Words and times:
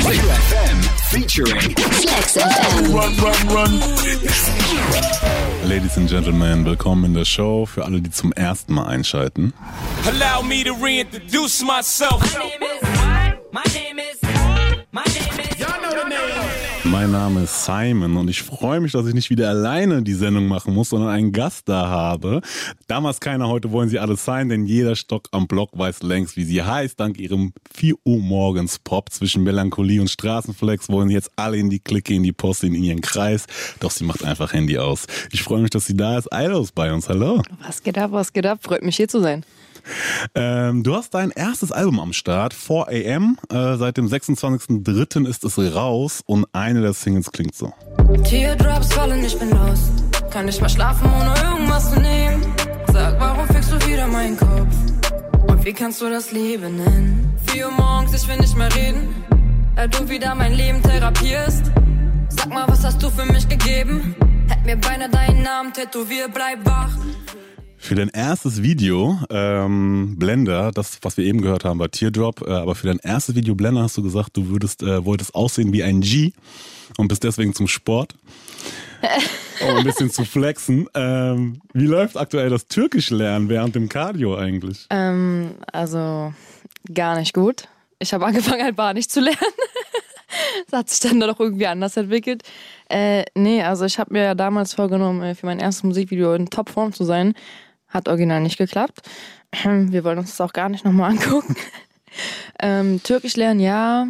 FM 0.00 0.82
featuring 1.10 1.74
Flex 1.74 2.36
FM. 2.36 2.94
Run, 2.94 3.12
Run, 3.18 3.48
Run. 3.48 3.80
Ladies 5.68 5.96
and 5.96 6.08
Gentlemen, 6.08 6.64
willkommen 6.64 7.04
in 7.06 7.14
der 7.14 7.24
Show. 7.24 7.66
Für 7.66 7.84
alle, 7.84 8.00
die 8.00 8.10
zum 8.10 8.32
ersten 8.32 8.74
Mal 8.74 8.86
einschalten. 8.86 9.52
Allow 10.06 10.42
me 10.44 10.62
to 10.62 10.72
reintroduce 10.74 11.62
myself. 11.64 12.22
Mein 16.90 17.10
Name 17.10 17.42
ist 17.42 17.66
Simon 17.66 18.16
und 18.16 18.30
ich 18.30 18.42
freue 18.42 18.80
mich, 18.80 18.92
dass 18.92 19.06
ich 19.06 19.12
nicht 19.12 19.28
wieder 19.28 19.50
alleine 19.50 20.02
die 20.02 20.14
Sendung 20.14 20.46
machen 20.48 20.72
muss, 20.72 20.88
sondern 20.88 21.10
einen 21.10 21.32
Gast 21.32 21.68
da 21.68 21.86
habe. 21.88 22.40
Damals 22.86 23.20
keiner, 23.20 23.46
heute 23.48 23.72
wollen 23.72 23.90
sie 23.90 23.98
alle 23.98 24.16
sein, 24.16 24.48
denn 24.48 24.64
jeder 24.64 24.96
Stock 24.96 25.28
am 25.32 25.46
Block 25.46 25.70
weiß 25.78 26.02
längst, 26.02 26.38
wie 26.38 26.44
sie 26.44 26.62
heißt. 26.62 26.98
Dank 26.98 27.20
ihrem 27.20 27.52
4 27.74 27.94
Uhr 28.04 28.18
morgens 28.20 28.78
Pop 28.78 29.12
zwischen 29.12 29.44
Melancholie 29.44 30.00
und 30.00 30.08
Straßenflex 30.08 30.88
wollen 30.88 31.10
jetzt 31.10 31.30
alle 31.36 31.58
in 31.58 31.68
die 31.68 31.78
Clique, 31.80 32.14
in 32.14 32.22
die 32.22 32.32
Post, 32.32 32.64
in 32.64 32.74
ihren 32.74 33.02
Kreis. 33.02 33.44
Doch 33.80 33.90
sie 33.90 34.04
macht 34.04 34.24
einfach 34.24 34.54
Handy 34.54 34.78
aus. 34.78 35.06
Ich 35.30 35.42
freue 35.42 35.60
mich, 35.60 35.70
dass 35.70 35.84
sie 35.84 35.96
da 35.96 36.16
ist. 36.16 36.32
Eilos 36.32 36.72
bei 36.72 36.90
uns. 36.90 37.10
Hallo. 37.10 37.42
Was 37.66 37.82
geht 37.82 37.98
ab, 37.98 38.12
was 38.12 38.32
geht 38.32 38.46
ab? 38.46 38.60
Freut 38.62 38.82
mich 38.82 38.96
hier 38.96 39.08
zu 39.08 39.20
sein. 39.20 39.44
Ähm, 40.34 40.82
du 40.82 40.94
hast 40.94 41.14
dein 41.14 41.30
erstes 41.30 41.72
Album 41.72 42.00
am 42.00 42.12
Start, 42.12 42.54
4 42.54 42.86
AM. 42.88 43.38
Äh, 43.50 43.76
seit 43.76 43.96
dem 43.96 44.06
26.03. 44.06 45.26
ist 45.26 45.44
es 45.44 45.74
raus 45.74 46.22
und 46.26 46.46
eine 46.52 46.80
der 46.80 46.92
Singles 46.92 47.30
klingt 47.32 47.54
so. 47.54 47.72
Teardrops 48.24 48.92
fallen, 48.92 49.24
ich 49.24 49.38
bin 49.38 49.50
los. 49.50 49.90
Kann 50.30 50.46
nicht 50.46 50.60
mehr 50.60 50.68
schlafen, 50.68 51.10
ohne 51.10 51.34
irgendwas 51.50 51.92
zu 51.92 52.00
nehmen. 52.00 52.42
Sag, 52.92 53.18
warum 53.20 53.46
fickst 53.48 53.72
du 53.72 53.86
wieder 53.86 54.06
meinen 54.06 54.36
Kopf? 54.36 54.74
Und 55.48 55.64
wie 55.64 55.72
kannst 55.72 56.00
du 56.00 56.10
das 56.10 56.32
Leben 56.32 56.76
nennen? 56.76 57.34
Vier 57.46 57.66
Uhr 57.66 57.72
morgens, 57.72 58.14
ich 58.14 58.28
will 58.28 58.36
nicht 58.36 58.56
mehr 58.56 58.74
reden. 58.74 59.14
Da 59.76 59.86
du 59.86 60.08
wieder 60.08 60.34
mein 60.34 60.54
Leben 60.54 60.82
therapierst. 60.82 61.70
Sag 62.30 62.48
mal, 62.48 62.66
was 62.68 62.84
hast 62.84 63.02
du 63.02 63.10
für 63.10 63.24
mich 63.24 63.48
gegeben? 63.48 64.14
Hätt 64.48 64.64
mir 64.64 64.76
beinahe 64.76 65.08
deinen 65.08 65.42
Namen 65.42 65.72
tätowiert, 65.72 66.34
bleib 66.34 66.64
wach. 66.66 66.90
Für 67.78 67.94
dein 67.94 68.08
erstes 68.08 68.62
Video, 68.62 69.18
ähm, 69.30 70.16
Blender, 70.18 70.72
das, 70.72 70.98
was 71.02 71.16
wir 71.16 71.24
eben 71.24 71.40
gehört 71.40 71.64
haben, 71.64 71.78
war 71.78 71.90
Teardrop, 71.90 72.46
äh, 72.46 72.50
aber 72.50 72.74
für 72.74 72.88
dein 72.88 72.98
erstes 72.98 73.34
Video 73.34 73.54
Blender 73.54 73.82
hast 73.82 73.96
du 73.96 74.02
gesagt, 74.02 74.36
du 74.36 74.48
würdest, 74.48 74.82
äh, 74.82 75.04
wolltest 75.04 75.34
aussehen 75.34 75.72
wie 75.72 75.82
ein 75.82 76.00
G 76.00 76.32
und 76.96 77.08
bist 77.08 77.24
deswegen 77.24 77.54
zum 77.54 77.68
Sport. 77.68 78.14
um 79.60 79.76
ein 79.76 79.84
bisschen 79.84 80.10
zu 80.10 80.24
flexen. 80.24 80.88
Ähm, 80.94 81.60
wie 81.72 81.86
läuft 81.86 82.16
aktuell 82.16 82.50
das 82.50 82.66
Türkisch 82.66 83.10
lernen 83.10 83.48
während 83.48 83.74
dem 83.74 83.88
Cardio 83.88 84.36
eigentlich? 84.36 84.86
Ähm, 84.90 85.54
also 85.72 86.32
gar 86.92 87.18
nicht 87.18 87.32
gut. 87.32 87.68
Ich 87.98 88.12
habe 88.12 88.26
angefangen, 88.26 88.62
Albanisch 88.62 89.08
zu 89.08 89.20
lernen. 89.20 89.38
das 90.68 90.80
hat 90.80 90.90
sich 90.90 91.00
dann 91.00 91.20
doch 91.20 91.38
irgendwie 91.38 91.66
anders 91.66 91.96
entwickelt. 91.96 92.42
Äh, 92.88 93.24
nee, 93.34 93.62
also 93.62 93.84
ich 93.84 93.98
habe 93.98 94.12
mir 94.12 94.22
ja 94.22 94.34
damals 94.34 94.74
vorgenommen, 94.74 95.22
äh, 95.22 95.34
für 95.34 95.46
mein 95.46 95.60
erstes 95.60 95.84
Musikvideo 95.84 96.34
in 96.34 96.50
Topform 96.50 96.92
zu 96.92 97.04
sein. 97.04 97.34
Hat 97.88 98.08
original 98.08 98.40
nicht 98.40 98.58
geklappt. 98.58 99.00
Wir 99.62 100.04
wollen 100.04 100.18
uns 100.18 100.30
das 100.36 100.40
auch 100.40 100.52
gar 100.52 100.68
nicht 100.68 100.84
nochmal 100.84 101.10
angucken. 101.12 101.56
ähm, 102.60 103.02
Türkisch 103.02 103.36
lernen, 103.36 103.60
ja, 103.60 104.06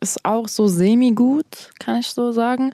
ist 0.00 0.24
auch 0.24 0.48
so 0.48 0.68
semi-gut, 0.68 1.72
kann 1.78 2.00
ich 2.00 2.08
so 2.08 2.32
sagen. 2.32 2.72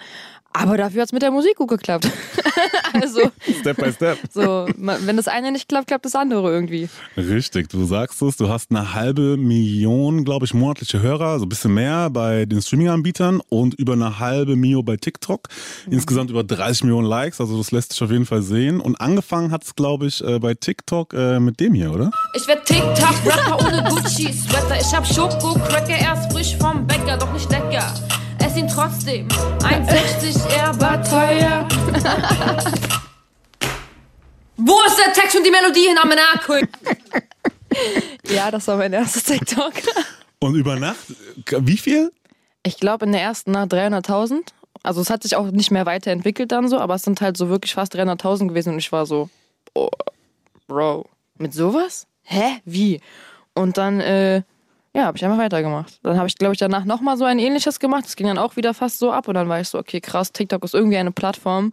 Aber 0.53 0.77
dafür 0.77 1.03
hat 1.03 1.09
es 1.09 1.13
mit 1.13 1.23
der 1.23 1.31
Musik 1.31 1.57
gut 1.57 1.69
geklappt. 1.69 2.11
also, 2.93 3.31
Step 3.61 3.77
by 3.79 3.93
Step. 3.93 4.19
so, 4.31 4.67
wenn 4.77 5.17
das 5.17 5.29
eine 5.29 5.51
nicht 5.51 5.69
klappt, 5.69 5.89
klappt 5.89 6.05
das 6.05 6.15
andere 6.15 6.51
irgendwie. 6.51 6.89
Richtig, 7.17 7.69
du 7.71 7.85
sagst 7.85 8.21
es, 8.23 8.37
du 8.37 8.49
hast 8.49 8.71
eine 8.71 8.95
halbe 8.95 9.37
Million, 9.37 10.25
glaube 10.25 10.45
ich, 10.45 10.55
monatliche 10.55 11.01
Hörer, 11.01 11.29
also 11.29 11.47
ein 11.47 11.49
bisschen 11.49 11.75
mehr 11.75 12.11
bei 12.11 12.45
den 12.45 12.61
Streaming-Anbietern 12.61 13.41
und 13.49 13.75
über 13.75 13.95
eine 13.95 14.19
halbe 14.19 14.57
Mio 14.57 14.83
bei 14.83 14.97
TikTok. 14.97 15.49
Insgesamt 15.91 16.31
über 16.31 16.45
30 16.45 16.85
Millionen 16.85 17.07
Likes, 17.07 17.41
also 17.41 17.57
das 17.57 17.73
lässt 17.73 17.93
sich 17.93 18.03
auf 18.03 18.11
jeden 18.11 18.27
Fall 18.27 18.43
sehen. 18.43 18.81
Und 18.81 19.01
angefangen 19.01 19.51
hat 19.51 19.65
es, 19.65 19.75
glaube 19.75 20.07
ich, 20.07 20.23
äh, 20.23 20.39
bei 20.39 20.55
TikTok 20.55 21.15
äh, 21.15 21.41
mit 21.41 21.61
dem 21.61 21.75
hier, 21.75 21.93
oder? 21.93 22.11
Ich 22.35 22.47
werd 22.47 22.65
TikTok-Rapper 22.67 23.67
ohne 23.67 23.85
Gucci-Sweater. 23.89 24.81
Ich 24.81 24.95
hab 24.95 25.07
Schoko-Cracker 25.07 25.99
erst 25.99 26.33
frisch 26.33 26.57
vom 26.57 26.87
Bäcker, 26.87 27.17
doch 27.17 27.33
nicht 27.33 27.51
lecker. 27.51 27.95
Ess 28.43 28.57
ihn 28.57 28.67
trotzdem. 28.67 29.29
1,60 29.29 30.49
er 30.57 30.81
war 30.81 31.03
teuer. 31.05 31.69
Wo 34.57 34.81
ist 34.87 34.99
der 34.99 35.13
Text 35.13 35.37
und 35.37 35.45
die 35.45 35.51
Melodie 35.51 35.87
hin 35.89 35.97
am? 36.03 36.11
Ja, 38.29 38.51
das 38.51 38.67
war 38.69 38.77
mein 38.77 38.93
erstes 38.93 39.25
TikTok. 39.25 39.73
Und 40.41 40.55
über 40.57 40.77
Nacht, 40.77 41.15
wie 41.61 41.77
viel? 41.79 42.13
Ich 42.63 42.77
glaube 42.79 43.07
in 43.07 43.13
der 43.13 43.23
ersten 43.23 43.53
Nacht 43.53 43.73
300.000. 43.73 44.41
Also 44.83 45.01
es 45.01 45.09
hat 45.09 45.23
sich 45.23 45.37
auch 45.37 45.51
nicht 45.51 45.71
mehr 45.71 45.87
weiterentwickelt 45.87 46.53
dann 46.53 46.69
so, 46.69 46.79
aber 46.79 46.97
es 46.97 47.03
sind 47.03 47.21
halt 47.21 47.37
so 47.37 47.49
wirklich 47.49 47.75
fast 47.75 47.95
300.000 47.95 48.49
gewesen 48.49 48.75
und 48.75 48.79
ich 48.79 48.93
war 48.93 49.07
so, 49.07 49.31
oh, 49.75 49.89
Bro, 50.67 51.07
mit 51.39 51.55
sowas? 51.55 52.07
Hä? 52.25 52.61
Wie? 52.65 53.01
Und 53.55 53.79
dann, 53.79 54.01
äh, 54.01 54.43
ja, 54.95 55.05
habe 55.07 55.17
ich 55.17 55.25
einfach 55.25 55.39
weitergemacht. 55.39 56.01
Dann 56.03 56.17
habe 56.19 56.29
ich, 56.29 56.37
glaube 56.37 56.53
ich, 56.55 56.59
danach 56.59 56.85
nochmal 56.85 57.17
so 57.17 57.25
ein 57.25 57.39
ähnliches 57.39 57.81
gemacht. 57.81 58.05
Das 58.05 58.17
ging 58.17 58.27
dann 58.27 58.39
auch 58.39 58.57
wieder 58.57 58.75
fast 58.75 58.99
so 58.99 59.11
ab 59.13 59.29
und 59.29 59.35
dann 59.35 59.49
war 59.49 59.61
ich 59.61 59.69
so, 59.69 59.79
okay, 59.79 60.01
krass, 60.01 60.33
TikTok 60.33 60.63
ist 60.65 60.75
irgendwie 60.75 60.99
eine 60.99 61.13
Plattform, 61.13 61.73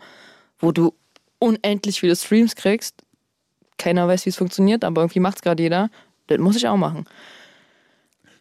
wo 0.60 0.72
du 0.72 0.94
unendlich 1.40 2.00
viele 2.00 2.16
Streams 2.16 2.56
kriegst. 2.56 2.96
Keiner 3.78 4.08
weiß, 4.08 4.26
wie 4.26 4.30
es 4.30 4.38
funktioniert, 4.38 4.84
aber 4.84 5.02
irgendwie 5.02 5.20
macht 5.20 5.38
es 5.38 5.42
gerade 5.42 5.62
jeder. 5.64 5.90
Das 6.28 6.38
muss 6.38 6.56
ich 6.56 6.68
auch 6.68 6.78
machen. 6.78 7.06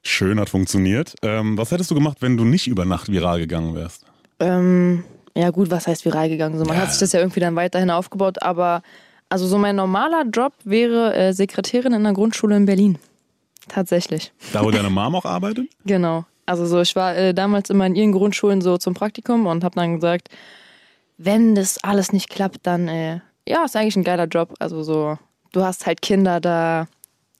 Schön, 0.03 0.38
hat 0.41 0.49
funktioniert. 0.49 1.15
Ähm, 1.22 1.59
was 1.59 1.71
hättest 1.71 1.91
du 1.91 1.94
gemacht, 1.94 2.19
wenn 2.21 2.37
du 2.37 2.44
nicht 2.44 2.67
über 2.67 2.84
Nacht 2.84 3.11
viral 3.11 3.38
gegangen 3.38 3.75
wärst? 3.75 4.05
Ähm, 4.41 5.05
ja 5.37 5.50
gut, 5.50 5.71
was 5.71 5.87
heißt 5.87 6.05
viral 6.05 6.28
gegangen? 6.28 6.59
So, 6.59 6.65
man 6.65 6.77
Ja. 6.77 6.83
hat 6.83 6.91
sich 6.91 7.00
das 7.00 7.12
ja 7.12 7.21
irgendwie 7.21 7.41
dann 7.41 7.56
weiterhin 7.56 7.91
aufgebaut, 7.91 8.43
aber 8.43 8.83
also 9.28 9.47
so 9.47 9.59
mein 9.59 9.77
normaler 9.77 10.25
Job 10.33 10.53
wäre 10.65 11.15
äh, 11.15 11.33
Sekretärin 11.33 11.93
in 11.93 12.06
einer 12.06 12.15
Grundschule 12.15 12.56
in 12.56 12.65
Berlin. 12.67 12.99
Tatsächlich. 13.69 14.33
Da, 14.53 14.65
wo 14.65 14.71
deine 14.71 14.91
Mom 14.91 15.15
auch 15.15 15.25
arbeitet? 15.25 15.69
Genau. 15.84 16.25
Also 16.47 16.65
so, 16.65 16.81
ich 16.81 16.97
war 16.97 17.15
äh, 17.17 17.34
damals 17.34 17.69
immer 17.69 17.84
in 17.87 17.95
ihren 17.95 18.12
Grundschulen 18.12 18.62
so 18.62 18.79
zum 18.79 18.95
Praktikum 18.95 19.47
und 19.47 19.65
habe 19.65 19.75
dann 19.75 19.97
gesagt, 19.97 20.29
wenn 21.19 21.55
das 21.55 21.77
alles 21.84 22.12
nicht 22.12 22.31
klappt, 22.31 22.61
dann 22.67 22.89
äh, 22.89 23.21
ja, 23.47 23.65
ist 23.65 23.77
eigentlich 23.77 23.97
ein 23.97 24.05
geiler 24.05 24.27
Job. 24.27 24.55
Also 24.59 24.83
so, 24.83 25.19
du 25.53 25.62
hast 25.62 25.84
halt 25.87 26.01
Kinder 26.01 26.41
da, 26.41 26.87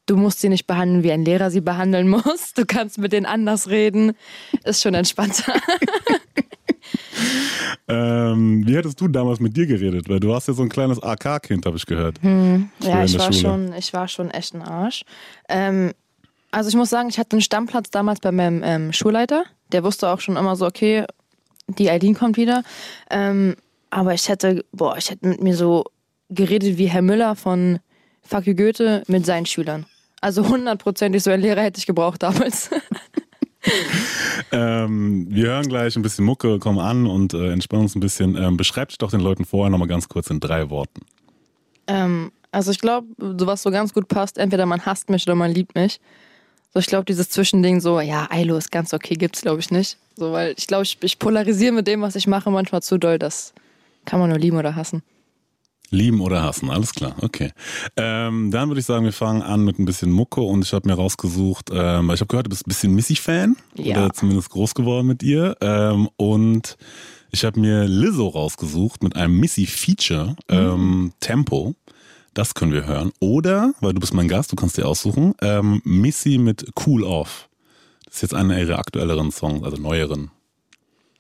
du 0.07 0.17
musst 0.17 0.41
sie 0.41 0.51
nicht 0.51 0.67
behandeln, 0.67 1.03
wie 1.05 1.13
ein 1.13 1.25
Lehrer 1.25 1.51
sie 1.51 1.63
behandeln 1.63 2.09
muss. 2.11 2.53
Du 2.55 2.67
kannst 2.67 2.99
mit 2.99 3.13
denen 3.13 3.25
anders 3.27 3.69
reden. 3.71 4.13
Ist 4.65 4.83
schon 4.83 4.95
entspannter. 4.95 5.55
Ähm, 7.91 8.67
wie 8.67 8.77
hättest 8.77 9.01
du 9.01 9.09
damals 9.09 9.41
mit 9.41 9.57
dir 9.57 9.67
geredet? 9.67 10.09
Weil 10.09 10.21
du 10.21 10.35
hast 10.35 10.47
ja 10.49 10.55
so 10.55 10.63
ein 10.63 10.69
kleines 10.69 11.03
AK-Kind, 11.03 11.65
habe 11.67 11.77
ich 11.77 11.87
gehört. 11.87 12.19
Früher 12.21 12.61
Ja, 12.83 13.05
ich 13.05 13.19
war 13.19 13.33
Schule. 13.33 13.39
schon, 13.41 13.73
ich 13.75 13.93
war 13.93 14.09
schon 14.09 14.31
echt 14.31 14.55
ein 14.55 14.63
Arsch. 14.63 15.05
Ähm, 15.49 15.93
also 16.51 16.69
ich 16.69 16.77
muss 16.77 16.91
sagen, 16.91 17.09
ich 17.09 17.19
hatte 17.19 17.33
einen 17.33 17.43
Stammplatz 17.43 17.91
damals 17.91 18.21
bei 18.21 18.33
meinem 18.33 18.63
ähm, 18.65 18.93
Schulleiter. 18.93 19.45
Der 19.73 19.85
wusste 19.85 20.09
auch 20.09 20.21
schon 20.21 20.37
immer 20.37 20.57
so, 20.57 20.67
okay, 20.67 21.05
die 21.67 21.91
Eileen 21.91 22.15
kommt 22.15 22.37
wieder. 22.37 22.63
Ähm, 23.11 23.57
aber 23.91 24.15
ich 24.15 24.29
hätte, 24.29 24.65
boah, 24.73 24.97
ich 24.97 25.11
hätte 25.11 25.27
mit 25.27 25.43
mir 25.43 25.57
so 25.57 25.85
geredet 26.31 26.79
wie 26.79 26.87
Herr 26.87 27.03
Müller 27.03 27.37
von 27.37 27.81
Fuck 28.23 28.47
you 28.47 28.55
Goethe 28.55 29.03
mit 29.07 29.25
seinen 29.27 29.47
Schülern. 29.47 29.87
Also 30.21 30.47
hundertprozentig 30.49 31.23
so 31.23 31.31
ein 31.31 31.41
Lehrer 31.41 31.63
hätte 31.63 31.79
ich 31.79 31.87
gebraucht 31.87 32.23
damals. 32.23 32.71
Ähm, 34.53 35.27
wir 35.29 35.49
hören 35.49 35.69
gleich 35.69 35.97
ein 35.97 36.03
bisschen 36.03 36.25
Mucke, 36.25 36.59
kommen 36.59 36.79
an 36.79 37.07
und 37.07 37.35
äh, 37.35 37.53
entspannen 37.53 37.83
uns 37.83 37.95
ein 37.95 38.01
bisschen. 38.01 38.37
Ähm, 38.37 38.57
beschreib 38.57 38.89
dich 38.89 38.99
doch 38.99 39.11
den 39.11 39.21
Leuten 39.21 39.45
vorher 39.45 39.71
nochmal 39.71 39.89
ganz 39.89 40.09
kurz 40.09 40.31
in 40.31 40.41
drei 40.41 40.71
Worten. 40.71 41.03
Ähm, 41.87 42.33
also 42.51 42.71
ich 42.71 42.79
glaube, 42.79 43.09
was 43.19 43.63
so 43.63 43.71
ganz 43.71 43.93
gut 43.93 44.09
passt, 44.09 44.39
entweder 44.39 44.65
man 44.65 44.87
hasst 44.87 45.11
mich 45.11 45.27
oder 45.27 45.35
man 45.35 45.53
liebt 45.53 45.75
mich. 45.75 46.01
So, 46.75 46.81
ich 46.81 46.87
glaube, 46.87 47.05
dieses 47.05 47.31
Zwischending 47.31 47.81
so, 47.81 48.01
ja, 48.01 48.27
Ailo 48.31 48.57
ist 48.57 48.71
ganz 48.71 48.93
okay, 48.93 49.15
gibt's 49.15 49.41
glaube 49.43 49.61
ich 49.61 49.71
nicht. 49.71 49.97
So, 50.17 50.33
weil 50.33 50.55
ich 50.57 50.67
glaube, 50.67 50.85
ich, 50.85 50.99
ich 51.03 51.19
polarisiere 51.19 51.73
mit 51.73 51.87
dem, 51.87 52.03
was 52.03 52.17
ich 52.17 52.27
mache, 52.27 52.51
manchmal 52.51 52.83
zu 52.83 52.99
doll. 52.99 53.19
Das 53.19 53.55
kann 54.05 54.21
man 54.21 54.29
nur 54.31 54.39
lieben 54.39 54.57
oder 54.59 54.75
hassen. 54.75 55.03
Lieben 55.91 56.21
oder 56.21 56.43
hassen, 56.43 56.69
alles 56.69 56.93
klar, 56.93 57.15
okay. 57.23 57.51
Ähm, 57.97 58.51
dann 58.51 58.69
würde 58.69 58.81
ich 58.81 58.85
sagen, 58.85 59.07
wir 59.07 59.13
fangen 59.13 59.41
an 59.41 59.65
mit 59.65 59.79
ein 59.79 59.87
bisschen 59.87 60.11
Mucke 60.11 60.43
und 60.43 60.63
ich 60.63 60.75
habe 60.75 60.87
mir 60.87 60.95
rausgesucht, 60.95 61.71
ähm, 61.73 62.09
weil 62.09 62.15
ich 62.15 62.21
habe 62.21 62.29
gehört, 62.29 62.45
du 62.47 62.51
bist 62.51 62.67
ein 62.67 62.69
bisschen 62.69 62.95
Missy-Fan 62.95 63.57
Ja. 63.77 63.97
oder 64.05 64.13
zumindest 64.13 64.51
groß 64.51 64.75
geworden 64.75 65.07
mit 65.07 65.23
ihr 65.23 65.57
ähm, 65.63 66.11
und 66.19 66.77
ich 67.31 67.43
habe 67.47 67.59
mir 67.59 67.85
Lizzo 67.89 68.29
rausgesucht 68.29 69.03
mit 69.03 69.17
einem 69.17 69.39
Missy-Feature, 69.41 70.37
ähm, 70.51 71.13
Tempo. 71.21 71.75
Das 72.39 72.55
können 72.55 72.71
wir 72.71 72.87
hören. 72.87 73.11
Oder, 73.19 73.73
weil 73.81 73.95
du 73.95 73.99
bist 73.99 74.15
mein 74.15 74.29
Gast, 74.29 74.53
du 74.53 74.55
kannst 74.55 74.77
dir 74.77 74.87
aussuchen, 74.87 75.35
ähm, 75.43 75.83
Missy 75.83 76.39
mit 76.39 76.71
Cool 76.87 77.03
Off. 77.03 77.49
Das 78.05 78.15
ist 78.15 78.23
jetzt 78.23 78.35
einer 78.35 78.57
ihrer 78.57 78.79
aktuelleren 78.79 79.33
Songs, 79.33 79.65
also 79.65 79.77
neueren. 79.77 80.31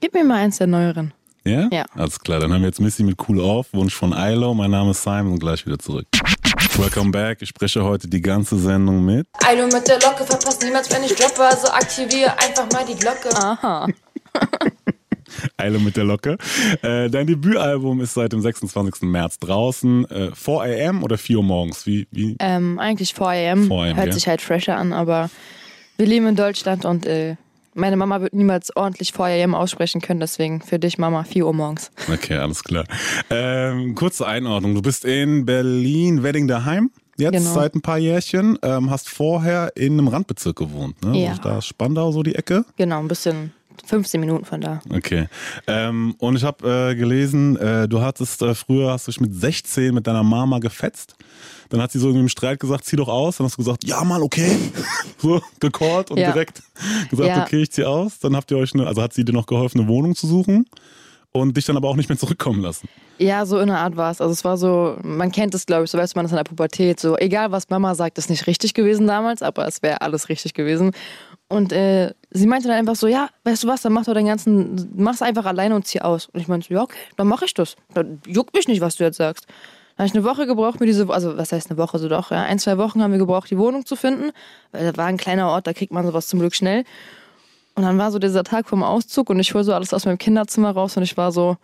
Gib 0.00 0.14
mir 0.14 0.22
mal 0.22 0.36
eins 0.36 0.58
der 0.58 0.68
neueren. 0.68 1.12
Ja? 1.44 1.68
Ja. 1.72 1.86
Alles 1.96 2.20
klar, 2.20 2.38
dann 2.38 2.52
haben 2.52 2.60
wir 2.60 2.68
jetzt 2.68 2.80
Missy 2.80 3.02
mit 3.02 3.16
Cool 3.28 3.40
Off, 3.40 3.66
Wunsch 3.72 3.96
von 3.96 4.12
ILO. 4.12 4.54
Mein 4.54 4.70
Name 4.70 4.92
ist 4.92 5.02
Simon 5.02 5.32
und 5.32 5.40
gleich 5.40 5.66
wieder 5.66 5.80
zurück. 5.80 6.06
Welcome 6.76 7.10
back. 7.10 7.38
Ich 7.42 7.48
spreche 7.48 7.82
heute 7.82 8.06
die 8.06 8.20
ganze 8.20 8.56
Sendung 8.56 9.04
mit. 9.04 9.26
Eilo 9.44 9.64
mit 9.64 9.88
der 9.88 9.98
Locke, 9.98 10.24
verpasst 10.24 10.62
niemals, 10.62 10.88
wenn 10.92 11.02
ich 11.02 11.16
droppe, 11.16 11.42
also 11.42 11.66
aktiviere 11.66 12.30
einfach 12.38 12.70
mal 12.70 12.84
die 12.86 12.94
Glocke. 12.94 13.30
Aha. 13.34 13.88
Eile 15.56 15.78
mit 15.78 15.96
der 15.96 16.04
Locke. 16.04 16.36
Äh, 16.82 17.08
dein 17.10 17.26
Debütalbum 17.26 18.00
ist 18.00 18.14
seit 18.14 18.32
dem 18.32 18.40
26. 18.40 19.02
März 19.02 19.38
draußen. 19.38 20.04
Äh, 20.10 20.30
4 20.34 20.88
am 20.90 21.02
oder 21.02 21.18
4 21.18 21.38
Uhr 21.38 21.44
morgens? 21.44 21.86
Wie, 21.86 22.06
wie? 22.10 22.36
Ähm, 22.40 22.78
eigentlich 22.78 23.14
4 23.14 23.52
am. 23.52 23.64
4 23.66 23.76
AM, 23.76 23.96
Hört 23.96 24.06
ja. 24.08 24.12
sich 24.12 24.28
halt 24.28 24.40
fresher 24.40 24.76
an, 24.76 24.92
aber 24.92 25.30
wir 25.96 26.06
leben 26.06 26.26
in 26.26 26.36
Deutschland 26.36 26.84
und 26.84 27.06
äh, 27.06 27.36
meine 27.74 27.96
Mama 27.96 28.20
wird 28.20 28.32
niemals 28.34 28.74
ordentlich 28.76 29.12
4 29.12 29.44
am 29.44 29.54
aussprechen 29.54 30.00
können, 30.00 30.20
deswegen 30.20 30.60
für 30.62 30.78
dich, 30.78 30.98
Mama, 30.98 31.24
4 31.24 31.46
Uhr 31.46 31.54
morgens. 31.54 31.90
Okay, 32.12 32.36
alles 32.36 32.64
klar. 32.64 32.84
Ähm, 33.30 33.94
kurze 33.94 34.26
Einordnung. 34.26 34.74
Du 34.74 34.82
bist 34.82 35.04
in 35.04 35.44
Berlin, 35.46 36.22
Wedding 36.22 36.48
daheim. 36.48 36.90
Jetzt 37.20 37.32
Genau. 37.32 37.52
seit 37.54 37.74
ein 37.74 37.80
paar 37.82 37.98
Jährchen. 37.98 38.58
Ähm, 38.62 38.90
hast 38.90 39.08
vorher 39.08 39.72
in 39.76 39.94
einem 39.94 40.06
Randbezirk 40.08 40.56
gewohnt, 40.56 41.02
ne? 41.04 41.18
Ja. 41.20 41.34
Da 41.42 41.58
ist 41.58 41.66
Spandau 41.66 42.12
so 42.12 42.22
die 42.22 42.34
Ecke. 42.36 42.64
Genau, 42.76 43.00
ein 43.00 43.08
bisschen 43.08 43.52
15 43.86 44.20
Minuten 44.20 44.44
von 44.44 44.60
da. 44.60 44.80
Okay. 44.94 45.28
Ähm, 45.66 46.14
und 46.18 46.36
ich 46.36 46.44
habe 46.44 46.90
äh, 46.90 46.94
gelesen, 46.94 47.56
äh, 47.56 47.88
du 47.88 48.00
hattest 48.00 48.42
äh, 48.42 48.54
früher, 48.54 48.92
hast 48.92 49.06
du 49.06 49.10
dich 49.12 49.20
mit 49.20 49.34
16 49.34 49.94
mit 49.94 50.06
deiner 50.06 50.22
Mama 50.22 50.58
gefetzt. 50.58 51.16
Dann 51.70 51.82
hat 51.82 51.92
sie 51.92 51.98
so 51.98 52.06
irgendwie 52.08 52.22
im 52.22 52.28
Streit 52.28 52.60
gesagt, 52.60 52.84
zieh 52.84 52.96
doch 52.96 53.08
aus. 53.08 53.36
Dann 53.36 53.44
hast 53.46 53.54
du 53.54 53.62
gesagt, 53.62 53.84
ja 53.86 54.02
Mann, 54.04 54.22
okay. 54.22 54.50
so 55.18 55.40
gecallt 55.60 56.10
und 56.10 56.18
Ja. 56.18 56.32
direkt 56.32 56.62
gesagt, 57.10 57.28
Ja. 57.28 57.42
okay, 57.42 57.62
ich 57.62 57.70
zieh 57.72 57.84
aus. 57.84 58.18
Dann 58.18 58.34
habt 58.36 58.50
ihr 58.50 58.56
euch 58.58 58.74
eine, 58.74 58.86
also 58.86 59.02
hat 59.02 59.12
sie 59.12 59.24
dir 59.24 59.32
noch 59.32 59.46
geholfen, 59.46 59.80
eine 59.80 59.88
Wohnung 59.88 60.14
zu 60.14 60.26
suchen 60.26 60.66
und 61.32 61.56
dich 61.56 61.66
dann 61.66 61.76
aber 61.76 61.88
auch 61.88 61.96
nicht 61.96 62.08
mehr 62.08 62.16
zurückkommen 62.18 62.62
lassen. 62.62 62.88
Ja, 63.18 63.44
so 63.46 63.58
in 63.58 63.66
der 63.68 63.78
Art 63.78 63.96
war 63.96 64.10
es. 64.12 64.20
Also 64.20 64.32
es 64.32 64.44
war 64.44 64.56
so, 64.56 64.96
man 65.02 65.30
kennt 65.32 65.54
es, 65.54 65.66
glaube 65.66 65.84
ich, 65.84 65.90
so 65.90 65.98
weißt 65.98 66.14
du, 66.14 66.18
man 66.18 66.24
ist 66.26 66.32
in 66.32 66.36
der 66.36 66.44
Pubertät. 66.44 67.00
So, 67.00 67.16
egal 67.18 67.50
was 67.52 67.68
Mama 67.68 67.94
sagt, 67.94 68.16
ist 68.16 68.30
nicht 68.30 68.46
richtig 68.46 68.74
gewesen 68.74 69.06
damals, 69.06 69.42
aber 69.42 69.66
es 69.66 69.82
wäre 69.82 70.00
alles 70.00 70.28
richtig 70.28 70.54
gewesen. 70.54 70.92
Und 71.48 71.72
äh, 71.72 72.12
sie 72.30 72.46
meinte 72.46 72.68
dann 72.68 72.76
einfach 72.76 72.96
so, 72.96 73.06
ja, 73.06 73.28
weißt 73.44 73.64
du 73.64 73.68
was, 73.68 73.82
dann 73.82 73.92
mach 73.92 74.04
doch 74.04 74.14
den 74.14 74.26
ganzen, 74.26 74.90
mach's 74.96 75.22
einfach 75.22 75.46
alleine 75.46 75.74
und 75.74 75.86
zieh 75.86 76.00
aus. 76.00 76.26
Und 76.26 76.40
ich 76.40 76.48
meinte 76.48 76.68
so, 76.68 76.74
ja, 76.74 76.82
okay, 76.82 76.98
dann 77.16 77.26
mache 77.26 77.44
ich 77.44 77.54
das. 77.54 77.76
Dann 77.94 78.20
juckt 78.26 78.54
mich 78.54 78.68
nicht, 78.68 78.80
was 78.80 78.96
du 78.96 79.04
jetzt 79.04 79.16
sagst. 79.16 79.46
Dann 79.96 80.04
habe 80.04 80.06
ich 80.06 80.14
eine 80.14 80.24
Woche 80.24 80.46
gebraucht, 80.46 80.80
mir 80.80 80.86
diese, 80.86 81.08
also 81.10 81.36
was 81.36 81.52
heißt 81.52 81.70
eine 81.70 81.78
Woche, 81.78 81.98
so 81.98 82.08
doch, 82.08 82.30
ja, 82.30 82.42
ein, 82.42 82.58
zwei 82.58 82.78
Wochen 82.78 83.02
haben 83.02 83.12
wir 83.12 83.18
gebraucht, 83.18 83.50
die 83.50 83.58
Wohnung 83.58 83.84
zu 83.84 83.96
finden. 83.96 84.30
Weil 84.72 84.86
das 84.86 84.96
war 84.96 85.06
ein 85.06 85.16
kleiner 85.16 85.48
Ort, 85.48 85.66
da 85.66 85.72
kriegt 85.72 85.92
man 85.92 86.06
sowas 86.06 86.28
zum 86.28 86.38
Glück 86.40 86.54
schnell. 86.54 86.84
Und 87.74 87.82
dann 87.82 87.98
war 87.98 88.10
so 88.10 88.18
dieser 88.18 88.44
Tag 88.44 88.68
vom 88.68 88.82
Auszug 88.82 89.30
und 89.30 89.38
ich 89.40 89.54
hole 89.54 89.64
so 89.64 89.72
alles 89.72 89.94
aus 89.94 90.04
meinem 90.04 90.18
Kinderzimmer 90.18 90.72
raus 90.72 90.96
und 90.96 91.04
ich 91.04 91.16
war 91.16 91.32
so, 91.32 91.56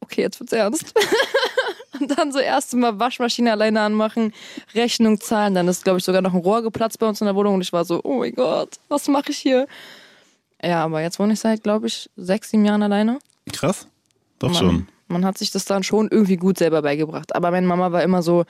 okay, 0.00 0.22
jetzt 0.22 0.40
wird's 0.40 0.52
ernst. 0.52 0.92
und 2.00 2.10
dann 2.18 2.32
so 2.32 2.38
erste 2.38 2.76
Mal 2.76 2.98
Waschmaschine 2.98 3.52
alleine 3.52 3.80
anmachen, 3.80 4.32
Rechnung 4.74 5.20
zahlen. 5.20 5.54
Dann 5.54 5.68
ist, 5.68 5.84
glaube 5.84 5.98
ich, 5.98 6.04
sogar 6.04 6.22
noch 6.22 6.34
ein 6.34 6.40
Rohr 6.40 6.62
geplatzt 6.62 6.98
bei 6.98 7.06
uns 7.08 7.20
in 7.20 7.26
der 7.26 7.34
Wohnung 7.34 7.54
und 7.54 7.60
ich 7.62 7.72
war 7.72 7.84
so, 7.84 8.00
oh 8.04 8.18
mein 8.18 8.34
Gott, 8.34 8.78
was 8.88 9.08
mache 9.08 9.30
ich 9.30 9.38
hier? 9.38 9.66
Ja, 10.62 10.84
aber 10.84 11.02
jetzt 11.02 11.18
wohne 11.18 11.34
ich 11.34 11.40
seit, 11.40 11.62
glaube 11.62 11.86
ich, 11.86 12.08
sechs, 12.16 12.50
sieben 12.50 12.64
Jahren 12.64 12.82
alleine. 12.82 13.18
Krass. 13.52 13.86
Doch 14.38 14.48
man, 14.48 14.56
schon. 14.58 14.88
Man 15.08 15.24
hat 15.24 15.38
sich 15.38 15.50
das 15.50 15.64
dann 15.64 15.82
schon 15.82 16.08
irgendwie 16.10 16.36
gut 16.36 16.58
selber 16.58 16.82
beigebracht. 16.82 17.34
Aber 17.36 17.50
meine 17.50 17.66
Mama 17.66 17.92
war 17.92 18.02
immer 18.02 18.22
so, 18.22 18.44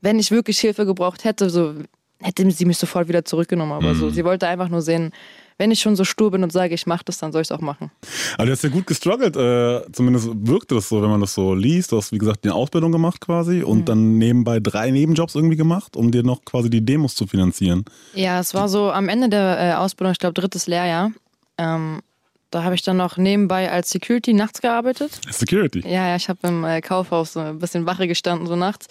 wenn 0.00 0.18
ich 0.18 0.30
wirklich 0.30 0.58
Hilfe 0.58 0.84
gebraucht 0.86 1.24
hätte, 1.24 1.48
so 1.50 1.74
hätte 2.20 2.48
sie 2.50 2.64
mich 2.64 2.78
sofort 2.78 3.08
wieder 3.08 3.24
zurückgenommen. 3.24 3.72
Aber 3.72 3.94
Mhm. 3.94 3.98
so, 3.98 4.10
sie 4.10 4.24
wollte 4.24 4.46
einfach 4.48 4.68
nur 4.68 4.82
sehen, 4.82 5.12
wenn 5.58 5.70
ich 5.70 5.80
schon 5.80 5.96
so 5.96 6.04
stur 6.04 6.30
bin 6.30 6.42
und 6.44 6.52
sage, 6.52 6.74
ich 6.74 6.86
mache 6.86 7.04
das, 7.04 7.18
dann 7.18 7.32
soll 7.32 7.42
ich 7.42 7.48
es 7.48 7.52
auch 7.52 7.60
machen. 7.60 7.90
Aber 8.36 8.46
du 8.46 8.52
hast 8.52 8.62
ja 8.62 8.70
gut 8.70 8.86
gestruggelt, 8.86 9.36
äh, 9.36 9.82
zumindest 9.92 10.28
wirkte 10.34 10.76
das 10.76 10.88
so, 10.88 11.02
wenn 11.02 11.10
man 11.10 11.20
das 11.20 11.34
so 11.34 11.54
liest. 11.54 11.92
Du 11.92 11.96
hast, 11.96 12.12
wie 12.12 12.18
gesagt, 12.18 12.44
eine 12.44 12.54
Ausbildung 12.54 12.92
gemacht 12.92 13.20
quasi 13.20 13.62
und 13.62 13.80
Mhm. 13.80 13.84
dann 13.84 14.18
nebenbei 14.18 14.60
drei 14.60 14.90
Nebenjobs 14.90 15.34
irgendwie 15.34 15.56
gemacht, 15.56 15.96
um 15.96 16.10
dir 16.10 16.22
noch 16.22 16.44
quasi 16.44 16.70
die 16.70 16.84
Demos 16.84 17.14
zu 17.14 17.26
finanzieren. 17.26 17.84
Ja, 18.14 18.38
es 18.40 18.54
war 18.54 18.68
so 18.68 18.90
am 18.90 19.08
Ende 19.08 19.28
der 19.28 19.58
äh, 19.60 19.72
Ausbildung, 19.74 20.12
ich 20.12 20.18
glaube 20.18 20.34
drittes 20.34 20.66
Lehrjahr. 20.68 21.10
Ähm, 21.58 22.00
da 22.50 22.62
habe 22.62 22.74
ich 22.76 22.82
dann 22.82 22.96
noch 22.96 23.16
nebenbei 23.18 23.70
als 23.70 23.90
Security 23.90 24.32
nachts 24.32 24.60
gearbeitet. 24.62 25.20
Security. 25.30 25.80
Ja, 25.84 26.08
ja, 26.08 26.16
ich 26.16 26.28
habe 26.30 26.38
im 26.48 26.64
äh, 26.64 26.80
Kaufhaus 26.80 27.34
so 27.34 27.40
ein 27.40 27.58
bisschen 27.58 27.84
Wache 27.84 28.06
gestanden, 28.08 28.46
so 28.46 28.56
nachts. 28.56 28.86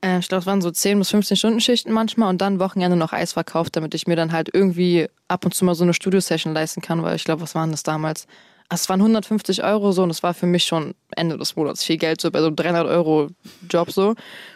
Äh, 0.00 0.18
ich 0.18 0.28
glaube, 0.28 0.40
es 0.40 0.46
waren 0.46 0.60
so 0.60 0.70
10 0.70 0.98
bis 0.98 1.10
15 1.10 1.36
Stunden 1.36 1.60
Schichten 1.60 1.92
manchmal 1.92 2.28
und 2.30 2.40
dann 2.40 2.60
Wochenende 2.60 2.96
noch 2.96 3.12
Eis 3.12 3.32
verkauft, 3.32 3.76
damit 3.76 3.94
ich 3.94 4.06
mir 4.06 4.16
dann 4.16 4.32
halt 4.32 4.48
irgendwie 4.52 5.08
ab 5.28 5.44
und 5.44 5.54
zu 5.54 5.64
mal 5.64 5.74
so 5.74 5.84
eine 5.84 5.94
Studio-Session 5.94 6.54
leisten 6.54 6.80
kann, 6.80 7.02
weil 7.02 7.16
ich 7.16 7.24
glaube, 7.24 7.42
was 7.42 7.54
waren 7.54 7.70
das 7.70 7.82
damals? 7.82 8.26
Ah, 8.68 8.74
Es 8.74 8.88
waren 8.88 9.00
150 9.00 9.64
Euro 9.64 9.92
so 9.92 10.02
und 10.02 10.10
das 10.10 10.22
war 10.22 10.34
für 10.34 10.46
mich 10.46 10.64
schon 10.64 10.94
Ende 11.16 11.38
des 11.38 11.56
Monats 11.56 11.84
viel 11.84 11.96
Geld, 11.96 12.20
so 12.20 12.30
bei 12.30 12.40
so 12.42 12.50
300 12.50 12.86
Euro 12.86 13.28
Job 13.70 13.90
so. 13.90 14.14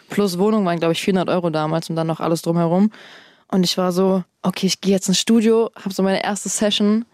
Plus 0.09 0.37
Wohnung 0.37 0.65
waren, 0.65 0.79
glaube 0.79 0.93
ich, 0.93 1.01
400 1.01 1.29
Euro 1.29 1.49
damals 1.49 1.89
und 1.89 1.95
dann 1.95 2.07
noch 2.07 2.19
alles 2.19 2.41
drumherum. 2.43 2.91
Und 3.47 3.63
ich 3.63 3.77
war 3.77 3.91
so, 3.91 4.23
okay, 4.43 4.67
ich 4.67 4.81
gehe 4.81 4.93
jetzt 4.93 5.07
ins 5.07 5.19
Studio, 5.19 5.71
habe 5.75 5.93
so 5.93 6.03
meine 6.03 6.23
erste 6.23 6.49
Session 6.49 7.05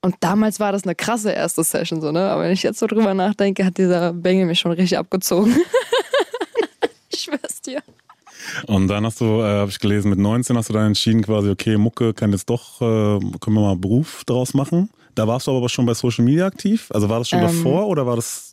und 0.00 0.14
damals 0.20 0.60
war 0.60 0.70
das 0.70 0.84
eine 0.84 0.94
krasse 0.94 1.32
erste 1.32 1.64
Session, 1.64 2.00
so, 2.00 2.12
ne? 2.12 2.30
Aber 2.30 2.44
wenn 2.44 2.52
ich 2.52 2.62
jetzt 2.62 2.78
so 2.78 2.86
drüber 2.86 3.14
nachdenke, 3.14 3.64
hat 3.64 3.78
dieser 3.78 4.12
Bengel 4.12 4.46
mich 4.46 4.60
schon 4.60 4.70
richtig 4.72 4.96
abgezogen. 4.96 5.56
schwör's 7.28 7.60
dir. 7.60 7.82
Und 8.66 8.88
dann 8.88 9.04
hast 9.04 9.20
du, 9.20 9.40
äh, 9.40 9.60
habe 9.60 9.70
ich 9.70 9.78
gelesen, 9.78 10.10
mit 10.10 10.18
19 10.18 10.56
hast 10.56 10.68
du 10.68 10.72
dann 10.72 10.86
entschieden, 10.86 11.22
quasi, 11.22 11.50
okay, 11.50 11.76
Mucke 11.76 12.14
kann 12.14 12.32
jetzt 12.32 12.48
doch, 12.48 12.80
äh, 12.80 12.84
können 12.84 13.56
wir 13.56 13.60
mal 13.60 13.76
Beruf 13.76 14.22
draus 14.26 14.54
machen. 14.54 14.90
Da 15.14 15.26
warst 15.26 15.46
du 15.46 15.56
aber 15.56 15.68
schon 15.68 15.86
bei 15.86 15.94
Social 15.94 16.24
Media 16.24 16.46
aktiv. 16.46 16.88
Also 16.92 17.08
war 17.08 17.18
das 17.18 17.28
schon 17.28 17.40
Ähm, 17.40 17.46
davor 17.46 17.88
oder 17.88 18.06
war 18.06 18.16
das, 18.16 18.52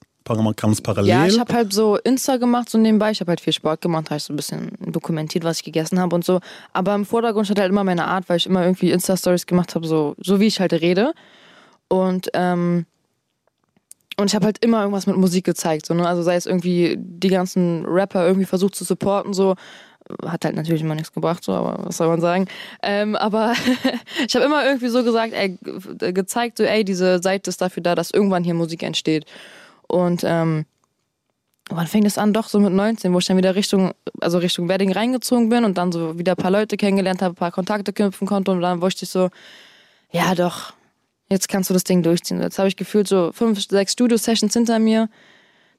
kam 0.55 0.71
es 0.71 0.81
parallel? 0.81 1.09
Ja, 1.09 1.27
ich 1.27 1.39
habe 1.39 1.53
halt 1.53 1.71
so 1.71 1.97
Insta 1.97 2.37
gemacht, 2.37 2.69
so 2.69 2.79
nebenbei. 2.79 3.11
Ich 3.11 3.19
habe 3.19 3.29
halt 3.29 3.41
viel 3.41 3.53
Sport 3.53 3.81
gemacht, 3.81 4.09
habe 4.09 4.17
ich 4.17 4.23
so 4.23 4.33
ein 4.33 4.35
bisschen 4.35 4.71
dokumentiert, 4.79 5.43
was 5.43 5.57
ich 5.57 5.63
gegessen 5.63 5.99
habe 5.99 6.15
und 6.15 6.25
so. 6.25 6.39
Aber 6.73 6.95
im 6.95 7.05
Vordergrund 7.05 7.45
stand 7.45 7.59
halt 7.59 7.69
immer 7.69 7.83
meine 7.83 8.07
Art, 8.07 8.27
weil 8.27 8.37
ich 8.37 8.47
immer 8.47 8.63
irgendwie 8.63 8.91
Insta-Stories 8.91 9.45
gemacht 9.45 9.75
habe, 9.75 9.85
so, 9.85 10.15
so 10.17 10.39
wie 10.39 10.47
ich 10.47 10.59
halt 10.59 10.73
rede. 10.73 11.13
Und, 11.87 12.29
ähm, 12.33 12.87
und 14.17 14.27
ich 14.27 14.35
habe 14.35 14.45
halt 14.45 14.63
immer 14.63 14.79
irgendwas 14.81 15.07
mit 15.07 15.17
Musik 15.17 15.45
gezeigt. 15.45 15.85
So, 15.85 15.93
ne? 15.93 16.07
Also 16.07 16.21
sei 16.21 16.35
es 16.35 16.45
irgendwie 16.45 16.95
die 16.97 17.29
ganzen 17.29 17.85
Rapper 17.85 18.25
irgendwie 18.25 18.45
versucht 18.45 18.75
zu 18.75 18.83
supporten, 18.83 19.33
so. 19.33 19.55
Hat 20.23 20.45
halt 20.45 20.55
natürlich 20.55 20.83
immer 20.83 20.93
nichts 20.93 21.11
gebracht, 21.11 21.43
so, 21.43 21.51
aber 21.53 21.83
was 21.83 21.97
soll 21.97 22.07
man 22.07 22.21
sagen? 22.21 22.45
Ähm, 22.83 23.15
aber 23.15 23.53
ich 24.27 24.35
habe 24.35 24.45
immer 24.45 24.63
irgendwie 24.63 24.89
so 24.89 25.03
gesagt, 25.03 25.33
ey, 25.33 25.57
ge- 25.63 26.13
gezeigt, 26.13 26.59
so, 26.59 26.63
ey, 26.63 26.85
diese 26.85 27.17
Seite 27.23 27.49
ist 27.49 27.59
dafür 27.59 27.81
da, 27.81 27.95
dass 27.95 28.11
irgendwann 28.11 28.43
hier 28.43 28.53
Musik 28.53 28.83
entsteht. 28.83 29.25
Und 29.87 30.23
ähm, 30.23 30.65
wann 31.71 31.87
fing 31.87 32.03
das 32.03 32.19
an? 32.19 32.33
Doch 32.33 32.47
so 32.49 32.59
mit 32.59 32.71
19, 32.71 33.13
wo 33.13 33.17
ich 33.17 33.25
dann 33.25 33.37
wieder 33.37 33.55
Richtung, 33.55 33.93
also 34.21 34.37
Richtung 34.37 34.69
Wedding 34.69 34.91
reingezogen 34.91 35.49
bin 35.49 35.65
und 35.65 35.79
dann 35.79 35.91
so 35.91 36.19
wieder 36.19 36.33
ein 36.33 36.37
paar 36.37 36.51
Leute 36.51 36.77
kennengelernt 36.77 37.23
habe, 37.23 37.33
ein 37.33 37.37
paar 37.37 37.51
Kontakte 37.51 37.91
knüpfen 37.91 38.27
konnte 38.27 38.51
und 38.51 38.61
dann 38.61 38.81
wusste 38.83 39.05
ich 39.05 39.09
so, 39.09 39.29
ja 40.11 40.35
doch, 40.35 40.73
jetzt 41.35 41.49
kannst 41.49 41.69
du 41.69 41.73
das 41.73 41.83
Ding 41.83 42.01
durchziehen. 42.01 42.41
Jetzt 42.41 42.57
habe 42.57 42.69
ich 42.69 42.77
gefühlt 42.77 43.07
so 43.07 43.31
fünf, 43.33 43.61
sechs 43.61 43.91
Studio-Sessions 43.91 44.53
hinter 44.53 44.79
mir. 44.79 45.09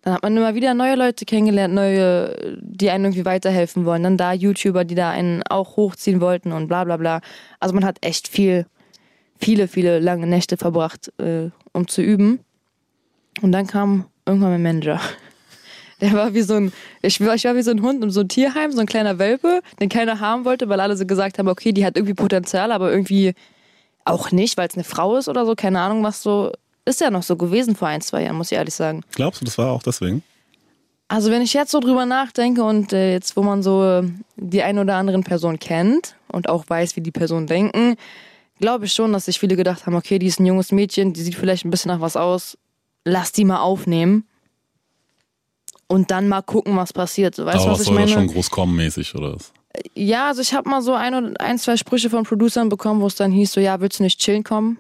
Dann 0.03 0.15
hat 0.15 0.23
man 0.23 0.37
immer 0.37 0.55
wieder 0.55 0.75
neue 0.75 0.95
Leute 0.95 1.25
kennengelernt, 1.25 1.75
neue, 1.75 2.59
die 2.61 2.91
einem 2.91 3.07
irgendwie 3.07 3.25
weiterhelfen 3.25 3.87
wollen. 3.87 4.03
Dann 4.03 4.19
da 4.19 4.33
YouTuber, 4.33 4.85
die 4.85 4.95
da 4.95 5.11
einen 5.11 5.43
auch 5.45 5.77
hochziehen 5.77 6.21
wollten 6.21 6.53
und 6.53 6.69
bla 6.69 6.85
bla 6.85 6.99
bla. 6.99 7.21
Also 7.59 7.75
man 7.75 7.85
hat 7.85 7.99
echt 8.03 8.29
viel, 8.29 8.67
viele, 9.41 9.67
viele 9.67 9.99
lange 9.99 10.27
Nächte 10.27 10.59
verbracht, 10.59 11.11
äh, 11.19 11.51
um 11.73 11.89
zu 11.89 12.03
üben. 12.03 12.41
Und 13.41 13.53
dann 13.53 13.67
kam 13.67 14.05
irgendwann 14.27 14.51
mein 14.51 14.63
Manager. 14.63 15.01
Der 16.03 16.13
war 16.13 16.35
wie 16.35 16.43
so 16.43 16.55
ein, 16.55 16.73
ich 17.01 17.19
war, 17.25 17.35
ich 17.35 17.45
war 17.45 17.57
wie 17.57 17.63
so 17.63 17.71
ein 17.71 17.81
Hund 17.81 18.05
in 18.05 18.11
so 18.11 18.21
einem 18.21 18.29
Tierheim, 18.29 18.73
so 18.73 18.81
ein 18.81 18.87
kleiner 18.87 19.19
Welpe, 19.19 19.63
den 19.81 19.89
keiner 19.89 20.21
haben 20.21 20.45
wollte, 20.45 20.69
weil 20.69 20.81
alle 20.81 20.97
so 20.97 21.07
gesagt 21.07 21.39
haben, 21.39 21.49
okay, 21.49 21.73
die 21.73 21.87
hat 21.87 21.97
irgendwie 21.97 22.13
Potenzial, 22.13 22.71
aber 22.71 22.93
irgendwie 22.93 23.35
auch 24.07 24.31
nicht, 24.31 24.57
weil 24.57 24.69
es 24.69 24.75
eine 24.75 24.85
Frau 24.85 25.17
ist 25.17 25.29
oder 25.29 25.45
so, 25.45 25.55
keine 25.55 25.81
Ahnung, 25.81 26.03
was 26.03 26.23
so, 26.23 26.53
ist 26.85 27.01
ja 27.01 27.11
noch 27.11 27.23
so 27.23 27.37
gewesen 27.37 27.77
vor 27.77 27.89
ein, 27.89 28.01
zwei 28.01 28.23
Jahren, 28.23 28.37
muss 28.37 28.53
ich 28.53 28.57
ehrlich 28.59 28.75
sagen. 28.75 29.03
Glaubst 29.13 29.41
du, 29.41 29.45
das 29.45 29.59
war 29.59 29.73
auch 29.73 29.83
deswegen? 29.83 30.23
Also 31.09 31.31
wenn 31.31 31.43
ich 31.43 31.53
jetzt 31.53 31.71
so 31.71 31.81
drüber 31.81 32.05
nachdenke 32.07 32.65
und 32.65 32.93
äh, 32.93 33.13
jetzt, 33.13 33.37
wo 33.37 33.43
man 33.43 33.63
so 33.63 33.85
äh, 33.85 34.03
die 34.37 34.63
ein 34.63 34.79
oder 34.79 34.97
anderen 34.97 35.23
Person 35.23 35.59
kennt 35.59 36.17
und 36.29 36.49
auch 36.49 36.65
weiß, 36.69 36.97
wie 36.97 37.01
die 37.01 37.13
Personen 37.13 37.47
denken, 37.47 37.97
glaube 38.61 38.87
ich 38.87 38.93
schon, 38.93 39.13
dass 39.13 39.27
sich 39.27 39.39
viele 39.39 39.55
gedacht 39.57 39.87
haben, 39.87 39.95
okay, 39.95 40.19
die 40.19 40.27
ist 40.27 40.41
ein 40.41 40.47
junges 40.47 40.73
Mädchen, 40.73 41.13
die 41.13 41.23
sieht 41.23 41.37
vielleicht 41.37 41.65
ein 41.65 41.71
bisschen 41.71 41.91
nach 41.91 42.01
was 42.01 42.17
aus, 42.17 42.59
lass 43.05 43.31
die 43.31 43.45
mal 43.45 43.61
aufnehmen 43.61 44.25
und 45.87 46.11
dann 46.11 46.29
mal 46.29 46.43
gucken, 46.43 46.77
was 46.77 46.93
passiert. 46.93 47.39
Weißt 47.39 47.59
du, 47.59 47.63
Aber 47.63 47.71
was 47.73 47.79
das 47.79 47.81
ich 47.83 47.87
soll 47.87 47.95
ja 47.95 48.01
meine? 48.01 48.13
schon 48.13 48.27
groß 48.27 48.51
kommen 48.51 48.75
mäßig, 48.77 49.15
oder? 49.15 49.37
Ja, 49.95 50.29
also 50.29 50.43
ich 50.43 50.55
habe 50.55 50.69
mal 50.69 50.83
so 50.83 50.95
ein, 50.95 51.15
oder 51.15 51.41
ein, 51.41 51.59
zwei 51.59 51.77
Sprüche 51.77 52.11
von 52.11 52.25
Producern 52.25 52.69
bekommen, 52.69 53.01
wo 53.01 53.07
es 53.07 53.15
dann 53.15 53.33
hieß, 53.33 53.53
so 53.53 53.61
ja, 53.61 53.81
willst 53.81 53.99
du 53.99 54.03
nicht 54.03 54.21
chillen 54.21 54.45
kommen? 54.45 54.79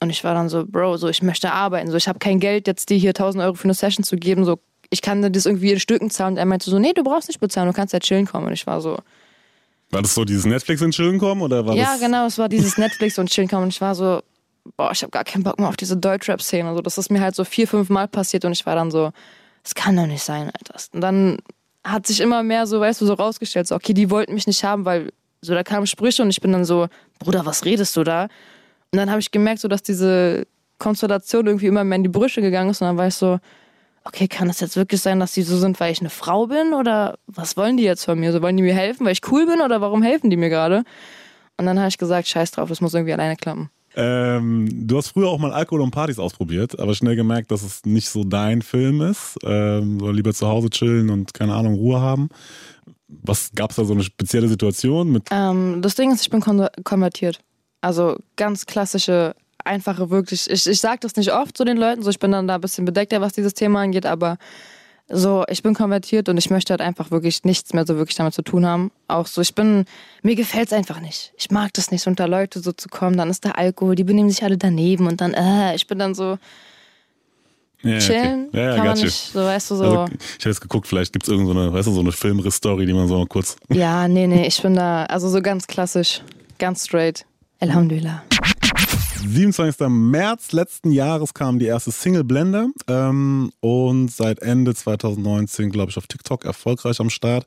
Und 0.00 0.10
ich 0.10 0.24
war 0.24 0.34
dann 0.34 0.48
so, 0.48 0.64
Bro, 0.66 0.98
so 0.98 1.08
ich 1.08 1.22
möchte 1.22 1.52
arbeiten, 1.52 1.90
so 1.90 1.96
ich 1.96 2.08
habe 2.08 2.18
kein 2.18 2.40
Geld, 2.40 2.66
jetzt 2.66 2.90
dir 2.90 2.98
hier 2.98 3.10
1000 3.10 3.42
Euro 3.44 3.54
für 3.54 3.64
eine 3.64 3.74
Session 3.74 4.04
zu 4.04 4.16
geben, 4.16 4.44
so 4.44 4.58
ich 4.90 5.02
kann 5.02 5.22
dir 5.22 5.30
das 5.30 5.46
irgendwie 5.46 5.72
in 5.72 5.80
Stücken 5.80 6.10
zahlen. 6.10 6.34
Und 6.34 6.38
er 6.38 6.44
meinte 6.46 6.70
so, 6.70 6.78
nee, 6.78 6.92
du 6.92 7.02
brauchst 7.02 7.28
nicht 7.28 7.40
bezahlen, 7.40 7.68
du 7.68 7.74
kannst 7.74 7.92
ja 7.92 7.98
chillen 8.00 8.26
kommen. 8.26 8.46
Und 8.46 8.52
ich 8.52 8.66
war 8.66 8.80
so, 8.80 8.98
War 9.90 10.02
das 10.02 10.14
so 10.14 10.24
dieses 10.24 10.44
Netflix 10.44 10.80
in 10.82 10.90
Chillen 10.90 11.18
kommen 11.18 11.42
oder 11.42 11.66
war 11.66 11.74
ja, 11.74 11.92
das? 11.92 12.00
genau, 12.00 12.26
es 12.26 12.38
war 12.38 12.48
dieses 12.48 12.78
Netflix 12.78 13.18
und 13.18 13.30
chillen 13.30 13.48
kommen. 13.48 13.64
Und 13.64 13.68
ich 13.70 13.80
war 13.80 13.94
so, 13.94 14.20
boah, 14.76 14.90
ich 14.92 15.02
habe 15.02 15.10
gar 15.10 15.24
keinen 15.24 15.42
Bock 15.42 15.58
mehr 15.58 15.68
auf 15.68 15.76
diese 15.76 15.96
Deutschrap-Szene. 15.96 16.68
Also 16.68 16.82
das 16.82 16.98
ist 16.98 17.10
mir 17.10 17.20
halt 17.20 17.34
so 17.34 17.44
vier, 17.44 17.66
fünf 17.66 17.88
Mal 17.88 18.08
passiert 18.08 18.44
und 18.44 18.52
ich 18.52 18.66
war 18.66 18.74
dann 18.74 18.90
so, 18.90 19.12
das 19.62 19.74
kann 19.74 19.96
doch 19.96 20.06
nicht 20.06 20.22
sein, 20.22 20.46
Alter. 20.46 20.76
Und 20.92 21.00
dann 21.00 21.38
hat 21.86 22.06
sich 22.06 22.20
immer 22.20 22.42
mehr 22.42 22.66
so, 22.66 22.80
weißt 22.80 23.00
du, 23.00 23.06
so 23.06 23.14
rausgestellt, 23.14 23.68
so, 23.68 23.74
okay, 23.74 23.94
die 23.94 24.10
wollten 24.10 24.34
mich 24.34 24.46
nicht 24.46 24.64
haben, 24.64 24.84
weil 24.84 25.12
so, 25.40 25.54
da 25.54 25.62
kamen 25.62 25.86
Sprüche 25.86 26.22
und 26.22 26.30
ich 26.30 26.40
bin 26.40 26.52
dann 26.52 26.64
so, 26.64 26.88
Bruder, 27.20 27.46
was 27.46 27.64
redest 27.64 27.96
du 27.96 28.02
da? 28.02 28.24
Und 28.92 28.98
dann 28.98 29.10
habe 29.10 29.20
ich 29.20 29.30
gemerkt, 29.30 29.60
so, 29.60 29.68
dass 29.68 29.82
diese 29.82 30.46
Konstellation 30.78 31.46
irgendwie 31.46 31.66
immer 31.66 31.84
mehr 31.84 31.96
in 31.96 32.02
die 32.02 32.08
Brüche 32.08 32.40
gegangen 32.40 32.70
ist 32.70 32.82
und 32.82 32.88
dann 32.88 32.96
war 32.96 33.06
ich 33.06 33.14
so, 33.14 33.38
okay, 34.04 34.28
kann 34.28 34.48
das 34.48 34.60
jetzt 34.60 34.76
wirklich 34.76 35.00
sein, 35.00 35.20
dass 35.20 35.32
die 35.32 35.42
so 35.42 35.56
sind, 35.56 35.78
weil 35.80 35.92
ich 35.92 36.00
eine 36.00 36.10
Frau 36.10 36.46
bin 36.46 36.72
oder 36.74 37.18
was 37.26 37.56
wollen 37.56 37.76
die 37.76 37.84
jetzt 37.84 38.04
von 38.04 38.18
mir? 38.18 38.32
So 38.32 38.42
wollen 38.42 38.56
die 38.56 38.62
mir 38.62 38.74
helfen, 38.74 39.04
weil 39.04 39.12
ich 39.12 39.30
cool 39.30 39.46
bin 39.46 39.60
oder 39.60 39.80
warum 39.80 40.02
helfen 40.02 40.30
die 40.30 40.36
mir 40.36 40.48
gerade? 40.48 40.84
Und 41.56 41.66
dann 41.66 41.78
habe 41.78 41.88
ich 41.88 41.98
gesagt, 41.98 42.28
scheiß 42.28 42.52
drauf, 42.52 42.68
das 42.68 42.80
muss 42.80 42.94
irgendwie 42.94 43.12
alleine 43.12 43.36
klappen. 43.36 43.70
Ähm, 43.96 44.86
du 44.86 44.98
hast 44.98 45.08
früher 45.08 45.28
auch 45.28 45.38
mal 45.38 45.52
Alkohol 45.52 45.80
und 45.80 45.90
Partys 45.90 46.18
ausprobiert, 46.18 46.78
aber 46.78 46.94
schnell 46.94 47.16
gemerkt, 47.16 47.50
dass 47.50 47.62
es 47.62 47.84
nicht 47.86 48.08
so 48.10 48.24
dein 48.24 48.60
Film 48.60 49.00
ist. 49.00 49.36
Ähm, 49.42 49.98
soll 49.98 50.14
lieber 50.14 50.34
zu 50.34 50.46
Hause 50.46 50.68
chillen 50.68 51.08
und 51.08 51.32
keine 51.32 51.54
Ahnung, 51.54 51.74
Ruhe 51.74 52.00
haben. 52.00 52.28
Was 53.08 53.52
gab 53.54 53.70
es 53.70 53.76
da 53.76 53.84
so 53.84 53.94
eine 53.94 54.02
spezielle 54.02 54.48
Situation 54.48 55.10
mit? 55.10 55.28
Ähm, 55.30 55.80
das 55.80 55.94
Ding 55.94 56.12
ist, 56.12 56.20
ich 56.20 56.30
bin 56.30 56.40
kon 56.40 56.66
konvertiert. 56.84 57.40
Also 57.80 58.16
ganz 58.36 58.66
klassische, 58.66 59.34
einfache, 59.64 60.10
wirklich. 60.10 60.50
Ich, 60.50 60.66
ich 60.66 60.80
sage 60.80 60.98
das 61.00 61.16
nicht 61.16 61.32
oft 61.32 61.56
zu 61.56 61.64
den 61.64 61.78
Leuten, 61.78 62.02
so 62.02 62.10
ich 62.10 62.18
bin 62.18 62.32
dann 62.32 62.48
da 62.48 62.56
ein 62.56 62.60
bisschen 62.60 62.84
bedeckter, 62.84 63.20
was 63.20 63.32
dieses 63.32 63.54
Thema 63.54 63.80
angeht, 63.80 64.04
aber 64.04 64.36
so, 65.08 65.44
ich 65.48 65.62
bin 65.62 65.74
konvertiert 65.74 66.28
und 66.28 66.36
ich 66.36 66.50
möchte 66.50 66.72
halt 66.72 66.80
einfach 66.80 67.10
wirklich 67.10 67.44
nichts 67.44 67.72
mehr 67.72 67.86
so 67.86 67.96
wirklich 67.96 68.16
damit 68.16 68.34
zu 68.34 68.42
tun 68.42 68.66
haben. 68.66 68.90
Auch 69.06 69.26
so, 69.26 69.40
ich 69.40 69.54
bin, 69.54 69.84
mir 70.22 70.34
gefällt's 70.34 70.72
einfach 70.72 71.00
nicht. 71.00 71.32
Ich 71.36 71.50
mag 71.50 71.72
das 71.74 71.90
nicht, 71.92 72.06
unter 72.06 72.26
Leute 72.26 72.60
so 72.60 72.72
zu 72.72 72.88
kommen. 72.88 73.16
Dann 73.16 73.30
ist 73.30 73.44
da 73.44 73.52
Alkohol, 73.52 73.94
die 73.94 74.04
benehmen 74.04 74.30
sich 74.30 74.42
alle 74.42 74.58
daneben 74.58 75.06
und 75.06 75.20
dann, 75.20 75.32
äh, 75.34 75.76
ich 75.76 75.86
bin 75.86 76.00
dann 76.00 76.14
so, 76.14 76.38
Ja, 77.82 77.98
chillen, 77.98 78.48
okay. 78.48 78.58
ja, 78.60 78.76
kann 78.76 78.86
man 78.86 78.98
nicht, 78.98 79.32
so 79.32 79.44
weißt 79.44 79.70
du, 79.70 79.76
so. 79.76 79.84
Also, 79.84 80.04
ich 80.14 80.44
habe 80.44 80.50
jetzt 80.50 80.60
geguckt, 80.60 80.88
vielleicht 80.88 81.12
gibt 81.12 81.24
es 81.24 81.28
irgendeine, 81.28 81.72
weißt 81.72 81.86
du, 81.86 81.92
so 81.92 82.00
eine 82.00 82.10
Filmriss-Story, 82.10 82.84
die 82.84 82.92
man 82.92 83.06
so 83.06 83.16
mal 83.18 83.26
kurz. 83.26 83.56
Ja, 83.68 84.08
nee, 84.08 84.26
nee, 84.26 84.46
ich 84.46 84.60
bin 84.60 84.74
da, 84.74 85.04
also 85.04 85.28
so 85.28 85.40
ganz 85.40 85.68
klassisch, 85.68 86.22
ganz 86.58 86.84
straight. 86.84 87.24
Alhamdulillah. 87.60 88.22
27. 89.20 89.88
März 89.88 90.52
letzten 90.52 90.90
Jahres 90.90 91.34
kam 91.34 91.58
die 91.58 91.66
erste 91.66 91.90
Single 91.90 92.24
Blende 92.24 92.68
ähm, 92.88 93.50
und 93.60 94.10
seit 94.10 94.40
Ende 94.40 94.74
2019, 94.74 95.70
glaube 95.70 95.90
ich, 95.90 95.96
auf 95.96 96.06
TikTok 96.06 96.44
erfolgreich 96.44 97.00
am 97.00 97.10
Start. 97.10 97.46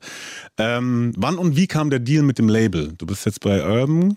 Ähm, 0.58 1.12
wann 1.16 1.38
und 1.38 1.56
wie 1.56 1.66
kam 1.66 1.90
der 1.90 2.00
Deal 2.00 2.22
mit 2.22 2.38
dem 2.38 2.48
Label? 2.48 2.92
Du 2.98 3.06
bist 3.06 3.24
jetzt 3.26 3.40
bei 3.40 3.64
Urban, 3.64 4.16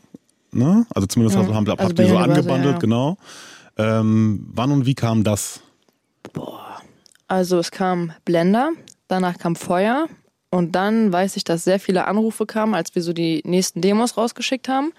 ne? 0.51 0.86
Also 0.93 1.07
zumindest 1.07 1.38
Mhm. 1.38 1.53
haben, 1.53 1.67
haben, 1.67 1.79
Also 1.79 1.95
ihr 2.01 2.10
so 2.10 2.17
angebandelt, 2.17 2.74
ja. 2.75 2.79
genau. 2.79 3.17
Ähm, 3.77 4.48
wann 4.51 4.72
und 4.72 4.86
wie 4.86 4.95
kam 4.95 5.24
das? 5.24 5.62
Also 7.27 7.57
es 7.60 7.72
kam 7.72 8.12
Blender, 8.25 8.72
danach 9.07 9.38
kam 9.38 9.55
Feuer 9.55 10.07
und 10.50 10.74
dann 10.75 11.12
weiß 11.12 11.38
ich, 11.38 11.43
dass 11.43 11.63
sehr 11.63 11.79
viele 11.79 12.05
Anrufe 12.05 12.45
kamen, 12.45 12.75
als 12.75 12.93
wir 12.93 13.01
so 13.01 13.13
die 13.13 13.41
nächsten 13.45 13.81
Demos 13.81 14.17
rausgeschickt 14.17 14.67
haben. 14.69 14.91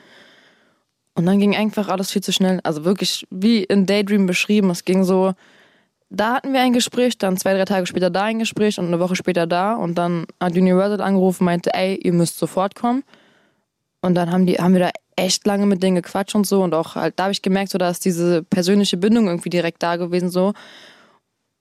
Und 1.15 1.27
dann 1.27 1.39
ging 1.39 1.55
einfach 1.55 1.89
alles 1.89 2.11
viel 2.11 2.23
zu 2.23 2.33
schnell. 2.33 2.61
Also 2.65 2.85
wirklich 2.85 3.27
wie 3.31 3.63
in 3.63 3.87
Daydream 3.87 4.27
beschrieben. 4.27 4.71
Es 4.71 4.85
ging 4.85 5.05
so, 5.05 5.35
da 6.11 6.35
hatten 6.35 6.53
wir 6.53 6.61
ein 6.61 6.73
Gespräch, 6.73 7.19
dann 7.19 7.37
zwei, 7.37 7.55
drei 7.55 7.65
Tage 7.65 7.87
später 7.87 8.11
da 8.11 8.25
ein 8.25 8.41
Gespräch 8.41 8.79
und 8.79 8.87
eine 8.87 9.01
Woche 9.01 9.17
später 9.17 9.47
da. 9.47 9.75
Und 9.75 9.97
dann 9.97 10.27
hat 10.41 10.53
Universal 10.53 11.01
angerufen, 11.01 11.45
meinte, 11.45 11.73
ey, 11.73 11.97
ihr 11.97 12.13
müsst 12.13 12.39
sofort 12.39 12.75
kommen. 12.75 13.05
Und 14.01 14.15
dann 14.17 14.31
haben 14.31 14.47
die, 14.47 14.57
haben 14.57 14.75
wir 14.75 14.81
da 14.81 14.91
echt 15.17 15.47
lange 15.47 15.67
mit 15.67 15.83
denen 15.83 15.97
gequatscht 15.97 16.35
und 16.35 16.47
so. 16.47 16.63
Und 16.63 16.75
auch 16.75 16.97
halt, 16.97 17.15
da 17.17 17.25
habe 17.25 17.33
ich 17.33 17.43
gemerkt, 17.43 17.71
so, 17.71 17.79
da 17.79 17.89
ist 17.91 18.05
diese 18.05 18.43
persönliche 18.43 18.97
Bindung 18.97 19.29
irgendwie 19.29 19.51
direkt 19.51 19.83
da 19.83 19.97
gewesen, 19.97 20.31
so. 20.31 20.53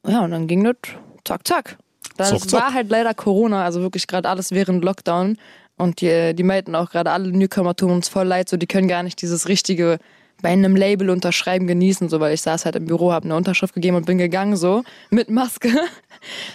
Ja, 0.06 0.22
und 0.22 0.32
dann 0.32 0.48
ging 0.48 0.64
das 0.64 0.76
zack, 1.24 1.48
zack. 1.48 1.78
Das 2.18 2.52
war 2.52 2.74
halt 2.74 2.90
leider 2.90 3.14
Corona, 3.14 3.64
also 3.64 3.82
wirklich 3.82 4.08
gerade 4.08 4.30
alles 4.30 4.52
während 4.52 4.84
Lockdown. 4.84 5.38
Und 5.84 6.00
die, 6.00 6.34
die 6.34 6.44
meinten 6.44 6.76
auch 6.76 6.90
gerade 6.90 7.12
alle 7.12 7.30
Newcomer 7.30 7.76
tun 7.76 7.92
uns 7.92 8.08
voll 8.08 8.26
leid, 8.26 8.48
so 8.48 8.56
die 8.56 8.68
können 8.68 8.88
gar 8.88 9.04
nicht 9.04 9.22
dieses 9.22 9.48
richtige 9.50 10.00
bei 10.42 10.50
einem 10.50 10.76
Label 10.76 11.10
unterschreiben 11.10 11.68
genießen, 11.68 12.10
so 12.10 12.20
weil 12.20 12.34
ich 12.34 12.42
saß 12.42 12.66
halt 12.66 12.76
im 12.76 12.86
Büro, 12.86 13.14
habe 13.14 13.26
eine 13.26 13.36
Unterschrift 13.36 13.74
gegeben 13.74 13.96
und 13.96 14.06
bin 14.06 14.18
gegangen 14.18 14.58
so 14.58 14.84
mit 15.10 15.30
Maske. 15.30 15.70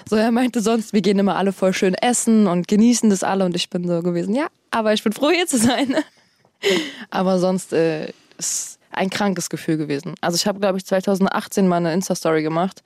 So 0.09 0.17
er 0.17 0.31
meinte 0.31 0.63
sonst, 0.63 0.95
wir 0.95 1.03
gehen 1.03 1.19
immer 1.19 1.37
alle 1.37 1.53
voll 1.53 1.75
schön 1.75 1.93
essen 1.93 2.47
und 2.47 2.69
genießen 2.69 3.11
das 3.11 3.23
alle 3.23 3.45
und 3.45 3.55
ich 3.55 3.69
bin 3.69 3.87
so 3.87 4.01
gewesen, 4.01 4.35
ja, 4.35 4.47
aber 4.71 4.95
ich 4.95 5.05
bin 5.05 5.13
froh 5.13 5.29
hier 5.29 5.47
zu 5.47 5.59
sein. 5.59 5.95
Aber 7.11 7.39
sonst 7.39 7.75
äh, 7.75 8.11
ist 8.39 8.79
ein 8.91 9.11
krankes 9.11 9.51
Gefühl 9.51 9.77
gewesen. 9.77 10.15
Also 10.23 10.37
ich 10.37 10.47
habe 10.47 10.59
glaube 10.59 10.79
ich 10.79 10.87
2018 10.87 11.69
mal 11.69 11.77
eine 11.77 11.93
Insta 11.93 12.15
Story 12.15 12.43
gemacht, 12.43 12.83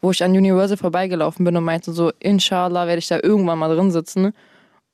wo 0.00 0.10
ich 0.10 0.24
an 0.24 0.32
Universal 0.32 0.76
vorbeigelaufen 0.76 1.44
bin 1.44 1.56
und 1.56 1.62
meinte 1.62 1.92
so, 1.92 2.10
inshallah 2.18 2.88
werde 2.88 2.98
ich 2.98 3.06
da 3.06 3.20
irgendwann 3.22 3.60
mal 3.60 3.72
drin 3.72 3.92
sitzen. 3.92 4.32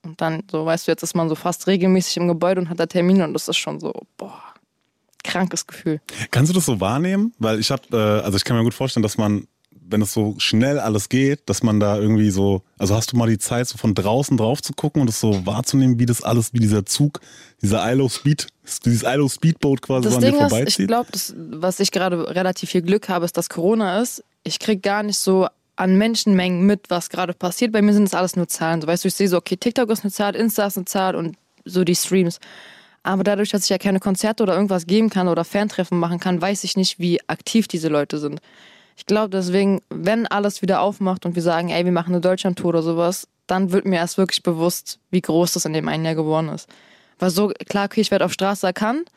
Und 0.02 0.20
dann, 0.20 0.42
so 0.50 0.64
weißt 0.64 0.86
du, 0.86 0.92
jetzt 0.92 1.02
ist 1.02 1.14
man 1.14 1.28
so 1.28 1.34
fast 1.34 1.66
regelmäßig 1.66 2.16
im 2.16 2.28
Gebäude 2.28 2.60
und 2.60 2.70
hat 2.70 2.80
da 2.80 2.86
Termine 2.86 3.24
und 3.24 3.34
das 3.34 3.48
ist 3.48 3.58
schon 3.58 3.80
so, 3.80 3.92
boah, 4.16 4.40
krankes 5.22 5.66
Gefühl. 5.66 6.00
Kannst 6.30 6.50
du 6.50 6.54
das 6.54 6.66
so 6.66 6.80
wahrnehmen? 6.80 7.34
Weil 7.38 7.60
ich 7.60 7.70
habe, 7.70 7.82
äh, 7.92 8.24
also 8.24 8.36
ich 8.36 8.44
kann 8.44 8.56
mir 8.56 8.62
gut 8.64 8.74
vorstellen, 8.74 9.02
dass 9.02 9.18
man, 9.18 9.46
wenn 9.70 10.00
es 10.00 10.12
so 10.14 10.34
schnell 10.38 10.78
alles 10.78 11.08
geht, 11.08 11.48
dass 11.50 11.62
man 11.62 11.80
da 11.80 11.98
irgendwie 11.98 12.30
so, 12.30 12.62
also 12.78 12.94
hast 12.94 13.12
du 13.12 13.16
mal 13.16 13.28
die 13.28 13.38
Zeit, 13.38 13.68
so 13.68 13.76
von 13.76 13.94
draußen 13.94 14.36
drauf 14.36 14.62
zu 14.62 14.72
gucken 14.72 15.02
und 15.02 15.08
das 15.08 15.20
so 15.20 15.44
wahrzunehmen, 15.44 15.98
wie 15.98 16.06
das 16.06 16.22
alles, 16.22 16.54
wie 16.54 16.60
dieser 16.60 16.86
Zug, 16.86 17.20
dieser 17.60 17.90
ILO 17.92 18.08
Speed, 18.08 18.46
dieses 18.84 19.02
ILO 19.02 19.28
Speedboat 19.28 19.82
quasi 19.82 20.04
Das 20.04 20.12
so 20.14 20.18
an 20.18 20.24
dir 20.24 20.30
Ding 20.30 20.40
ist, 20.40 20.44
ich 20.44 20.50
vorbeizieht? 20.50 20.88
glaube, 20.88 21.08
was 21.50 21.80
ich 21.80 21.90
gerade 21.90 22.34
relativ 22.34 22.70
viel 22.70 22.82
Glück 22.82 23.08
habe, 23.08 23.24
ist, 23.26 23.36
dass 23.36 23.48
Corona 23.50 24.00
ist. 24.00 24.24
Ich 24.44 24.58
krieg 24.58 24.82
gar 24.82 25.02
nicht 25.02 25.18
so 25.18 25.48
an 25.80 25.96
Menschenmengen 25.96 26.66
mit, 26.66 26.90
was 26.90 27.08
gerade 27.08 27.32
passiert. 27.32 27.72
Bei 27.72 27.80
mir 27.80 27.94
sind 27.94 28.04
es 28.04 28.14
alles 28.14 28.36
nur 28.36 28.46
Zahlen. 28.48 28.82
So, 28.82 28.86
weißt 28.86 29.04
du, 29.04 29.08
ich 29.08 29.14
sehe 29.14 29.28
so, 29.28 29.38
okay, 29.38 29.56
TikTok 29.56 29.88
ist 29.88 30.04
eine 30.04 30.12
Zahl, 30.12 30.36
Insta 30.36 30.66
ist 30.66 30.76
eine 30.76 30.84
Zahl 30.84 31.16
und 31.16 31.36
so 31.64 31.84
die 31.84 31.96
Streams. 31.96 32.38
Aber 33.02 33.24
dadurch, 33.24 33.48
dass 33.48 33.64
ich 33.64 33.70
ja 33.70 33.78
keine 33.78 33.98
Konzerte 33.98 34.42
oder 34.42 34.54
irgendwas 34.54 34.86
geben 34.86 35.08
kann 35.08 35.26
oder 35.26 35.42
Fantreffen 35.42 35.98
machen 35.98 36.20
kann, 36.20 36.40
weiß 36.40 36.64
ich 36.64 36.76
nicht, 36.76 36.98
wie 36.98 37.26
aktiv 37.28 37.66
diese 37.66 37.88
Leute 37.88 38.18
sind. 38.18 38.40
Ich 38.94 39.06
glaube 39.06 39.30
deswegen, 39.30 39.80
wenn 39.88 40.26
alles 40.26 40.60
wieder 40.60 40.82
aufmacht 40.82 41.24
und 41.24 41.34
wir 41.34 41.42
sagen, 41.42 41.70
ey, 41.70 41.86
wir 41.86 41.92
machen 41.92 42.12
eine 42.12 42.20
Deutschlandtour 42.20 42.68
oder 42.68 42.82
sowas, 42.82 43.26
dann 43.46 43.72
wird 43.72 43.86
mir 43.86 43.96
erst 43.96 44.18
wirklich 44.18 44.42
bewusst, 44.42 44.98
wie 45.10 45.22
groß 45.22 45.54
das 45.54 45.64
in 45.64 45.72
dem 45.72 45.88
einen 45.88 46.04
Jahr 46.04 46.14
geworden 46.14 46.50
ist. 46.50 46.68
Weil 47.18 47.30
so, 47.30 47.48
klar, 47.68 47.86
okay, 47.86 48.02
ich 48.02 48.10
werde 48.10 48.26
auf 48.26 48.34
Straße 48.34 48.66
erkannt, 48.66 49.10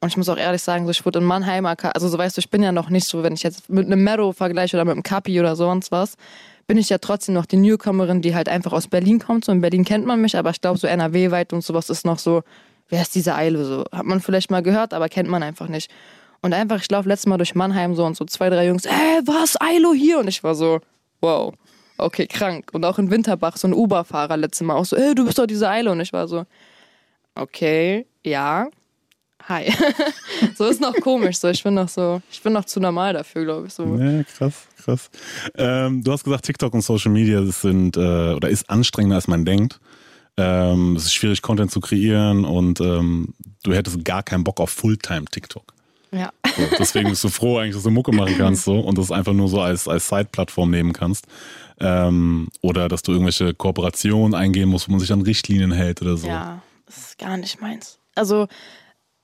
und 0.00 0.08
ich 0.08 0.16
muss 0.16 0.28
auch 0.28 0.36
ehrlich 0.38 0.62
sagen, 0.62 0.84
so 0.86 0.90
ich 0.90 1.04
wurde 1.04 1.18
in 1.18 1.24
Mannheim, 1.24 1.66
erka- 1.66 1.90
also 1.90 2.08
so 2.08 2.16
weißt 2.18 2.36
du, 2.36 2.40
ich 2.40 2.50
bin 2.50 2.62
ja 2.62 2.72
noch 2.72 2.88
nicht 2.90 3.06
so, 3.06 3.22
wenn 3.22 3.34
ich 3.34 3.42
jetzt 3.42 3.68
mit 3.68 3.86
einem 3.86 4.02
Mero 4.02 4.32
vergleiche 4.32 4.76
oder 4.76 4.84
mit 4.84 4.92
einem 4.92 5.02
Kapi 5.02 5.38
oder 5.38 5.56
sonst 5.56 5.92
was, 5.92 6.16
bin 6.66 6.78
ich 6.78 6.88
ja 6.88 6.98
trotzdem 6.98 7.34
noch 7.34 7.46
die 7.46 7.56
Newcomerin, 7.56 8.22
die 8.22 8.34
halt 8.34 8.48
einfach 8.48 8.72
aus 8.72 8.86
Berlin 8.88 9.18
kommt. 9.18 9.44
So 9.44 9.52
in 9.52 9.60
Berlin 9.60 9.84
kennt 9.84 10.06
man 10.06 10.20
mich, 10.20 10.36
aber 10.36 10.50
ich 10.50 10.60
glaube 10.60 10.78
so 10.78 10.86
NRW-weit 10.86 11.52
und 11.52 11.62
sowas 11.64 11.90
ist 11.90 12.06
noch 12.06 12.18
so, 12.18 12.42
wer 12.88 13.02
ist 13.02 13.14
diese 13.14 13.34
Eile 13.34 13.64
so? 13.64 13.84
Hat 13.92 14.06
man 14.06 14.20
vielleicht 14.20 14.50
mal 14.50 14.62
gehört, 14.62 14.94
aber 14.94 15.08
kennt 15.08 15.28
man 15.28 15.42
einfach 15.42 15.68
nicht. 15.68 15.90
Und 16.42 16.54
einfach, 16.54 16.80
ich 16.80 16.90
laufe 16.90 17.08
letztes 17.08 17.26
Mal 17.26 17.36
durch 17.36 17.54
Mannheim 17.54 17.94
so 17.94 18.04
und 18.06 18.16
so 18.16 18.24
zwei, 18.24 18.48
drei 18.48 18.68
Jungs, 18.68 18.86
ey, 18.86 19.20
was, 19.24 19.60
Eilo 19.60 19.92
hier? 19.92 20.20
Und 20.20 20.28
ich 20.28 20.42
war 20.42 20.54
so, 20.54 20.80
wow, 21.20 21.52
okay, 21.98 22.26
krank. 22.26 22.70
Und 22.72 22.84
auch 22.86 22.98
in 22.98 23.10
Winterbach, 23.10 23.58
so 23.58 23.68
ein 23.68 23.74
Uber-Fahrer 23.74 24.38
letztes 24.38 24.66
Mal 24.66 24.76
auch 24.76 24.86
so, 24.86 24.96
ey, 24.96 25.14
du 25.14 25.26
bist 25.26 25.38
doch 25.38 25.46
diese 25.46 25.68
Eile. 25.68 25.90
Und 25.90 26.00
ich 26.00 26.12
war 26.14 26.26
so, 26.28 26.44
okay, 27.34 28.06
ja, 28.24 28.68
hi. 29.48 29.72
so 30.56 30.66
ist 30.66 30.80
noch 30.80 30.94
komisch, 30.96 31.38
so 31.38 31.48
ich 31.48 31.62
bin 31.62 31.74
noch 31.74 31.88
so, 31.88 32.20
ich 32.30 32.42
bin 32.42 32.52
noch 32.52 32.64
zu 32.64 32.80
normal 32.80 33.12
dafür, 33.12 33.44
glaube 33.44 33.66
ich. 33.66 33.74
So. 33.74 33.84
Ja, 33.96 34.22
krass, 34.24 34.66
krass. 34.82 35.10
Ähm, 35.56 36.02
du 36.02 36.12
hast 36.12 36.24
gesagt, 36.24 36.44
TikTok 36.44 36.74
und 36.74 36.82
Social 36.82 37.12
Media 37.12 37.40
das 37.40 37.60
sind 37.60 37.96
äh, 37.96 38.34
oder 38.34 38.48
ist 38.48 38.68
anstrengender 38.70 39.16
als 39.16 39.28
man 39.28 39.44
denkt. 39.44 39.80
Ähm, 40.36 40.96
es 40.96 41.04
ist 41.04 41.14
schwierig, 41.14 41.42
Content 41.42 41.70
zu 41.70 41.80
kreieren 41.80 42.44
und 42.44 42.80
ähm, 42.80 43.34
du 43.62 43.74
hättest 43.74 44.04
gar 44.04 44.22
keinen 44.22 44.44
Bock 44.44 44.60
auf 44.60 44.70
Fulltime 44.70 45.26
TikTok. 45.26 45.74
Ja. 46.12 46.30
So, 46.56 46.62
deswegen 46.78 47.10
bist 47.10 47.22
du 47.22 47.28
froh, 47.28 47.58
eigentlich, 47.58 47.74
dass 47.74 47.84
du 47.84 47.90
Mucke 47.90 48.12
machen 48.12 48.36
kannst 48.36 48.64
so 48.64 48.80
und 48.80 48.98
das 48.98 49.12
einfach 49.12 49.32
nur 49.32 49.48
so 49.48 49.60
als, 49.60 49.86
als 49.86 50.08
Side-Plattform 50.08 50.70
nehmen 50.70 50.92
kannst. 50.92 51.26
Ähm, 51.78 52.48
oder 52.60 52.88
dass 52.88 53.02
du 53.02 53.12
irgendwelche 53.12 53.54
Kooperationen 53.54 54.34
eingehen 54.34 54.68
musst, 54.68 54.88
wo 54.88 54.92
man 54.92 55.00
sich 55.00 55.12
an 55.12 55.22
Richtlinien 55.22 55.72
hält 55.72 56.02
oder 56.02 56.16
so. 56.16 56.26
Ja, 56.26 56.62
das 56.86 56.98
ist 56.98 57.18
gar 57.18 57.36
nicht 57.36 57.60
meins. 57.60 57.98
Also, 58.14 58.48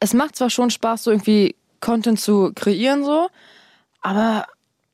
es 0.01 0.15
macht 0.15 0.37
zwar 0.37 0.51
schon 0.51 0.71
Spaß, 0.71 1.05
so 1.05 1.11
irgendwie 1.11 1.55
Content 1.81 2.21
zu 2.21 2.53
kreieren, 2.55 3.05
so, 3.05 3.29
aber 4.03 4.47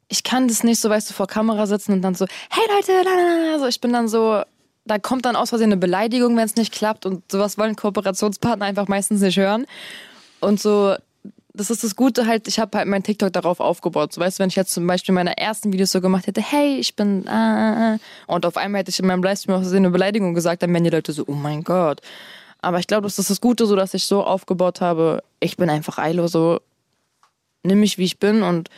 ich 0.08 0.24
kann 0.24 0.48
das 0.48 0.62
nicht 0.62 0.80
so, 0.80 0.90
weißt 0.90 1.10
du, 1.10 1.14
vor 1.14 1.26
Kamera 1.26 1.66
sitzen 1.66 1.92
und 1.92 2.02
dann 2.02 2.14
so, 2.14 2.26
hey 2.50 2.64
Leute, 2.74 2.92
la, 2.92 3.14
la, 3.14 3.52
la, 3.52 3.58
so, 3.58 3.66
ich 3.66 3.80
bin 3.80 3.92
dann 3.92 4.08
so, 4.08 4.42
da 4.84 4.98
kommt 4.98 5.24
dann 5.24 5.36
aus 5.36 5.50
Versehen 5.50 5.68
eine 5.68 5.76
Beleidigung, 5.76 6.36
wenn 6.36 6.44
es 6.44 6.56
nicht 6.56 6.72
klappt 6.72 7.06
und 7.06 7.30
sowas 7.30 7.56
wollen 7.56 7.76
Kooperationspartner 7.76 8.66
einfach 8.66 8.88
meistens 8.88 9.20
nicht 9.20 9.38
hören. 9.38 9.66
Und 10.40 10.60
so, 10.60 10.96
das 11.54 11.70
ist 11.70 11.84
das 11.84 11.96
Gute 11.96 12.26
halt, 12.26 12.48
ich 12.48 12.58
habe 12.58 12.78
halt 12.78 12.88
mein 12.88 13.02
TikTok 13.02 13.32
darauf 13.32 13.60
aufgebaut. 13.60 14.12
So, 14.12 14.20
weißt 14.20 14.38
du, 14.38 14.42
wenn 14.42 14.48
ich 14.48 14.56
jetzt 14.56 14.72
zum 14.72 14.86
Beispiel 14.86 15.14
meine 15.14 15.36
ersten 15.36 15.72
Videos 15.72 15.92
so 15.92 16.00
gemacht 16.00 16.26
hätte, 16.26 16.42
hey, 16.42 16.76
ich 16.78 16.96
bin, 16.96 17.26
äh, 17.26 17.94
äh, 17.94 17.98
und 18.26 18.46
auf 18.46 18.56
einmal 18.56 18.80
hätte 18.80 18.90
ich 18.90 18.98
in 18.98 19.06
meinem 19.06 19.22
Livestream 19.22 19.54
aus 19.54 19.62
Versehen 19.62 19.84
eine 19.84 19.90
Beleidigung 19.90 20.34
gesagt, 20.34 20.62
dann 20.62 20.72
wären 20.72 20.84
die 20.84 20.90
Leute 20.90 21.12
so, 21.12 21.24
oh 21.26 21.32
mein 21.32 21.62
Gott. 21.62 22.00
Aber 22.62 22.78
ich 22.78 22.86
glaube, 22.86 23.02
das 23.02 23.18
ist 23.18 23.28
das 23.28 23.40
Gute, 23.40 23.66
so 23.66 23.76
dass 23.76 23.92
ich 23.92 24.04
so 24.04 24.24
aufgebaut 24.24 24.80
habe, 24.80 25.22
ich 25.40 25.56
bin 25.56 25.68
einfach 25.68 25.98
Eilo, 25.98 26.28
so, 26.28 26.60
nimm 27.64 27.80
mich 27.80 27.98
wie 27.98 28.04
ich 28.04 28.18
bin 28.18 28.42
und 28.42 28.70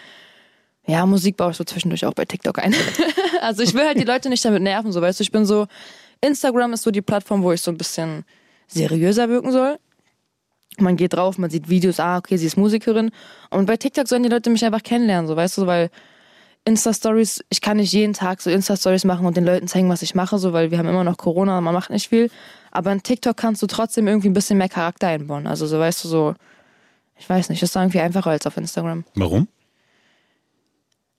ja, 0.87 1.07
Musik 1.07 1.37
baue 1.37 1.50
ich 1.50 1.57
so 1.57 1.64
zwischendurch 1.64 2.05
auch 2.05 2.14
bei 2.14 2.25
TikTok 2.25 2.59
ein. 2.59 2.75
also 3.41 3.62
ich 3.62 3.75
will 3.75 3.85
halt 3.85 3.99
die 3.99 4.05
Leute 4.05 4.29
nicht 4.31 4.45
damit 4.45 4.62
nerven, 4.62 4.91
so 4.91 5.00
weißt 5.00 5.21
du, 5.21 5.23
ich 5.23 5.31
bin 5.31 5.45
so, 5.45 5.67
Instagram 6.21 6.73
ist 6.73 6.83
so 6.83 6.91
die 6.91 7.03
Plattform, 7.03 7.43
wo 7.43 7.53
ich 7.53 7.61
so 7.61 7.71
ein 7.71 7.76
bisschen 7.76 8.25
seriöser 8.67 9.29
wirken 9.29 9.53
soll. 9.53 9.79
Man 10.79 10.97
geht 10.97 11.12
drauf, 11.12 11.38
man 11.38 11.50
sieht 11.50 11.69
Videos, 11.69 12.00
ah, 12.00 12.17
okay, 12.17 12.37
sie 12.37 12.47
ist 12.47 12.57
Musikerin. 12.57 13.11
Und 13.50 13.67
bei 13.67 13.76
TikTok 13.76 14.09
sollen 14.09 14.25
die 14.25 14.29
Leute 14.29 14.50
mich 14.50 14.64
einfach 14.64 14.83
kennenlernen, 14.83 15.29
so 15.29 15.37
weißt 15.37 15.59
du, 15.59 15.67
weil 15.67 15.91
Insta-Stories, 16.64 17.45
ich 17.50 17.61
kann 17.61 17.76
nicht 17.76 17.93
jeden 17.93 18.14
Tag 18.14 18.41
so 18.41 18.50
Insta-Stories 18.50 19.05
machen 19.05 19.26
und 19.26 19.37
den 19.37 19.45
Leuten 19.45 19.69
zeigen, 19.69 19.91
was 19.91 20.00
ich 20.03 20.14
mache, 20.14 20.38
so, 20.38 20.53
weil 20.55 20.71
wir 20.71 20.79
haben 20.79 20.88
immer 20.88 21.05
noch 21.05 21.19
Corona, 21.19 21.61
man 21.61 21.75
macht 21.75 21.91
nicht 21.91 22.09
viel. 22.09 22.31
Aber 22.75 22.93
in 22.93 23.02
TikTok 23.02 23.37
kannst 23.37 23.62
du 23.62 23.66
trotzdem 23.66 24.09
irgendwie 24.09 24.28
ein 24.28 24.35
bisschen 24.35 24.59
mehr 24.59 24.69
Charakter 24.69 25.07
einbauen. 25.07 25.47
Also 25.47 25.66
so, 25.66 25.78
weißt 25.78 26.04
du, 26.04 26.09
so, 26.09 26.35
ich 27.16 27.31
weiß 27.31 27.49
nicht, 27.49 27.62
das 27.62 27.71
ist 27.71 27.76
irgendwie 27.76 28.00
einfacher 28.00 28.31
als 28.31 28.47
auf 28.47 28.57
Instagram. 28.57 29.04
Warum? 29.14 29.49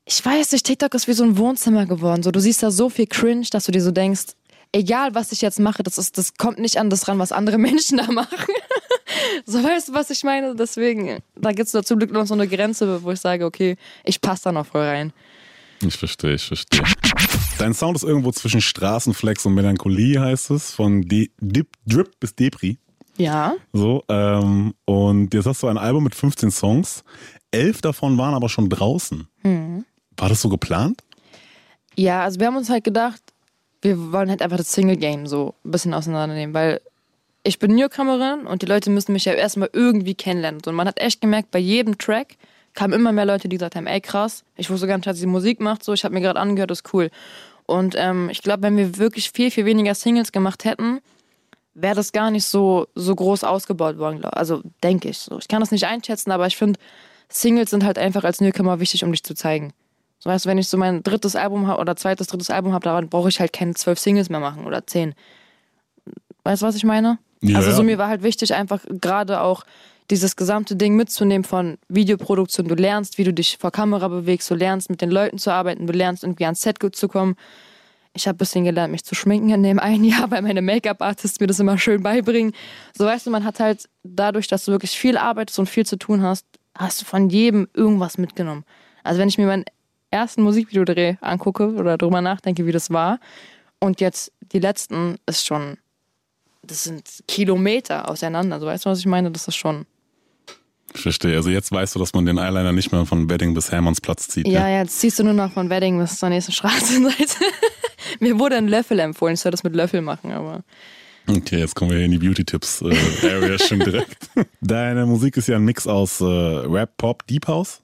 Ich 0.03 0.23
weiß 0.23 0.51
nicht, 0.51 0.65
TikTok 0.65 0.93
ist 0.93 1.07
wie 1.07 1.13
so 1.13 1.23
ein 1.23 1.37
Wohnzimmer 1.37 1.85
geworden. 1.85 2.23
So, 2.23 2.31
du 2.31 2.41
siehst 2.41 2.61
da 2.61 2.71
so 2.71 2.89
viel 2.89 3.07
Cringe, 3.07 3.47
dass 3.49 3.65
du 3.65 3.71
dir 3.71 3.81
so 3.81 3.91
denkst, 3.91 4.33
egal 4.73 5.15
was 5.15 5.31
ich 5.31 5.41
jetzt 5.41 5.59
mache, 5.59 5.81
das, 5.81 5.97
ist, 5.97 6.17
das 6.17 6.33
kommt 6.35 6.59
nicht 6.59 6.77
an 6.77 6.89
das 6.89 7.07
ran, 7.07 7.19
was 7.19 7.31
andere 7.31 7.57
Menschen 7.69 7.97
da 7.97 8.11
machen. 8.11 8.53
so 9.45 9.63
weißt 9.63 9.89
du, 9.89 9.93
was 9.93 10.09
ich 10.09 10.25
meine? 10.25 10.55
Deswegen, 10.55 11.19
da 11.35 11.53
gibt 11.53 11.67
es 11.67 11.71
da 11.71 11.83
zum 11.83 11.99
Glück 11.99 12.11
noch 12.11 12.27
so 12.27 12.33
eine 12.33 12.49
Grenze, 12.49 13.01
wo 13.01 13.11
ich 13.11 13.21
sage, 13.21 13.45
okay, 13.45 13.77
ich 14.03 14.19
passe 14.19 14.43
da 14.43 14.51
noch 14.51 14.65
voll 14.65 14.83
rein. 14.83 15.13
Ich 15.81 15.95
verstehe, 15.95 16.33
ich 16.35 16.45
verstehe. 16.45 16.83
Dein 17.57 17.73
Sound 17.73 17.97
ist 17.97 18.03
irgendwo 18.03 18.31
zwischen 18.31 18.61
Straßenflex 18.61 19.45
und 19.45 19.53
Melancholie, 19.53 20.19
heißt 20.19 20.51
es, 20.51 20.71
von 20.71 21.01
De 21.03 21.29
Dip, 21.39 21.69
Drip 21.85 22.19
bis 22.19 22.35
Depri. 22.35 22.77
Ja. 23.17 23.55
So, 23.71 24.03
ähm, 24.09 24.73
und 24.85 25.33
jetzt 25.33 25.45
hast 25.45 25.63
du 25.63 25.67
ein 25.67 25.77
Album 25.77 26.03
mit 26.03 26.15
15 26.15 26.51
Songs. 26.51 27.03
Elf 27.51 27.81
davon 27.81 28.17
waren 28.17 28.33
aber 28.33 28.49
schon 28.49 28.69
draußen. 28.69 29.27
War 30.17 30.29
das 30.29 30.41
so 30.41 30.49
geplant? 30.49 31.01
Ja, 31.95 32.23
also 32.23 32.39
wir 32.39 32.47
haben 32.47 32.57
uns 32.57 32.69
halt 32.69 32.83
gedacht, 32.83 33.21
wir 33.81 34.11
wollen 34.11 34.29
halt 34.29 34.41
einfach 34.41 34.57
das 34.57 34.71
Single-Game 34.71 35.27
so 35.27 35.53
ein 35.63 35.71
bisschen 35.71 35.93
auseinandernehmen, 35.93 36.53
weil 36.53 36.81
ich 37.43 37.59
bin 37.59 37.75
Newcomerin 37.75 38.47
und 38.47 38.63
die 38.63 38.65
Leute 38.65 38.89
müssen 38.89 39.13
mich 39.13 39.25
ja 39.25 39.33
erstmal 39.33 39.69
irgendwie 39.71 40.15
kennenlernen. 40.15 40.61
Und 40.65 40.75
man 40.75 40.87
hat 40.87 40.99
echt 40.99 41.21
gemerkt, 41.21 41.51
bei 41.51 41.59
jedem 41.59 41.97
Track 41.97 42.37
kamen 42.75 42.93
immer 42.93 43.11
mehr 43.11 43.25
Leute, 43.25 43.47
die 43.47 43.57
gesagt 43.57 43.75
haben, 43.75 43.87
ey 43.87 44.01
krass, 44.01 44.43
ich 44.55 44.69
wusste 44.69 44.87
gar 44.87 44.97
nicht, 44.97 45.07
dass 45.07 45.17
sie 45.17 45.27
Musik 45.27 45.59
macht, 45.59 45.83
so, 45.83 45.93
ich 45.93 46.03
habe 46.03 46.13
mir 46.13 46.21
gerade 46.21 46.39
angehört, 46.39 46.71
das 46.71 46.79
ist 46.79 46.93
cool. 46.93 47.09
Und 47.65 47.95
ähm, 47.97 48.29
ich 48.29 48.41
glaube, 48.41 48.63
wenn 48.63 48.77
wir 48.77 48.97
wirklich 48.97 49.31
viel, 49.31 49.49
viel 49.49 49.65
weniger 49.65 49.95
Singles 49.95 50.31
gemacht 50.31 50.65
hätten, 50.65 50.99
wäre 51.73 51.95
das 51.95 52.11
gar 52.11 52.31
nicht 52.31 52.45
so, 52.45 52.87
so 52.95 53.15
groß 53.15 53.43
ausgebaut 53.43 53.97
worden. 53.97 54.23
Also 54.23 54.61
denke 54.83 55.09
ich 55.09 55.17
so. 55.17 55.39
Ich 55.39 55.47
kann 55.47 55.61
das 55.61 55.71
nicht 55.71 55.85
einschätzen, 55.85 56.31
aber 56.31 56.47
ich 56.47 56.57
finde, 56.57 56.79
Singles 57.27 57.71
sind 57.71 57.83
halt 57.83 57.97
einfach 57.97 58.23
als 58.23 58.39
Newcomer 58.39 58.79
wichtig, 58.79 59.03
um 59.03 59.11
dich 59.11 59.23
zu 59.23 59.33
zeigen. 59.33 59.73
So 60.19 60.29
weißt 60.29 60.45
du, 60.45 60.49
wenn 60.49 60.57
ich 60.57 60.69
so 60.69 60.77
mein 60.77 61.03
drittes 61.03 61.35
Album 61.35 61.67
habe 61.67 61.81
oder 61.81 61.95
zweites, 61.95 62.27
drittes 62.27 62.49
Album 62.49 62.73
habe, 62.73 62.85
dann 62.85 63.09
brauche 63.09 63.29
ich 63.29 63.39
halt 63.39 63.51
keine 63.51 63.73
zwölf 63.73 63.99
Singles 63.99 64.29
mehr 64.29 64.39
machen 64.39 64.65
oder 64.65 64.85
zehn. 64.87 65.13
Weißt 66.43 66.61
du, 66.61 66.67
was 66.67 66.75
ich 66.75 66.83
meine? 66.83 67.17
Ja, 67.41 67.57
also 67.57 67.71
so 67.71 67.83
mir 67.83 67.97
war 67.97 68.07
halt 68.07 68.23
wichtig, 68.23 68.53
einfach 68.53 68.81
gerade 68.87 69.41
auch 69.41 69.65
dieses 70.09 70.35
gesamte 70.35 70.75
Ding 70.75 70.95
mitzunehmen 70.95 71.43
von 71.43 71.77
Videoproduktion. 71.87 72.67
Du 72.67 72.75
lernst, 72.75 73.17
wie 73.17 73.23
du 73.23 73.33
dich 73.33 73.57
vor 73.59 73.71
Kamera 73.71 74.07
bewegst, 74.07 74.49
du 74.49 74.55
lernst 74.55 74.89
mit 74.89 75.01
den 75.01 75.11
Leuten 75.11 75.37
zu 75.37 75.51
arbeiten, 75.51 75.87
du 75.87 75.93
lernst 75.93 76.23
irgendwie 76.23 76.45
ans 76.45 76.61
Set 76.61 76.77
zu 76.95 77.07
kommen. 77.07 77.35
Ich 78.13 78.27
habe 78.27 78.35
ein 78.35 78.37
bisschen 78.37 78.63
gelernt, 78.63 78.91
mich 78.91 79.03
zu 79.03 79.15
schminken 79.15 79.49
in 79.49 79.63
dem 79.63 79.79
einen 79.79 80.03
Jahr, 80.05 80.31
weil 80.31 80.41
meine 80.41 80.61
Make-up-Artists 80.61 81.39
mir 81.39 81.47
das 81.47 81.59
immer 81.59 81.77
schön 81.77 82.03
beibringen. 82.03 82.53
So 82.97 83.05
weißt 83.05 83.25
du, 83.27 83.31
man 83.31 83.43
hat 83.43 83.59
halt 83.59 83.89
dadurch, 84.03 84.47
dass 84.47 84.65
du 84.65 84.71
wirklich 84.71 84.91
viel 84.91 85.17
arbeitest 85.17 85.59
und 85.59 85.67
viel 85.67 85.85
zu 85.85 85.97
tun 85.97 86.21
hast, 86.21 86.45
hast 86.77 87.01
du 87.01 87.05
von 87.05 87.29
jedem 87.29 87.67
irgendwas 87.73 88.17
mitgenommen. 88.17 88.63
Also 89.03 89.19
wenn 89.19 89.29
ich 89.29 89.37
mir 89.37 89.47
meinen 89.47 89.65
ersten 90.11 90.43
Musikvideodreh 90.43 91.15
angucke 91.21 91.73
oder 91.73 91.97
drüber 91.97 92.21
nachdenke, 92.21 92.65
wie 92.65 92.71
das 92.71 92.89
war, 92.89 93.19
und 93.79 94.01
jetzt 94.01 94.31
die 94.53 94.59
letzten, 94.59 95.17
ist 95.25 95.45
schon, 95.45 95.77
das 96.63 96.85
sind 96.85 97.23
Kilometer 97.27 98.09
auseinander. 98.09 98.59
So 98.59 98.65
weißt 98.65 98.85
du, 98.85 98.89
was 98.89 98.99
ich 98.99 99.05
meine? 99.05 99.31
Das 99.31 99.47
ist 99.47 99.55
schon. 99.55 99.85
Ich 100.95 101.01
verstehe. 101.01 101.35
Also 101.35 101.49
jetzt 101.49 101.71
weißt 101.71 101.95
du, 101.95 101.99
dass 101.99 102.13
man 102.13 102.25
den 102.25 102.37
Eyeliner 102.37 102.71
nicht 102.71 102.91
mehr 102.91 103.05
von 103.05 103.29
Wedding 103.29 103.53
bis 103.53 103.71
Hermannsplatz 103.71 104.29
zieht. 104.29 104.47
Ja, 104.47 104.67
ja, 104.67 104.79
jetzt 104.79 104.99
ziehst 104.99 105.19
du 105.19 105.23
nur 105.23 105.33
noch 105.33 105.51
von 105.51 105.69
Wedding 105.69 105.99
bis 105.99 106.17
zur 106.17 106.29
nächsten 106.29 106.53
Straßenseite. 106.53 107.45
Mir 108.19 108.39
wurde 108.39 108.55
ein 108.55 108.67
Löffel 108.67 108.99
empfohlen, 108.99 109.33
ich 109.33 109.41
soll 109.41 109.51
das 109.51 109.63
mit 109.63 109.75
Löffel 109.75 110.01
machen, 110.01 110.31
aber. 110.31 110.63
Okay, 111.27 111.59
jetzt 111.59 111.75
kommen 111.75 111.91
wir 111.91 111.97
hier 111.97 112.05
in 112.05 112.11
die 112.11 112.19
Beauty-Tipps-Area 112.19 113.57
schon 113.57 113.79
direkt. 113.79 114.29
Deine 114.61 115.05
Musik 115.05 115.37
ist 115.37 115.47
ja 115.47 115.55
ein 115.55 115.65
Mix 115.65 115.87
aus 115.87 116.21
äh, 116.21 116.25
Rap, 116.25 116.95
Pop, 116.97 117.25
Deep 117.27 117.47
House. 117.47 117.81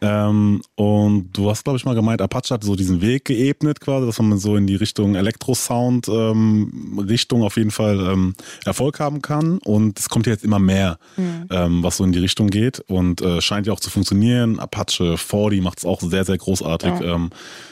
Ähm, 0.00 0.62
und 0.74 1.30
du 1.32 1.50
hast, 1.50 1.64
glaube 1.64 1.76
ich, 1.76 1.84
mal 1.84 1.94
gemeint, 1.94 2.20
Apache 2.20 2.54
hat 2.54 2.64
so 2.64 2.74
diesen 2.74 3.00
Weg 3.00 3.26
geebnet 3.26 3.80
quasi, 3.80 4.06
dass 4.06 4.18
man 4.18 4.38
so 4.38 4.56
in 4.56 4.66
die 4.66 4.76
Richtung 4.76 5.14
Elektrosound 5.14 6.08
ähm, 6.08 7.04
Richtung 7.08 7.42
auf 7.42 7.56
jeden 7.56 7.70
Fall 7.70 8.00
ähm, 8.00 8.34
Erfolg 8.64 9.00
haben 9.00 9.22
kann. 9.22 9.58
Und 9.58 9.98
es 9.98 10.08
kommt 10.08 10.26
ja 10.26 10.32
jetzt 10.32 10.44
immer 10.44 10.58
mehr, 10.58 10.98
ähm, 11.16 11.82
was 11.82 11.98
so 11.98 12.04
in 12.04 12.12
die 12.12 12.18
Richtung 12.18 12.48
geht 12.48 12.80
und 12.80 13.20
äh, 13.20 13.40
scheint 13.40 13.66
ja 13.66 13.72
auch 13.72 13.80
zu 13.80 13.90
funktionieren. 13.90 14.58
Apache 14.58 15.16
40 15.16 15.62
macht 15.62 15.78
es 15.78 15.84
auch 15.84 16.00
sehr, 16.00 16.24
sehr 16.24 16.38
großartig. 16.38 17.00
Ja. 17.00 17.14
Ähm, 17.14 17.30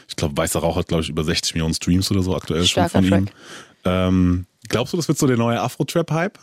ich 0.08 0.16
glaube, 0.16 0.36
Weißer 0.36 0.60
Rauch 0.60 0.76
hat, 0.76 0.88
glaube 0.88 1.02
ich, 1.02 1.08
über 1.08 1.24
60 1.24 1.54
Millionen 1.54 1.74
Streams 1.74 2.10
oder 2.10 2.22
so 2.22 2.36
aktuell 2.36 2.60
schon 2.60 2.88
Starker 2.88 2.90
von 2.90 3.04
ihm. 3.04 3.26
Track. 3.26 3.34
Ähm, 3.84 4.46
glaubst 4.68 4.92
du, 4.92 4.96
das 4.96 5.08
wird 5.08 5.18
so 5.18 5.26
der 5.26 5.36
neue 5.36 5.60
Afro-Trap-Hype? 5.60 6.38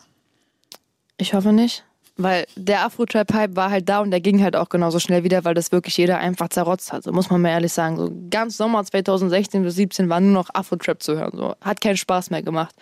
Ich 1.17 1.34
hoffe 1.34 1.54
nicht. 1.54 1.84
Weil 2.24 2.46
der 2.56 2.86
Afro-Trap-Hype 2.86 3.56
war 3.56 3.72
halt 3.72 3.88
da 3.90 4.00
und 4.00 4.12
der 4.12 4.22
ging 4.22 4.42
halt 4.42 4.56
auch 4.56 4.70
genauso 4.70 5.00
schnell 5.00 5.24
wieder, 5.24 5.44
weil 5.46 5.54
das 5.54 5.72
wirklich 5.72 5.98
jeder 5.98 6.18
einfach 6.20 6.50
zerrotzt 6.50 6.92
hat. 6.94 7.04
So 7.04 7.12
muss 7.12 7.30
man 7.30 7.42
mal 7.42 7.50
ehrlich 7.50 7.74
sagen. 7.74 7.98
So 7.98 8.12
ganz 8.30 8.58
Sommer 8.58 8.84
2016 8.84 9.64
bis 9.64 9.76
17 9.76 10.10
war 10.10 10.20
nur 10.20 10.34
noch 10.34 10.50
Afro-Trap 10.54 11.02
zu 11.02 11.18
hören. 11.18 11.32
So 11.36 11.56
hat 11.62 11.82
keinen 11.82 11.98
Spaß 11.98 12.30
mehr 12.30 12.42
gemacht. 12.42 12.76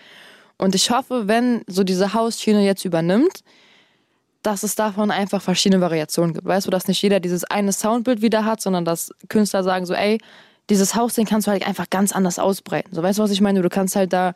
Und 0.58 0.76
ich 0.76 0.92
hoffe, 0.92 1.28
wenn 1.28 1.62
so 1.68 1.84
diese 1.84 2.14
Hausschiene 2.14 2.66
jetzt 2.66 2.84
übernimmt, 2.86 3.44
dass 4.44 4.64
es 4.64 4.76
davon 4.76 5.12
einfach 5.12 5.42
verschiedene 5.42 5.82
Variationen 5.82 6.34
gibt. 6.34 6.46
Weißt 6.46 6.68
du, 6.68 6.72
dass 6.72 6.88
nicht 6.88 7.02
jeder 7.02 7.20
dieses 7.20 7.44
eine 7.44 7.72
Soundbild 7.72 8.22
wieder 8.22 8.46
hat, 8.46 8.62
sondern 8.62 8.86
dass 8.86 9.12
Künstler 9.28 9.64
sagen 9.64 9.86
so, 9.86 9.94
ey, 9.94 10.20
dieses 10.70 10.96
Hausding 10.96 11.26
kannst 11.26 11.48
du 11.48 11.52
halt 11.52 11.66
einfach 11.66 11.90
ganz 11.90 12.12
anders 12.12 12.40
ausbreiten. 12.40 12.94
So, 12.94 13.02
weißt 13.02 13.20
du, 13.20 13.24
was 13.24 13.32
ich 13.32 13.42
meine? 13.42 13.62
Du 13.62 13.70
kannst 13.70 13.96
halt 13.96 14.14
da 14.14 14.34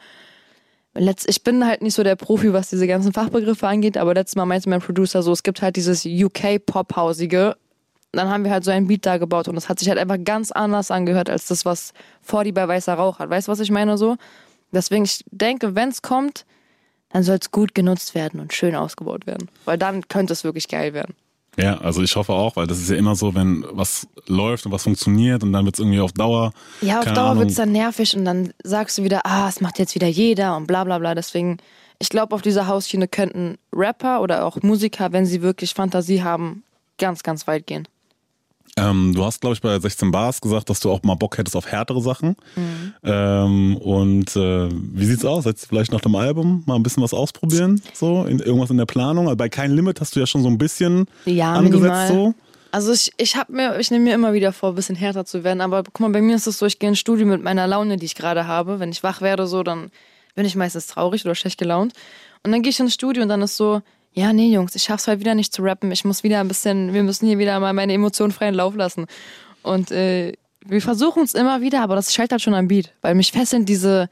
Letzt, 0.96 1.28
ich 1.28 1.44
bin 1.44 1.66
halt 1.66 1.82
nicht 1.82 1.96
so 1.96 2.04
der 2.04 2.16
Profi, 2.16 2.54
was 2.54 2.70
diese 2.70 2.86
ganzen 2.86 3.14
Fachbegriffe 3.14 3.68
angeht, 3.68 3.98
aber 3.98 4.14
letztes 4.14 4.36
Mal 4.36 4.46
meinte 4.46 4.70
mein 4.70 4.82
Producer 4.82 5.24
so, 5.24 5.32
es 5.32 5.42
gibt 5.42 5.62
halt 5.62 5.76
dieses 5.76 6.06
UK-Pop-Hausige. 6.06 7.58
Dann 8.12 8.30
haben 8.30 8.44
wir 8.44 8.52
halt 8.52 8.64
so 8.64 8.70
ein 8.70 8.86
Beat 8.86 9.08
da 9.08 9.18
gebaut 9.18 9.48
und 9.48 9.56
das 9.56 9.70
hat 9.70 9.80
sich 9.80 9.90
halt 9.90 9.98
einfach 9.98 10.18
ganz 10.24 10.52
anders 10.52 10.92
angehört, 10.92 11.32
als 11.32 11.48
das, 11.48 11.66
was 11.66 11.94
Fordy 12.22 12.52
bei 12.52 12.68
Weißer 12.68 12.94
Rauch 12.94 13.18
hat. 13.18 13.32
Weißt 13.32 13.48
du, 13.48 13.52
was 13.52 13.60
ich 13.60 13.72
meine 13.72 13.98
so? 13.98 14.18
Deswegen, 14.72 15.04
ich 15.06 15.26
denke, 15.32 15.74
wenn 15.74 15.90
es 15.90 16.04
kommt, 16.04 16.46
dann 17.10 17.24
soll 17.24 17.38
es 17.42 17.50
gut 17.50 17.74
genutzt 17.74 18.14
werden 18.14 18.40
und 18.40 18.54
schön 18.54 18.76
ausgebaut 18.76 19.26
werden. 19.26 19.50
Weil 19.66 19.80
dann 19.80 20.08
könnte 20.08 20.34
es 20.34 20.44
wirklich 20.44 20.68
geil 20.68 20.94
werden. 20.94 21.16
Ja, 21.58 21.78
also 21.78 22.02
ich 22.02 22.16
hoffe 22.16 22.34
auch, 22.34 22.56
weil 22.56 22.68
das 22.68 22.80
ist 22.80 22.90
ja 22.90 22.96
immer 22.96 23.16
so, 23.16 23.36
wenn 23.36 23.64
was 23.72 24.08
läuft 24.28 24.66
und 24.66 24.72
was 24.72 24.84
funktioniert 24.84 25.44
und 25.44 25.54
dann 25.54 25.66
wird 25.66 25.76
es 25.76 25.80
irgendwie 25.80 26.00
auf 26.00 26.12
Dauer. 26.12 26.52
Ja, 26.82 27.00
auf 27.00 27.14
Dauer 27.14 27.38
wird 27.38 27.52
es 27.52 27.56
dann 27.56 27.72
nervig 27.72 28.16
und 28.18 28.26
dann 28.26 28.54
sagst 28.64 28.98
du 28.98 29.04
wieder, 29.04 29.26
ah, 29.26 29.48
es 29.50 29.62
macht 29.62 29.78
jetzt 29.78 29.94
wieder 29.94 30.08
jeder 30.08 30.58
und 30.58 30.66
bla 30.66 30.84
bla 30.84 30.98
bla. 30.98 31.14
Deswegen, 31.14 31.58
ich 32.00 32.10
glaube, 32.10 32.34
auf 32.34 32.42
dieser 32.42 32.68
Hausschiene 32.68 33.08
könnten 33.08 33.58
Rapper 33.72 34.22
oder 34.22 34.46
auch 34.46 34.62
Musiker, 34.62 35.12
wenn 35.12 35.26
sie 35.26 35.42
wirklich 35.42 35.74
Fantasie 35.74 36.24
haben, 36.24 36.64
ganz, 36.98 37.22
ganz 37.22 37.46
weit 37.46 37.68
gehen. 37.68 37.88
Ähm, 38.76 39.14
du 39.14 39.24
hast, 39.24 39.42
glaube 39.42 39.54
ich, 39.54 39.62
bei 39.62 39.78
16 39.80 40.12
Bars 40.12 40.42
gesagt, 40.42 40.70
dass 40.70 40.80
du 40.80 40.90
auch 40.90 41.04
mal 41.04 41.14
Bock 41.16 41.38
hättest 41.38 41.56
auf 41.56 41.68
härtere 41.68 42.02
Sachen. 42.02 42.36
Mhm. 42.56 42.94
Ähm, 43.04 43.78
und 43.78 44.36
äh, 44.36 44.70
wie 44.72 45.06
sieht's 45.06 45.26
aus? 45.26 45.46
Jetzt 45.46 45.68
vielleicht 45.68 45.92
nach 45.92 46.02
dem 46.02 46.16
Album 46.16 46.64
mal 46.66 46.76
ein 46.76 46.84
bisschen 46.84 47.04
was 47.04 47.14
ausprobieren? 47.14 47.82
So, 47.94 48.24
in, 48.24 48.40
irgendwas 48.40 48.72
in 48.72 48.78
der 48.78 48.86
Planung? 48.88 49.28
Also 49.28 49.38
bei 49.38 49.50
Kein 49.50 49.72
Limit 49.72 50.02
hast 50.02 50.16
du 50.16 50.20
ja 50.20 50.26
schon 50.26 50.42
so 50.42 50.50
ein 50.50 50.58
bisschen 50.58 51.06
Ja, 51.26 51.54
angesetzt. 51.54 52.08
So. 52.08 52.34
Also 52.72 52.92
ich, 52.92 53.12
ich 53.18 53.36
habe 53.36 53.54
mir, 53.54 53.80
ich 53.80 53.92
nehme 53.92 54.06
mir 54.06 54.16
immer 54.16 54.34
wieder 54.34 54.52
vor, 54.52 54.70
ein 54.70 54.76
bisschen 54.76 54.96
härter 54.96 55.26
zu 55.26 55.44
werden. 55.44 55.62
Aber 55.62 55.84
guck 55.84 56.00
mal, 56.00 56.10
bei 56.10 56.22
mir 56.22 56.36
ist 56.36 56.48
es 56.48 56.58
so, 56.58 56.66
ich 56.66 56.80
gehe 56.80 56.90
ins 56.90 56.98
Studio 56.98 57.28
mit 57.28 57.44
meiner 57.44 57.68
Laune, 57.68 57.98
die 57.98 58.06
ich 58.08 58.16
gerade 58.16 58.48
habe. 58.48 58.80
Wenn 58.80 58.90
ich 58.90 59.04
wach 59.04 59.22
werde, 59.22 59.46
so, 59.46 59.62
dann 59.62 59.92
bin 60.34 60.46
ich 60.46 60.56
meistens 60.56 60.88
traurig 60.88 61.24
oder 61.26 61.36
schlecht 61.36 61.60
gelaunt. 61.60 61.94
Und 62.42 62.52
dann 62.52 62.64
gehe 62.64 62.72
ich 62.72 62.80
ins 62.80 62.96
Studio 62.96 63.22
und 63.22 63.30
dann 63.30 63.44
ist 63.44 63.56
so, 63.56 63.84
ja, 64.14 64.32
nee, 64.32 64.52
Jungs, 64.52 64.76
ich 64.76 64.84
schaff's 64.84 65.08
heute 65.08 65.20
wieder 65.20 65.36
nicht 65.36 65.54
zu 65.54 65.64
rappen. 65.64 65.92
Ich 65.92 66.06
muss 66.06 66.24
wieder 66.24 66.40
ein 66.40 66.48
bisschen, 66.48 66.94
wir 66.94 67.04
müssen 67.04 67.28
hier 67.28 67.40
wieder 67.40 67.60
mal 67.60 67.74
meine 67.74 67.94
Emotionen 67.94 68.32
freien 68.32 68.54
Lauf 68.54 68.76
lassen. 68.76 69.08
Und 69.64 69.92
äh, 69.92 70.34
wir 70.66 70.82
versuchen 70.82 71.24
es 71.24 71.34
immer 71.34 71.62
wieder, 71.62 71.82
aber 71.82 71.96
das 71.96 72.14
scheitert 72.14 72.42
schon 72.42 72.54
am 72.54 72.68
Beat. 72.68 72.94
Weil 73.02 73.16
mich 73.16 73.32
fesseln 73.32 73.66
diese 73.66 74.10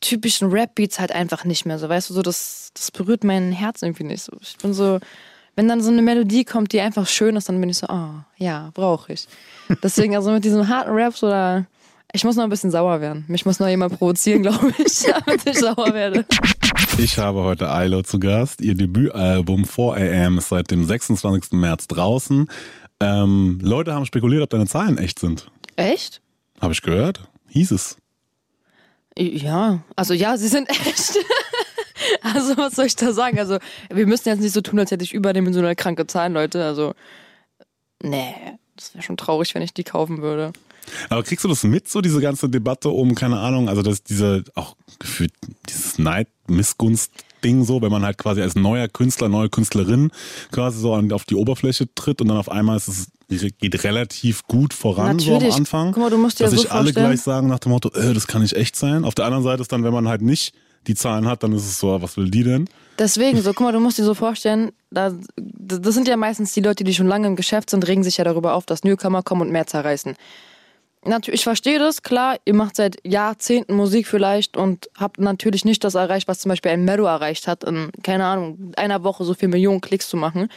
typischen 0.00 0.50
Rap-Beats 0.50 0.98
halt 1.00 1.12
einfach 1.12 1.44
nicht 1.44 1.66
mehr. 1.66 1.78
So, 1.78 1.88
weißt 1.88 2.10
du, 2.10 2.14
so, 2.14 2.22
das, 2.22 2.70
das 2.74 2.90
berührt 2.90 3.24
mein 3.24 3.52
Herz 3.52 3.82
irgendwie 3.82 4.04
nicht. 4.04 4.22
So, 4.22 4.32
ich 4.40 4.56
bin 4.58 4.72
so, 4.72 5.00
wenn 5.56 5.68
dann 5.68 5.82
so 5.82 5.90
eine 5.90 6.02
Melodie 6.02 6.44
kommt, 6.44 6.72
die 6.72 6.80
einfach 6.80 7.06
schön 7.06 7.36
ist, 7.36 7.48
dann 7.48 7.60
bin 7.60 7.70
ich 7.70 7.78
so, 7.78 7.86
oh, 7.88 8.10
ja, 8.36 8.70
brauche 8.72 9.12
ich. 9.12 9.26
Deswegen, 9.82 10.16
also 10.16 10.30
mit 10.30 10.44
diesen 10.44 10.68
harten 10.68 10.92
Raps 10.92 11.22
oder. 11.22 11.66
Ich 12.12 12.24
muss 12.24 12.36
noch 12.36 12.44
ein 12.44 12.50
bisschen 12.50 12.70
sauer 12.70 13.00
werden. 13.00 13.24
Mich 13.28 13.46
muss 13.46 13.60
noch 13.60 13.68
jemand 13.68 13.98
provozieren, 13.98 14.42
glaube 14.42 14.72
ich, 14.78 15.02
damit 15.26 15.46
ich 15.46 15.58
sauer 15.58 15.94
werde. 15.94 16.24
Ich 16.98 17.18
habe 17.18 17.42
heute 17.42 17.66
ILO 17.70 18.02
zu 18.02 18.18
Gast. 18.18 18.60
Ihr 18.60 18.74
Debütalbum 18.74 19.64
4am 19.64 20.38
ist 20.38 20.48
seit 20.48 20.70
dem 20.70 20.84
26. 20.84 21.52
März 21.52 21.86
draußen. 21.88 22.50
Ähm, 23.00 23.58
Leute 23.62 23.94
haben 23.94 24.06
spekuliert, 24.06 24.42
ob 24.42 24.50
deine 24.50 24.66
Zahlen 24.66 24.98
echt 24.98 25.18
sind. 25.18 25.50
Echt? 25.76 26.20
Habe 26.60 26.72
ich 26.72 26.82
gehört? 26.82 27.20
Hieß 27.48 27.70
es. 27.70 27.96
Ja, 29.16 29.80
also 29.96 30.14
ja, 30.14 30.36
sie 30.36 30.48
sind 30.48 30.68
echt. 30.86 31.14
also 32.22 32.56
was 32.56 32.74
soll 32.74 32.86
ich 32.86 32.96
da 32.96 33.12
sagen? 33.12 33.38
Also 33.38 33.58
wir 33.88 34.06
müssen 34.06 34.28
jetzt 34.28 34.40
nicht 34.40 34.52
so 34.52 34.60
tun, 34.60 34.78
als 34.78 34.90
hätte 34.90 35.04
ich 35.04 35.14
überdimensional 35.14 35.74
kranke 35.76 36.06
Zahlen, 36.06 36.32
Leute. 36.32 36.64
Also 36.64 36.94
nee, 38.02 38.34
das 38.76 38.94
wäre 38.94 39.02
schon 39.02 39.16
traurig, 39.16 39.54
wenn 39.54 39.62
ich 39.62 39.74
die 39.74 39.84
kaufen 39.84 40.22
würde. 40.22 40.52
Aber 41.08 41.22
kriegst 41.22 41.44
du 41.44 41.48
das 41.48 41.62
mit, 41.64 41.88
so 41.88 42.00
diese 42.00 42.20
ganze 42.20 42.48
Debatte 42.48 42.88
um, 42.88 43.14
keine 43.14 43.38
Ahnung, 43.38 43.68
also 43.68 43.82
dass 43.82 44.02
diese, 44.02 44.44
auch 44.54 44.76
gefühlt, 44.98 45.32
dieses 45.68 45.98
Neid, 45.98 46.28
Missgunst, 46.48 47.12
Ding 47.44 47.64
so, 47.64 47.80
wenn 47.82 47.90
man 47.90 48.04
halt 48.04 48.18
quasi 48.18 48.42
als 48.42 48.54
neuer 48.54 48.88
Künstler, 48.88 49.28
neue 49.28 49.48
Künstlerin 49.48 50.10
quasi 50.52 50.78
so 50.78 50.94
auf 50.94 51.24
die 51.24 51.34
Oberfläche 51.34 51.92
tritt 51.94 52.20
und 52.20 52.28
dann 52.28 52.36
auf 52.36 52.50
einmal 52.50 52.76
ist 52.76 52.88
es 52.88 53.08
geht 53.58 53.84
relativ 53.84 54.42
gut 54.48 54.74
voran 54.74 55.16
Natürlich. 55.16 55.40
so 55.40 55.46
am 55.46 55.56
Anfang. 55.60 55.92
Guck 55.92 56.02
mal, 56.02 56.10
du 56.10 56.18
musst 56.18 56.40
dir 56.40 56.44
dass 56.44 56.52
ja 56.52 56.58
so 56.58 56.62
sich 56.64 56.72
alle 56.72 56.92
gleich 56.92 57.20
sagen 57.20 57.46
nach 57.46 57.60
dem 57.60 57.70
Motto, 57.70 57.90
äh, 57.90 58.12
das 58.12 58.26
kann 58.26 58.42
nicht 58.42 58.54
echt 58.54 58.74
sein. 58.74 59.04
Auf 59.04 59.14
der 59.14 59.24
anderen 59.24 59.44
Seite 59.44 59.62
ist 59.62 59.70
dann, 59.70 59.84
wenn 59.84 59.92
man 59.92 60.08
halt 60.08 60.20
nicht 60.20 60.52
die 60.86 60.94
Zahlen 60.94 61.26
hat, 61.26 61.42
dann 61.42 61.52
ist 61.52 61.64
es 61.64 61.78
so, 61.78 62.00
was 62.02 62.16
will 62.16 62.30
die 62.30 62.42
denn? 62.42 62.68
Deswegen, 62.98 63.40
so, 63.40 63.52
guck 63.52 63.66
mal, 63.66 63.72
du 63.72 63.80
musst 63.80 63.98
dir 63.98 64.04
so 64.04 64.14
vorstellen, 64.14 64.72
da, 64.90 65.12
das 65.36 65.94
sind 65.94 66.08
ja 66.08 66.16
meistens 66.16 66.52
die 66.54 66.60
Leute, 66.60 66.84
die 66.84 66.94
schon 66.94 67.06
lange 67.06 67.28
im 67.28 67.36
Geschäft 67.36 67.70
sind, 67.70 67.86
regen 67.86 68.02
sich 68.02 68.16
ja 68.16 68.24
darüber 68.24 68.54
auf, 68.54 68.66
dass 68.66 68.82
Newcomer 68.82 69.22
kommen 69.22 69.42
und 69.42 69.52
mehr 69.52 69.66
zerreißen. 69.66 70.16
Natürlich, 71.04 71.40
ich 71.40 71.44
verstehe 71.44 71.78
das, 71.78 72.02
klar, 72.02 72.36
ihr 72.44 72.52
macht 72.52 72.76
seit 72.76 72.96
Jahrzehnten 73.06 73.74
Musik 73.74 74.06
vielleicht 74.06 74.58
und 74.58 74.90
habt 74.98 75.18
natürlich 75.18 75.64
nicht 75.64 75.82
das 75.82 75.94
erreicht, 75.94 76.28
was 76.28 76.40
zum 76.40 76.50
Beispiel 76.50 76.72
ein 76.72 76.84
Mero 76.84 77.04
erreicht 77.04 77.46
hat, 77.48 77.64
in, 77.64 77.90
keine 78.02 78.26
Ahnung, 78.26 78.72
einer 78.76 79.02
Woche 79.02 79.24
so 79.24 79.32
viel 79.32 79.48
Millionen 79.48 79.80
Klicks 79.80 80.10
zu 80.10 80.18
machen. 80.18 80.48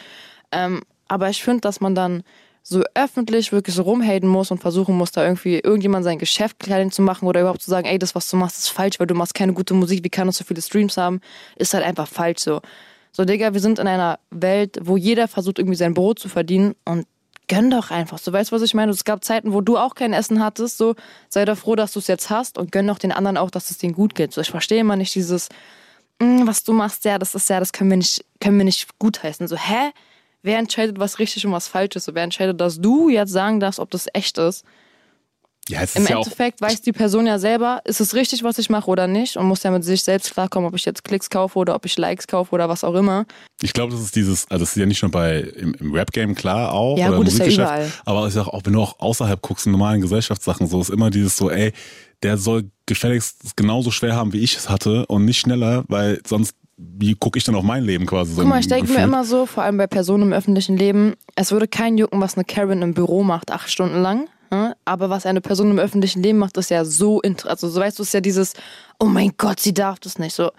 Ähm, 0.52 0.82
aber 1.08 1.30
ich 1.30 1.42
finde, 1.42 1.62
dass 1.62 1.80
man 1.80 1.94
dann 1.94 2.24
so 2.62 2.82
öffentlich 2.94 3.52
wirklich 3.52 3.74
so 3.74 3.82
rumhaten 3.82 4.28
muss 4.28 4.50
und 4.50 4.58
versuchen 4.60 4.96
muss, 4.96 5.12
da 5.12 5.24
irgendwie 5.24 5.60
irgendjemand 5.60 6.04
sein 6.04 6.18
Geschäft 6.18 6.58
klein 6.58 6.90
zu 6.90 7.00
machen 7.00 7.26
oder 7.26 7.40
überhaupt 7.40 7.62
zu 7.62 7.70
sagen, 7.70 7.86
ey, 7.86 7.98
das, 7.98 8.14
was 8.14 8.28
du 8.28 8.36
machst, 8.36 8.58
ist 8.58 8.68
falsch, 8.68 8.98
weil 9.00 9.06
du 9.06 9.14
machst 9.14 9.34
keine 9.34 9.54
gute 9.54 9.74
Musik, 9.74 10.04
wie 10.04 10.10
kann 10.10 10.26
das 10.26 10.38
so 10.38 10.44
viele 10.44 10.62
Streams 10.62 10.96
haben, 10.96 11.20
ist 11.56 11.72
halt 11.72 11.84
einfach 11.84 12.08
falsch 12.08 12.40
so. 12.40 12.60
So, 13.12 13.24
Digga, 13.24 13.54
wir 13.54 13.60
sind 13.60 13.78
in 13.78 13.86
einer 13.86 14.18
Welt, 14.30 14.78
wo 14.82 14.96
jeder 14.96 15.28
versucht, 15.28 15.58
irgendwie 15.58 15.76
sein 15.76 15.94
Brot 15.94 16.18
zu 16.18 16.28
verdienen 16.28 16.74
und 16.84 17.06
gönn 17.48 17.70
doch 17.70 17.90
einfach. 17.90 18.18
So, 18.18 18.32
weißt 18.32 18.52
was 18.52 18.62
ich 18.62 18.74
meine? 18.74 18.92
Es 18.92 19.04
gab 19.04 19.24
Zeiten, 19.24 19.52
wo 19.52 19.60
du 19.60 19.76
auch 19.78 19.94
kein 19.94 20.12
Essen 20.12 20.42
hattest, 20.42 20.78
so, 20.78 20.94
sei 21.28 21.44
doch 21.44 21.58
froh, 21.58 21.76
dass 21.76 21.92
du 21.92 21.98
es 21.98 22.06
jetzt 22.06 22.30
hast 22.30 22.58
und 22.58 22.72
gönn 22.72 22.86
doch 22.86 22.98
den 22.98 23.12
anderen 23.12 23.36
auch, 23.36 23.50
dass 23.50 23.70
es 23.70 23.78
denen 23.78 23.94
gut 23.94 24.14
geht. 24.14 24.32
So, 24.32 24.40
ich 24.40 24.50
verstehe 24.50 24.80
immer 24.80 24.96
nicht 24.96 25.14
dieses, 25.14 25.48
"Mm, 26.20 26.46
was 26.46 26.64
du 26.64 26.72
machst, 26.72 27.04
ja, 27.04 27.18
das 27.18 27.34
ist 27.34 27.48
ja, 27.50 27.60
das 27.60 27.72
können 27.72 27.90
wir 27.90 27.96
nicht, 27.98 28.24
können 28.40 28.58
wir 28.58 28.64
nicht 28.64 28.98
gutheißen. 28.98 29.48
So, 29.48 29.56
hä? 29.56 29.90
Wer 30.42 30.58
entscheidet, 30.58 30.98
was 30.98 31.18
richtig 31.18 31.46
und 31.46 31.52
was 31.52 31.68
falsch 31.68 31.96
ist? 31.96 32.04
So, 32.04 32.14
wer 32.14 32.22
entscheidet, 32.22 32.60
dass 32.60 32.80
du 32.80 33.08
jetzt 33.08 33.32
sagen 33.32 33.60
darfst, 33.60 33.80
ob 33.80 33.90
das 33.90 34.06
echt 34.12 34.36
ist? 34.38 34.64
Ja, 35.68 35.78
Im 35.78 35.84
ist 35.84 36.08
ja 36.08 36.16
Endeffekt 36.16 36.60
weiß 36.60 36.82
die 36.82 36.92
Person 36.92 37.26
ja 37.26 37.38
selber, 37.38 37.80
ist 37.84 38.00
es 38.00 38.14
richtig, 38.14 38.42
was 38.42 38.58
ich 38.58 38.68
mache 38.68 38.90
oder 38.90 39.06
nicht 39.06 39.36
und 39.36 39.46
muss 39.46 39.62
ja 39.62 39.70
mit 39.70 39.82
sich 39.82 40.02
selbst 40.02 40.32
klarkommen, 40.32 40.68
ob 40.68 40.74
ich 40.74 40.84
jetzt 40.84 41.04
Klicks 41.04 41.30
kaufe 41.30 41.58
oder 41.58 41.74
ob 41.74 41.86
ich 41.86 41.96
Likes 41.96 42.26
kaufe 42.26 42.52
oder 42.54 42.68
was 42.68 42.84
auch 42.84 42.94
immer. 42.94 43.24
Ich 43.62 43.72
glaube, 43.72 43.92
das 43.92 44.02
ist 44.02 44.14
dieses, 44.14 44.50
also 44.50 44.62
das 44.62 44.70
ist 44.70 44.76
ja 44.76 44.84
nicht 44.84 45.00
nur 45.02 45.10
bei 45.10 45.40
im, 45.40 45.74
im 45.74 45.94
Rap-Game 45.94 46.34
klar 46.34 46.72
auch 46.72 46.98
Ja, 46.98 47.08
oder 47.08 47.16
gut, 47.16 47.28
ja 47.28 47.32
Musikgeschäft, 47.32 47.68
überall. 47.72 47.92
aber 48.04 48.26
es 48.26 48.34
ist 48.34 48.46
auch, 48.46 48.60
wenn 48.64 48.74
du 48.74 48.80
auch 48.82 49.00
außerhalb 49.00 49.40
guckst 49.40 49.64
in 49.64 49.72
normalen 49.72 50.02
Gesellschaftssachen, 50.02 50.66
so 50.66 50.80
ist 50.80 50.90
immer 50.90 51.08
dieses 51.08 51.36
so, 51.36 51.50
ey, 51.50 51.72
der 52.22 52.36
soll 52.36 52.70
gefälligst 52.86 53.56
genauso 53.56 53.90
schwer 53.90 54.16
haben, 54.16 54.34
wie 54.34 54.40
ich 54.40 54.56
es 54.56 54.68
hatte 54.68 55.06
und 55.06 55.24
nicht 55.24 55.40
schneller, 55.40 55.84
weil 55.88 56.20
sonst 56.26 56.54
wie 56.76 57.14
gucke 57.14 57.38
ich 57.38 57.44
dann 57.44 57.54
auf 57.54 57.62
mein 57.62 57.84
Leben 57.84 58.04
quasi 58.04 58.32
so 58.32 58.40
Guck 58.40 58.48
mal, 58.48 58.56
im 58.56 58.60
ich 58.60 58.68
denke 58.68 58.92
mir 58.92 59.04
immer 59.04 59.24
so, 59.24 59.46
vor 59.46 59.62
allem 59.62 59.76
bei 59.76 59.86
Personen 59.86 60.24
im 60.24 60.32
öffentlichen 60.32 60.76
Leben, 60.76 61.14
es 61.36 61.52
würde 61.52 61.68
kein 61.68 61.96
jucken, 61.96 62.20
was 62.20 62.36
eine 62.36 62.44
Karen 62.44 62.82
im 62.82 62.94
Büro 62.94 63.22
macht, 63.22 63.52
acht 63.52 63.70
Stunden 63.70 64.02
lang. 64.02 64.26
Ne? 64.54 64.76
Aber 64.84 65.10
was 65.10 65.26
eine 65.26 65.40
Person 65.40 65.70
im 65.70 65.78
öffentlichen 65.78 66.22
Leben 66.22 66.38
macht, 66.38 66.56
ist 66.56 66.70
ja 66.70 66.84
so 66.84 67.20
interessant. 67.20 67.50
Also, 67.50 67.68
so 67.68 67.80
weißt 67.80 67.98
du, 67.98 68.02
ist 68.02 68.14
ja 68.14 68.20
dieses, 68.20 68.54
oh 68.98 69.06
mein 69.06 69.32
Gott, 69.36 69.60
sie 69.60 69.74
darf 69.74 69.98
das 70.00 70.18
nicht. 70.18 70.34
So, 70.34 70.50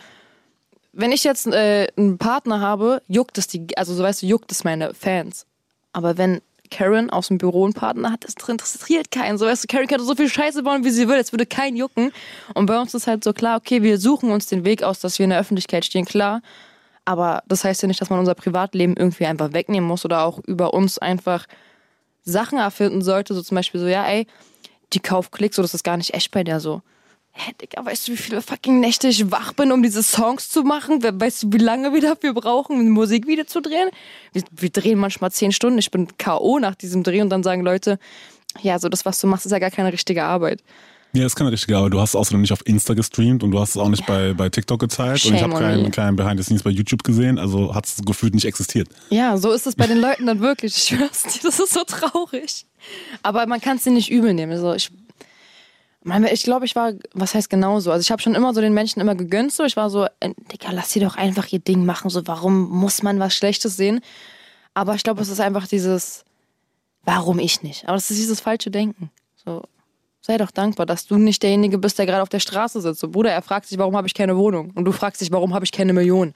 wenn 0.93 1.11
ich 1.11 1.23
jetzt 1.23 1.47
äh, 1.47 1.87
einen 1.97 2.17
Partner 2.17 2.61
habe, 2.61 3.01
juckt 3.07 3.37
es 3.37 3.47
die, 3.47 3.67
also 3.77 3.93
so 3.93 4.03
weißt 4.03 4.21
du, 4.21 4.27
juckt 4.27 4.51
es 4.51 4.63
meine 4.63 4.93
Fans. 4.93 5.45
Aber 5.93 6.17
wenn 6.17 6.41
Karen 6.71 7.09
aus 7.09 7.27
dem 7.27 7.37
Büro 7.37 7.65
einen 7.65 7.73
Partner 7.73 8.11
hat, 8.11 8.23
das 8.23 8.35
interessiert 8.47 9.11
keinen. 9.11 9.37
So 9.37 9.45
weißt 9.45 9.63
du, 9.63 9.67
Karen 9.67 9.87
könnte 9.87 10.03
so 10.03 10.15
viel 10.15 10.29
Scheiße 10.29 10.63
bauen, 10.63 10.83
wie 10.83 10.89
sie 10.89 11.07
will, 11.07 11.17
es 11.17 11.31
würde 11.31 11.45
keinen 11.45 11.77
jucken. 11.77 12.11
Und 12.53 12.65
bei 12.65 12.79
uns 12.79 12.93
ist 12.93 13.07
halt 13.07 13.23
so 13.23 13.33
klar, 13.33 13.57
okay, 13.57 13.81
wir 13.81 13.97
suchen 13.97 14.31
uns 14.31 14.47
den 14.47 14.65
Weg 14.65 14.83
aus, 14.83 14.99
dass 14.99 15.19
wir 15.19 15.25
in 15.25 15.29
der 15.29 15.39
Öffentlichkeit 15.39 15.85
stehen, 15.85 16.05
klar. 16.05 16.41
Aber 17.05 17.43
das 17.47 17.63
heißt 17.63 17.81
ja 17.83 17.87
nicht, 17.87 18.01
dass 18.01 18.09
man 18.09 18.19
unser 18.19 18.33
Privatleben 18.33 18.97
irgendwie 18.97 19.25
einfach 19.25 19.53
wegnehmen 19.53 19.87
muss 19.87 20.05
oder 20.05 20.23
auch 20.23 20.39
über 20.39 20.73
uns 20.73 20.97
einfach 20.97 21.45
Sachen 22.25 22.57
erfinden 22.57 23.01
sollte. 23.01 23.33
So 23.33 23.41
zum 23.41 23.55
Beispiel 23.55 23.79
so, 23.79 23.87
ja, 23.87 24.05
ey, 24.05 24.27
die 24.93 24.99
kauft 24.99 25.31
Klicks, 25.31 25.55
so 25.55 25.61
das 25.61 25.73
ist 25.73 25.83
gar 25.83 25.97
nicht 25.97 26.13
echt 26.13 26.31
bei 26.31 26.43
der 26.43 26.59
so. 26.59 26.81
Hä, 27.37 27.51
Digga, 27.61 27.85
weißt 27.85 28.07
du, 28.07 28.13
wie 28.13 28.17
viele 28.17 28.41
fucking 28.41 28.79
Nächte 28.79 29.09
ich 29.09 29.29
wach 29.29 29.51
bin, 29.53 29.71
um 29.73 29.83
diese 29.83 30.01
Songs 30.03 30.49
zu 30.49 30.63
machen? 30.63 31.03
We- 31.03 31.19
Weißt 31.19 31.43
du, 31.43 31.47
wie 31.51 31.57
lange 31.57 31.93
wir 31.93 31.99
dafür 32.01 32.33
brauchen, 32.33 32.79
ein 32.79 32.89
Musikvideo 32.89 33.43
zu 33.43 33.61
drehen? 33.61 33.89
Wir, 34.31 34.43
wir 34.51 34.69
drehen 34.69 34.97
manchmal 34.97 35.31
zehn 35.31 35.51
Stunden. 35.51 35.77
Ich 35.77 35.91
bin 35.91 36.07
K.O. 36.17 36.59
nach 36.59 36.75
diesem 36.75 37.03
Dreh 37.03 37.21
und 37.21 37.29
dann 37.29 37.43
sagen 37.43 37.61
Leute, 37.61 37.99
ja, 38.61 38.79
so 38.79 38.87
das, 38.87 39.03
was 39.05 39.19
du 39.19 39.27
machst, 39.27 39.45
ist 39.45 39.51
ja 39.51 39.59
gar 39.59 39.71
keine 39.71 39.91
richtige 39.91 40.23
Arbeit. 40.23 40.63
Ja, 41.15 41.23
das 41.23 41.31
ist 41.31 41.35
keine 41.37 41.51
richtige, 41.51 41.77
aber 41.77 41.89
du 41.89 42.01
hast 42.01 42.09
es 42.09 42.15
außerdem 42.17 42.41
nicht 42.41 42.51
auf 42.51 42.67
Insta 42.67 42.93
gestreamt 42.93 43.41
und 43.41 43.51
du 43.51 43.59
hast 43.59 43.69
es 43.69 43.77
auch 43.77 43.87
nicht 43.87 44.05
bei, 44.05 44.33
bei 44.33 44.49
TikTok 44.49 44.81
gezeigt 44.81 45.25
und 45.25 45.33
ich 45.33 45.39
Shame 45.39 45.53
habe 45.53 45.63
keinen 45.63 45.91
kein 45.91 46.15
Behind 46.17 46.37
the 46.37 46.43
Scenes 46.43 46.63
bei 46.63 46.71
YouTube 46.71 47.03
gesehen, 47.03 47.39
also 47.39 47.73
hat 47.73 47.85
es 47.85 48.01
gefühlt 48.05 48.35
nicht 48.35 48.43
existiert. 48.43 48.89
Ja, 49.09 49.37
so 49.37 49.51
ist 49.51 49.65
es 49.65 49.75
bei 49.75 49.87
den 49.87 49.99
Leuten 49.99 50.25
dann 50.25 50.41
wirklich. 50.41 50.75
Ich 50.75 50.83
schwör's 50.83 51.23
dir, 51.23 51.39
das 51.41 51.59
ist 51.59 51.73
so 51.73 51.85
traurig. 51.85 52.65
Aber 53.23 53.45
man 53.47 53.61
kann 53.61 53.77
es 53.77 53.83
dir 53.83 53.91
nicht 53.91 54.11
übel 54.11 54.33
nehmen. 54.33 54.51
Also 54.51 54.73
ich, 54.73 54.91
ich 56.31 56.43
glaube, 56.43 56.65
ich 56.65 56.75
war, 56.75 56.91
was 57.13 57.33
heißt 57.33 57.49
genauso? 57.49 57.93
Also 57.93 58.01
ich 58.01 58.11
habe 58.11 58.21
schon 58.21 58.35
immer 58.35 58.53
so 58.53 58.59
den 58.59 58.73
Menschen 58.73 58.99
immer 58.99 59.15
gegönnt. 59.15 59.53
So. 59.53 59.63
Ich 59.63 59.77
war 59.77 59.89
so, 59.89 60.05
äh, 60.19 60.33
Digga, 60.51 60.71
lass 60.71 60.91
sie 60.91 60.99
doch 60.99 61.15
einfach 61.15 61.47
ihr 61.51 61.59
Ding 61.59 61.85
machen. 61.85 62.09
So, 62.09 62.27
warum 62.27 62.69
muss 62.69 63.03
man 63.03 63.19
was 63.19 63.33
Schlechtes 63.33 63.77
sehen? 63.77 64.01
Aber 64.73 64.95
ich 64.95 65.03
glaube, 65.03 65.21
es 65.21 65.29
ist 65.29 65.39
einfach 65.39 65.65
dieses, 65.65 66.25
warum 67.03 67.39
ich 67.39 67.63
nicht? 67.63 67.87
Aber 67.87 67.95
es 67.95 68.11
ist 68.11 68.19
dieses 68.19 68.41
falsche 68.41 68.69
Denken. 68.69 69.09
So, 69.45 69.63
sei 70.25 70.37
doch 70.37 70.51
dankbar, 70.51 70.85
dass 70.85 71.05
du 71.05 71.17
nicht 71.17 71.43
derjenige 71.43 71.77
bist, 71.77 71.99
der 71.99 72.05
gerade 72.07 72.21
auf 72.23 72.29
der 72.29 72.39
Straße 72.39 72.81
sitzt. 72.81 72.99
So, 72.99 73.09
Bruder, 73.09 73.31
er 73.31 73.41
fragt 73.41 73.67
sich, 73.67 73.77
warum 73.77 73.95
habe 73.95 74.07
ich 74.07 74.13
keine 74.13 74.35
Wohnung? 74.37 74.71
Und 74.73 74.85
du 74.85 74.91
fragst 74.91 75.21
dich, 75.21 75.31
warum 75.31 75.53
habe 75.53 75.65
ich 75.65 75.71
keine 75.71 75.93
Million? 75.93 76.33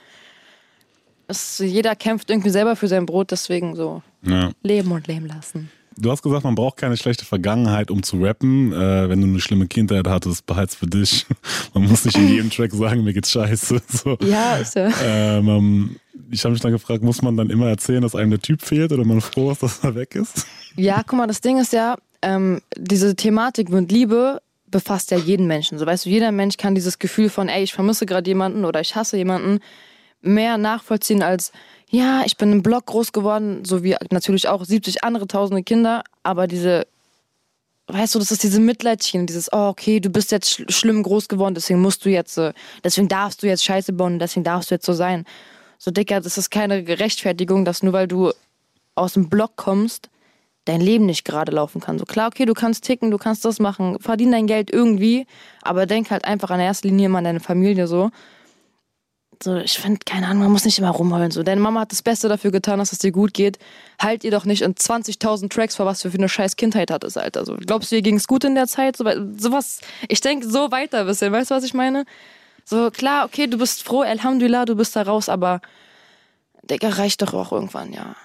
Es, 1.28 1.60
jeder 1.60 1.96
kämpft 1.96 2.30
irgendwie 2.30 2.50
selber 2.50 2.76
für 2.76 2.88
sein 2.88 3.06
Brot, 3.06 3.32
deswegen 3.32 3.76
so 3.76 4.02
Ja. 4.24 4.52
leben 4.64 4.92
und 4.92 5.08
leben 5.08 5.28
lassen. 5.28 5.72
Du 5.98 6.10
hast 6.12 6.22
gesagt, 6.22 6.44
man 6.46 6.56
braucht 6.56 6.78
keine 6.78 6.96
schlechte 6.98 7.26
Vergangenheit, 7.26 7.92
um 7.92 8.04
zu 8.04 8.22
rappen. 8.24 8.72
Äh, 8.72 9.10
wenn 9.10 9.20
du 9.22 9.28
eine 9.28 9.42
schlimme 9.42 9.68
Kindheit 9.68 10.08
hattest, 10.08 10.46
behalt's 10.46 10.74
für 10.76 10.88
dich. 10.88 11.26
Man 11.74 11.90
muss 11.90 12.06
nicht 12.06 12.16
in 12.18 12.30
jedem 12.30 12.50
Track 12.50 12.72
sagen, 12.72 13.04
mir 13.04 13.12
geht's 13.14 13.32
scheiße. 13.32 13.82
So. 13.90 14.18
Ja, 14.22 14.56
ist 14.58 14.76
ja. 14.76 14.90
Ähm, 15.04 15.50
ähm, 15.50 15.96
ich 16.32 16.42
habe 16.46 16.54
mich 16.54 16.62
dann 16.62 16.72
gefragt, 16.72 17.04
muss 17.04 17.22
man 17.22 17.36
dann 17.36 17.50
immer 17.50 17.68
erzählen, 17.68 18.02
dass 18.02 18.16
einem 18.16 18.30
der 18.30 18.40
Typ 18.40 18.62
fehlt 18.62 18.94
oder 18.94 19.04
man 19.04 19.20
froh 19.20 19.52
ist, 19.52 19.62
dass 19.62 19.84
er 19.84 19.94
weg 19.96 20.16
ist? 20.16 20.46
Ja, 20.78 21.04
guck 21.06 21.18
mal, 21.18 21.28
das 21.28 21.42
Ding 21.42 21.58
ist 21.60 21.74
ja, 21.74 21.98
ähm, 22.22 22.62
diese 22.76 23.16
Thematik 23.16 23.70
mit 23.70 23.92
Liebe 23.92 24.42
befasst 24.68 25.12
ja 25.12 25.18
jeden 25.18 25.48
Menschen. 25.48 25.78
So 25.78 25.86
weißt 25.86 26.06
du, 26.06 26.10
jeder 26.10 26.32
Mensch 26.32 26.58
kann 26.58 26.76
dieses 26.76 27.00
Gefühl 27.00 27.30
von, 27.30 27.50
ey, 27.50 27.64
ich 27.64 27.74
vermisse 27.74 28.06
gerade 28.06 28.30
jemanden 28.30 28.66
oder 28.66 28.82
ich 28.82 28.96
hasse 28.96 29.18
jemanden, 29.18 29.60
mehr 30.22 30.58
nachvollziehen 30.58 31.24
als, 31.24 31.52
ja, 31.90 32.24
ich 32.26 32.38
bin 32.38 32.52
im 32.52 32.64
Block 32.64 32.88
groß 32.88 33.12
geworden, 33.12 33.64
so 33.66 33.84
wie 33.84 33.96
natürlich 34.12 34.48
auch 34.48 34.64
70 34.64 35.04
andere 35.04 35.28
tausende 35.28 35.64
Kinder, 35.64 36.04
aber 36.24 36.48
diese, 36.48 36.86
weißt 37.88 38.16
du, 38.16 38.20
das 38.20 38.32
ist 38.32 38.44
diese 38.44 38.60
Mitleidchen, 38.60 39.26
dieses, 39.26 39.52
oh, 39.52 39.70
okay, 39.70 40.00
du 40.00 40.10
bist 40.10 40.32
jetzt 40.32 40.50
sch 40.50 40.64
schlimm 40.70 41.04
groß 41.04 41.30
geworden, 41.30 41.56
deswegen 41.56 41.82
musst 41.82 42.06
du 42.06 42.10
jetzt, 42.10 42.38
äh, 42.38 42.54
deswegen 42.84 43.08
darfst 43.08 43.42
du 43.42 43.48
jetzt 43.48 43.64
Scheiße 43.64 43.94
bauen, 43.94 44.20
deswegen 44.20 44.44
darfst 44.44 44.72
du 44.72 44.76
jetzt 44.76 44.86
so 44.86 44.94
sein. 44.94 45.26
So, 45.78 45.92
Dicker, 45.92 46.20
das 46.20 46.38
ist 46.38 46.50
keine 46.50 46.86
Rechtfertigung, 46.86 47.64
dass 47.64 47.82
nur 47.82 47.94
weil 47.94 48.08
du 48.08 48.34
aus 48.96 49.14
dem 49.14 49.30
Block 49.30 49.56
kommst, 49.56 50.10
dein 50.70 50.82
Leben 50.82 51.06
nicht 51.06 51.26
gerade 51.26 51.52
laufen 51.52 51.82
kann. 51.82 52.00
So 52.00 52.06
klar, 52.06 52.28
okay, 52.28 52.46
du 52.46 52.54
kannst 52.54 52.84
ticken, 52.84 53.12
du 53.12 53.18
kannst 53.18 53.44
das 53.44 53.60
machen, 53.60 53.98
verdien 54.00 54.32
dein 54.32 54.48
Geld 54.48 54.72
irgendwie, 54.72 55.26
aber 55.62 55.86
denk 55.86 56.12
halt 56.12 56.26
einfach 56.26 56.52
in 56.52 56.60
erster 56.60 56.88
Linie 56.88 57.08
immer 57.08 57.18
an 57.18 57.24
deine 57.24 57.40
Familie 57.40 57.88
so. 57.88 58.12
So, 59.42 59.56
ich 59.56 59.80
finde, 59.80 60.00
keine 60.06 60.28
Ahnung, 60.28 60.44
man 60.44 60.52
muss 60.52 60.66
nicht 60.66 60.78
immer 60.80 60.90
rumheulen. 60.90 61.32
So, 61.32 61.44
deine 61.44 61.62
Mama 61.62 61.80
hat 61.80 61.94
das 61.94 62.02
Beste 62.02 62.28
dafür 62.28 62.52
getan, 62.52 62.78
dass 62.78 62.92
es 62.92 63.00
dir 63.00 63.14
gut 63.14 63.34
geht. 63.34 63.58
Halt 63.98 64.26
ihr 64.26 64.32
doch 64.32 64.44
nicht 64.44 64.62
in 64.62 64.76
20.000 64.76 65.50
Tracks 65.50 65.78
vor, 65.78 65.86
was 65.86 66.02
du 66.02 66.12
für 66.12 66.18
eine 66.18 66.28
scheiß 66.28 66.58
Kindheit 66.58 66.92
hattest, 66.92 67.18
Alter. 67.18 67.46
So, 67.46 67.56
glaubst 67.56 67.90
du, 67.90 67.96
ihr 67.96 68.02
ging 68.02 68.18
es 68.18 68.28
gut 68.28 68.44
in 68.44 68.54
der 68.54 68.68
Zeit? 68.68 68.98
So, 68.98 69.06
sowas, 69.38 69.80
ich 70.10 70.20
denke 70.20 70.46
so 70.46 70.72
weiter 70.72 71.00
ein 71.00 71.06
bisschen, 71.06 71.32
weißt 71.32 71.52
du, 71.52 71.56
was 71.56 71.64
ich 71.64 71.74
meine? 71.74 72.04
So, 72.66 72.92
klar, 72.92 73.26
okay, 73.26 73.48
du 73.48 73.58
bist 73.58 73.84
froh, 73.84 74.02
Alhamdulillah, 74.02 74.66
du 74.66 74.76
bist 74.76 74.98
da 74.98 75.04
raus, 75.04 75.30
aber 75.30 75.62
Digga, 76.70 76.90
reicht 76.90 77.22
doch 77.22 77.34
auch 77.34 77.54
irgendwann, 77.54 77.94
ja. 77.94 78.18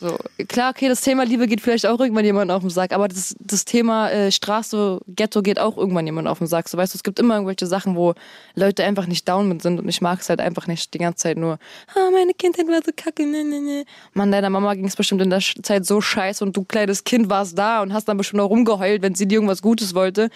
So, 0.00 0.16
klar, 0.48 0.70
okay, 0.70 0.88
das 0.88 1.02
Thema 1.02 1.24
Liebe 1.24 1.46
geht 1.46 1.60
vielleicht 1.60 1.84
auch 1.84 2.00
irgendwann 2.00 2.24
jemand 2.24 2.50
auf 2.50 2.62
den 2.62 2.70
Sack, 2.70 2.92
aber 2.92 3.06
das, 3.06 3.36
das 3.38 3.66
Thema 3.66 4.10
äh, 4.10 4.32
Straße, 4.32 4.98
Ghetto 5.08 5.42
geht 5.42 5.58
auch 5.58 5.76
irgendwann 5.76 6.06
jemand 6.06 6.26
auf 6.26 6.38
den 6.38 6.46
Sack. 6.46 6.70
So, 6.70 6.78
weißt 6.78 6.94
du, 6.94 6.96
es 6.96 7.02
gibt 7.02 7.18
immer 7.18 7.34
irgendwelche 7.34 7.66
Sachen, 7.66 7.96
wo 7.96 8.14
Leute 8.54 8.82
einfach 8.84 9.06
nicht 9.06 9.28
down 9.28 9.46
mit 9.46 9.60
sind 9.60 9.78
und 9.78 9.88
ich 9.88 10.00
mag 10.00 10.20
es 10.20 10.30
halt 10.30 10.40
einfach 10.40 10.66
nicht 10.66 10.94
die 10.94 10.98
ganze 10.98 11.24
Zeit 11.24 11.36
nur, 11.36 11.58
ah, 11.94 12.10
meine 12.12 12.32
Kindheit 12.32 12.66
war 12.66 12.80
so 12.82 12.92
kacke, 12.96 13.26
ne, 13.26 13.44
ne, 13.44 13.60
ne. 13.60 13.84
Mann, 14.14 14.32
deiner 14.32 14.48
Mama 14.48 14.72
ging 14.72 14.86
es 14.86 14.96
bestimmt 14.96 15.20
in 15.20 15.28
der 15.28 15.40
Zeit 15.40 15.84
so 15.84 16.00
scheiße 16.00 16.42
und 16.42 16.56
du 16.56 16.64
kleines 16.64 17.04
Kind 17.04 17.28
warst 17.28 17.58
da 17.58 17.82
und 17.82 17.92
hast 17.92 18.08
dann 18.08 18.16
bestimmt 18.16 18.40
auch 18.40 18.48
rumgeheult, 18.48 19.02
wenn 19.02 19.14
sie 19.14 19.28
dir 19.28 19.34
irgendwas 19.34 19.60
Gutes 19.60 19.94
wollte. 19.94 20.30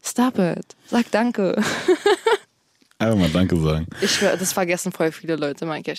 Stop 0.00 0.38
it. 0.38 0.76
Sag 0.86 1.10
danke. 1.10 1.60
Einfach 2.98 3.18
mal 3.18 3.30
Danke 3.30 3.56
sagen. 3.56 3.88
Ich 4.00 4.12
schwör, 4.12 4.36
das 4.36 4.52
vergessen 4.52 4.92
voll 4.92 5.10
viele 5.10 5.34
Leute, 5.34 5.66
Mike. 5.66 5.92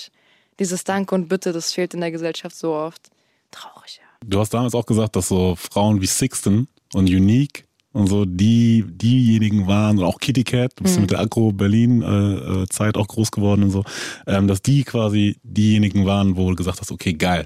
Dieses 0.59 0.83
Danke 0.83 1.15
und 1.15 1.27
Bitte, 1.27 1.51
das 1.51 1.73
fehlt 1.73 1.93
in 1.93 2.01
der 2.01 2.11
Gesellschaft 2.11 2.55
so 2.55 2.73
oft. 2.73 3.09
Traurig, 3.51 3.99
ja. 4.01 4.03
Du 4.25 4.39
hast 4.39 4.53
damals 4.53 4.73
auch 4.73 4.85
gesagt, 4.85 5.15
dass 5.15 5.27
so 5.27 5.55
Frauen 5.55 6.01
wie 6.01 6.07
Sixten 6.07 6.67
und 6.93 7.09
Unique 7.09 7.65
und 7.91 8.07
so 8.07 8.25
die 8.25 8.83
diejenigen 8.87 9.67
waren, 9.67 9.99
und 9.99 10.03
auch 10.03 10.19
Kitty 10.19 10.43
Cat, 10.43 10.71
du 10.75 10.83
bist 10.83 10.95
ja 10.95 11.01
mit 11.01 11.11
der 11.11 11.19
Agro 11.19 11.51
Berlin 11.51 12.01
äh, 12.01 12.63
äh, 12.63 12.67
Zeit 12.67 12.97
auch 12.97 13.07
groß 13.07 13.31
geworden 13.31 13.63
und 13.63 13.71
so, 13.71 13.83
ähm, 14.25 14.47
dass 14.47 14.61
die 14.61 14.83
quasi 14.83 15.37
diejenigen 15.43 16.05
waren, 16.05 16.35
wo 16.35 16.49
du 16.49 16.55
gesagt 16.55 16.81
hast, 16.81 16.91
okay, 16.91 17.13
geil. 17.13 17.45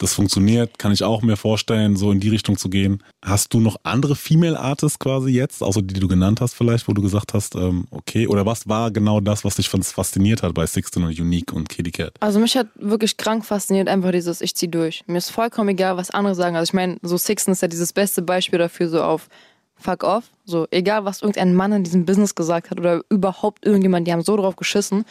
Das 0.00 0.14
funktioniert, 0.14 0.78
kann 0.78 0.92
ich 0.92 1.04
auch 1.04 1.20
mir 1.20 1.36
vorstellen, 1.36 1.94
so 1.94 2.10
in 2.10 2.20
die 2.20 2.30
Richtung 2.30 2.56
zu 2.56 2.70
gehen. 2.70 3.02
Hast 3.22 3.52
du 3.52 3.60
noch 3.60 3.76
andere 3.82 4.16
Female 4.16 4.58
Artists 4.58 4.98
quasi 4.98 5.30
jetzt, 5.30 5.62
außer 5.62 5.82
die, 5.82 5.92
die 5.92 6.00
du 6.00 6.08
genannt 6.08 6.40
hast 6.40 6.54
vielleicht, 6.54 6.88
wo 6.88 6.94
du 6.94 7.02
gesagt 7.02 7.34
hast, 7.34 7.54
ähm, 7.54 7.86
okay, 7.90 8.26
oder 8.26 8.46
was 8.46 8.66
war 8.66 8.90
genau 8.90 9.20
das, 9.20 9.44
was 9.44 9.56
dich 9.56 9.68
fasziniert 9.68 10.42
hat 10.42 10.54
bei 10.54 10.64
Sixten 10.64 11.04
und 11.04 11.20
Unique 11.20 11.52
und 11.52 11.68
Kitty 11.68 11.90
Cat? 11.90 12.14
Also 12.20 12.40
mich 12.40 12.56
hat 12.56 12.68
wirklich 12.76 13.18
krank 13.18 13.44
fasziniert 13.44 13.88
einfach 13.88 14.10
dieses 14.12 14.40
Ich 14.40 14.56
zieh 14.56 14.70
durch. 14.70 15.04
Mir 15.06 15.18
ist 15.18 15.28
vollkommen 15.28 15.68
egal, 15.68 15.98
was 15.98 16.10
andere 16.10 16.34
sagen. 16.34 16.56
Also 16.56 16.70
ich 16.70 16.74
meine, 16.74 16.96
so 17.02 17.18
Sixten 17.18 17.52
ist 17.52 17.60
ja 17.60 17.68
dieses 17.68 17.92
beste 17.92 18.22
Beispiel 18.22 18.58
dafür, 18.58 18.88
so 18.88 19.02
auf 19.02 19.28
Fuck 19.76 20.02
off. 20.02 20.24
So, 20.46 20.66
egal 20.70 21.04
was 21.04 21.20
irgendein 21.20 21.54
Mann 21.54 21.72
in 21.72 21.84
diesem 21.84 22.06
Business 22.06 22.34
gesagt 22.34 22.70
hat 22.70 22.80
oder 22.80 23.02
überhaupt 23.10 23.66
irgendjemand, 23.66 24.06
die 24.06 24.12
haben 24.12 24.22
so 24.22 24.36
drauf 24.36 24.56
geschissen. 24.56 25.04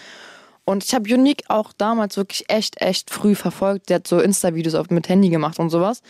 Und 0.66 0.84
ich 0.84 0.94
habe 0.94 1.14
Unique 1.14 1.44
auch 1.48 1.74
damals 1.74 2.18
wirklich 2.18 2.50
echt, 2.50 2.82
echt 2.82 3.10
früh 3.10 3.36
verfolgt. 3.36 3.90
Der 3.90 3.96
hat 3.96 4.08
so 4.08 4.20
Insta-Videos 4.20 4.90
mit 4.90 5.10
Handy 5.10 5.30
gemacht 5.30 5.60
und 5.60 5.70
sowas. 5.70 6.02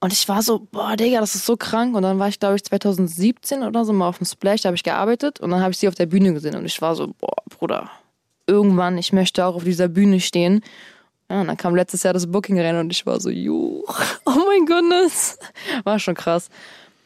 Und 0.00 0.12
ich 0.12 0.28
war 0.28 0.42
so, 0.42 0.66
boah, 0.70 0.96
Digga, 0.96 1.20
das 1.20 1.34
ist 1.34 1.46
so 1.46 1.56
krank. 1.56 1.96
Und 1.96 2.02
dann 2.02 2.18
war 2.18 2.28
ich, 2.28 2.38
glaube 2.38 2.56
ich, 2.56 2.64
2017 2.64 3.62
oder 3.62 3.84
so 3.84 3.92
mal 3.92 4.08
auf 4.08 4.18
dem 4.18 4.26
Splash, 4.26 4.62
da 4.62 4.68
habe 4.68 4.76
ich 4.76 4.82
gearbeitet 4.82 5.40
und 5.40 5.50
dann 5.50 5.60
habe 5.60 5.72
ich 5.72 5.78
sie 5.78 5.88
auf 5.88 5.94
der 5.94 6.06
Bühne 6.06 6.32
gesehen. 6.34 6.56
Und 6.56 6.66
ich 6.66 6.80
war 6.82 6.94
so, 6.94 7.08
boah, 7.18 7.36
Bruder, 7.48 7.90
irgendwann, 8.46 8.98
ich 8.98 9.12
möchte 9.12 9.44
auch 9.44 9.54
auf 9.54 9.64
dieser 9.64 9.88
Bühne 9.88 10.20
stehen. 10.20 10.62
Ja, 11.30 11.40
und 11.40 11.48
dann 11.48 11.56
kam 11.56 11.74
letztes 11.74 12.02
Jahr 12.02 12.14
das 12.14 12.30
Booking 12.30 12.60
rein 12.60 12.76
und 12.76 12.92
ich 12.92 13.04
war 13.04 13.20
so, 13.20 13.30
juh, 13.30 13.82
oh 14.26 14.44
mein 14.46 14.66
Goodness. 14.66 15.38
War 15.84 15.98
schon 15.98 16.14
krass. 16.14 16.48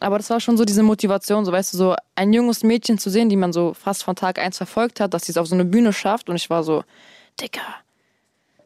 Aber 0.00 0.16
das 0.16 0.30
war 0.30 0.40
schon 0.40 0.56
so 0.56 0.64
diese 0.64 0.82
Motivation, 0.82 1.44
so 1.44 1.52
weißt 1.52 1.74
du, 1.74 1.78
so 1.78 1.94
ein 2.14 2.32
junges 2.32 2.62
Mädchen 2.62 2.98
zu 2.98 3.10
sehen, 3.10 3.28
die 3.28 3.36
man 3.36 3.52
so 3.52 3.74
fast 3.74 4.02
von 4.02 4.16
Tag 4.16 4.38
eins 4.38 4.56
verfolgt 4.56 4.98
hat, 4.98 5.12
dass 5.12 5.26
sie 5.26 5.32
es 5.32 5.36
auf 5.36 5.46
so 5.46 5.54
eine 5.54 5.66
Bühne 5.66 5.92
schafft. 5.92 6.30
Und 6.30 6.36
ich 6.36 6.48
war 6.48 6.64
so, 6.64 6.84
Dicker, 7.40 7.60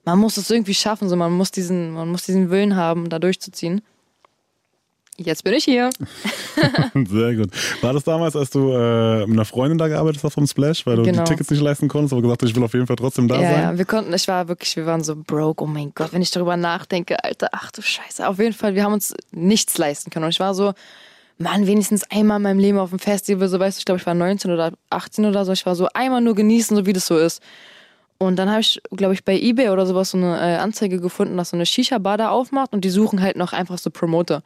man 0.05 0.19
muss 0.19 0.37
es 0.37 0.49
irgendwie 0.49 0.75
schaffen, 0.75 1.09
so 1.09 1.17
man 1.17 1.33
muss 1.33 1.51
diesen, 1.51 1.91
man 1.91 2.09
muss 2.09 2.25
diesen 2.25 2.51
Willen 2.51 2.77
haben, 2.77 3.09
da 3.09 3.19
durchzuziehen. 3.19 3.83
Jetzt 5.17 5.45
bin 5.45 5.55
ich 5.55 5.65
hier. 5.65 5.91
Sehr 6.95 7.35
gut. 7.37 7.51
War 7.83 7.93
das 7.93 8.03
damals, 8.03 8.35
als 8.35 8.51
du 8.51 8.73
äh, 8.73 9.21
mit 9.27 9.31
einer 9.31 9.45
Freundin 9.45 9.79
da 9.79 9.87
gearbeitet 9.87 10.25
hast 10.25 10.35
vom 10.35 10.47
Splash, 10.47 10.85
weil 10.87 10.97
du 10.97 11.03
Genau. 11.03 11.23
die 11.23 11.31
Tickets 11.31 11.51
nicht 11.51 11.63
leisten 11.63 11.87
konntest, 11.87 12.13
aber 12.13 12.23
gesagt 12.23 12.43
hast, 12.43 12.51
ich 12.51 12.57
will 12.57 12.65
auf 12.65 12.75
jeden 12.75 12.89
Fall 12.89 12.97
trotzdem 12.97 13.29
da 13.29 13.41
ja, 13.41 13.51
sein? 13.51 13.63
ja, 13.63 13.79
wir 13.79 13.85
konnten, 13.85 14.13
ich 14.13 14.27
war 14.27 14.49
wirklich, 14.49 14.75
wir 14.75 14.87
waren 14.87 15.05
so 15.05 15.15
broke, 15.15 15.63
oh 15.63 15.67
mein 15.69 15.93
Gott, 15.95 16.13
wenn 16.13 16.23
ich 16.23 16.33
darüber 16.33 16.57
nachdenke, 16.57 17.23
Alter, 17.23 17.49
ach 17.53 17.71
du 17.71 17.81
Scheiße. 17.81 18.27
Auf 18.27 18.41
jeden 18.41 18.55
Fall, 18.55 18.75
wir 18.75 18.83
haben 18.83 18.93
uns 18.93 19.15
nichts 19.31 19.79
leisten 19.79 20.11
können. 20.11 20.25
Und 20.25 20.31
ich 20.33 20.41
war 20.41 20.53
so, 20.53 20.75
Mann, 21.39 21.67
wenigstens 21.67 22.09
einmal 22.11 22.37
in 22.37 22.43
meinem 22.43 22.59
Leben 22.59 22.79
auf 22.79 22.91
dem 22.91 22.99
Festival, 22.99 23.49
so 23.49 23.59
weißt 23.59 23.79
du, 23.79 23.81
ich 23.81 23.85
glaube, 23.85 24.01
ich 24.01 24.07
war 24.07 24.15
19 24.15 24.51
oder 24.51 24.73
18 24.91 25.25
oder 25.25 25.45
so, 25.45 25.53
ich 25.53 25.67
war 25.67 25.75
so 25.75 25.89
einmal 25.93 26.21
nur 26.21 26.35
genießen, 26.35 26.77
so 26.77 26.87
wie 26.87 26.93
das 26.93 27.07
so 27.07 27.19
ist. 27.19 27.43
Und 28.19 28.37
dann 28.37 28.49
habe 28.49 28.61
ich, 28.61 28.81
glaube 28.93 29.15
ich, 29.15 29.25
bei 29.25 29.37
Ebay 29.39 29.71
oder 29.71 29.87
sowas 29.87 30.11
so 30.11 30.19
eine 30.19 30.39
äh, 30.39 30.57
Anzeige 30.57 31.01
gefunden, 31.01 31.37
dass 31.37 31.51
so 31.51 31.57
eine 31.57 31.67
Shisha-Bar 31.67 32.17
da 32.17 32.31
aufmacht 32.31 32.73
und 32.73 32.85
die 32.85 32.91
suchen 32.91 33.21
halt 33.21 33.37
noch 33.37 33.53
einfach 33.53 33.79
so 33.79 33.91
Promoter. 33.91 34.43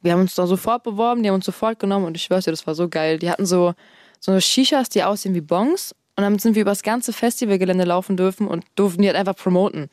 Wir 0.00 0.12
haben 0.12 0.20
uns 0.20 0.36
da 0.36 0.46
sofort 0.46 0.84
beworben, 0.84 1.22
die 1.22 1.28
haben 1.28 1.34
uns 1.34 1.44
sofort 1.44 1.80
genommen 1.80 2.06
und 2.06 2.16
ich 2.16 2.22
schwör's 2.22 2.44
dir, 2.44 2.52
das 2.52 2.66
war 2.66 2.76
so 2.76 2.88
geil. 2.88 3.18
Die 3.18 3.30
hatten 3.30 3.44
so, 3.44 3.74
so 4.20 4.30
eine 4.30 4.40
Shishas, 4.40 4.88
die 4.88 5.02
aussehen 5.02 5.34
wie 5.34 5.40
Bongs 5.40 5.92
und 6.16 6.22
dann 6.22 6.38
sind 6.38 6.54
wir 6.54 6.62
über 6.62 6.70
das 6.70 6.84
ganze 6.84 7.12
Festivalgelände 7.12 7.84
laufen 7.84 8.16
dürfen 8.16 8.46
und 8.46 8.64
durften 8.76 9.02
die 9.02 9.08
halt 9.08 9.16
einfach 9.16 9.36
promoten. 9.36 9.90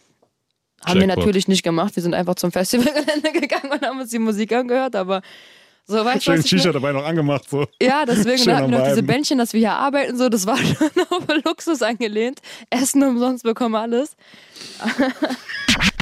Haben 0.86 0.99
wir 0.99 1.08
Jackpot. 1.08 1.25
natürlich 1.25 1.47
nicht 1.47 1.63
gemacht. 1.63 1.95
Wir 1.95 2.03
sind 2.03 2.13
einfach 2.13 2.36
zum 2.36 2.51
Festivalgelände 2.51 3.31
gegangen 3.34 3.71
und 3.71 3.81
haben 3.81 3.99
uns 3.99 4.12
die 4.12 4.19
Musik 4.19 4.53
angehört, 4.53 4.95
aber 4.95 5.21
so 5.88 6.04
weißt 6.04 6.24
Schön 6.24 6.43
Shisha 6.43 6.71
dabei 6.71 6.91
noch 6.91 7.06
angemacht. 7.06 7.50
So. 7.50 7.65
Ja, 7.82 8.06
deswegen 8.06 8.39
Schön 8.39 8.56
hatten 8.56 8.71
wir 8.71 8.80
noch 8.80 8.88
diese. 8.88 9.04
Bändchen, 9.04 9.38
dass 9.38 9.54
wir 9.54 9.60
hier 9.60 9.74
arbeiten, 9.74 10.17
so, 10.17 10.30
das 10.30 10.45
war 10.48 10.58
schon 10.58 10.89
auf 11.10 11.24
Luxus 11.43 11.82
angelehnt. 11.82 12.41
Essen 12.69 13.04
umsonst 13.04 13.43
bekommen 13.43 13.76
alles. 13.76 14.15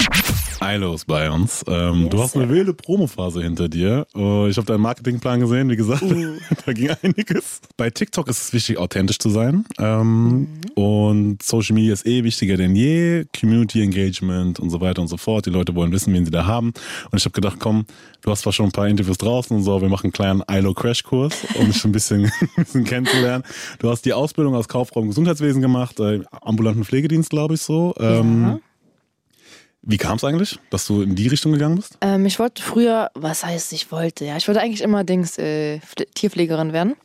Ilo 0.64 0.94
ist 0.94 1.06
bei 1.06 1.30
uns. 1.30 1.64
Ähm, 1.68 2.08
du 2.10 2.20
hast 2.22 2.36
eine 2.36 2.48
wilde 2.48 2.72
Promophase 2.74 3.42
hinter 3.42 3.68
dir. 3.68 4.06
Äh, 4.16 4.48
ich 4.48 4.56
habe 4.56 4.66
deinen 4.66 4.80
Marketingplan 4.80 5.40
gesehen, 5.40 5.68
wie 5.70 5.76
gesagt, 5.76 6.02
Uh. 6.02 6.34
da 6.66 6.72
ging 6.72 6.90
einiges. 7.02 7.60
Bei 7.76 7.90
TikTok 7.90 8.28
ist 8.28 8.40
es 8.42 8.52
wichtig, 8.52 8.78
authentisch 8.78 9.18
zu 9.18 9.30
sein. 9.30 9.64
Ähm, 9.78 10.14
Mhm. 10.24 10.48
Und 10.74 11.42
Social 11.42 11.74
Media 11.74 11.92
ist 11.92 12.06
eh 12.06 12.24
wichtiger 12.24 12.56
denn 12.56 12.74
je. 12.74 13.24
Community 13.38 13.82
Engagement 13.82 14.58
und 14.60 14.70
so 14.70 14.80
weiter 14.80 15.02
und 15.02 15.08
so 15.08 15.16
fort. 15.16 15.46
Die 15.46 15.50
Leute 15.50 15.74
wollen 15.74 15.92
wissen, 15.92 16.12
wen 16.12 16.24
sie 16.24 16.30
da 16.30 16.46
haben. 16.46 16.72
Und 17.10 17.18
ich 17.18 17.24
habe 17.24 17.32
gedacht, 17.32 17.56
komm, 17.60 17.84
du 18.22 18.30
hast 18.30 18.42
zwar 18.42 18.52
schon 18.52 18.66
ein 18.66 18.72
paar 18.72 18.88
Interviews 18.88 19.18
draußen 19.18 19.56
und 19.56 19.62
so, 19.62 19.80
wir 19.82 19.88
machen 19.88 20.06
einen 20.06 20.12
kleinen 20.12 20.42
Ilo 20.50 20.74
Crashkurs, 20.74 21.34
um 21.58 21.66
dich 21.66 21.84
ein 21.84 21.92
bisschen, 21.92 22.24
ein 22.56 22.64
bisschen 22.64 22.84
kennenzulernen. 22.84 23.44
Du 23.78 23.90
hast 23.90 24.04
die 24.04 24.12
Ausbildung 24.12 24.54
als 24.54 24.68
Kauffrau 24.68 25.00
im 25.02 25.08
Gesundheitswesen 25.08 25.62
gemacht, 25.62 26.00
äh, 26.00 26.20
ambulanten 26.42 26.84
Pflegedienst, 26.84 27.30
glaube 27.30 27.54
ich 27.54 27.60
so. 27.60 27.94
Ähm, 27.98 28.42
Ja. 28.42 28.58
Wie 29.86 29.96
kam 29.98 30.16
es 30.16 30.24
eigentlich, 30.24 30.58
dass 30.70 30.86
du 30.86 31.02
in 31.02 31.14
die 31.14 31.28
Richtung 31.28 31.52
gegangen 31.52 31.76
bist? 31.76 31.98
Ähm, 32.00 32.24
ich 32.26 32.38
wollte 32.38 32.62
früher, 32.62 33.10
was 33.14 33.44
heißt 33.44 33.72
ich 33.72 33.90
wollte? 33.92 34.24
Ja, 34.24 34.36
ich 34.36 34.48
wollte 34.48 34.60
eigentlich 34.60 34.80
immer 34.82 35.04
Dings 35.04 35.36
äh, 35.38 35.76
Pfle- 35.78 36.06
Tierpflegerin 36.14 36.72
werden. 36.72 36.96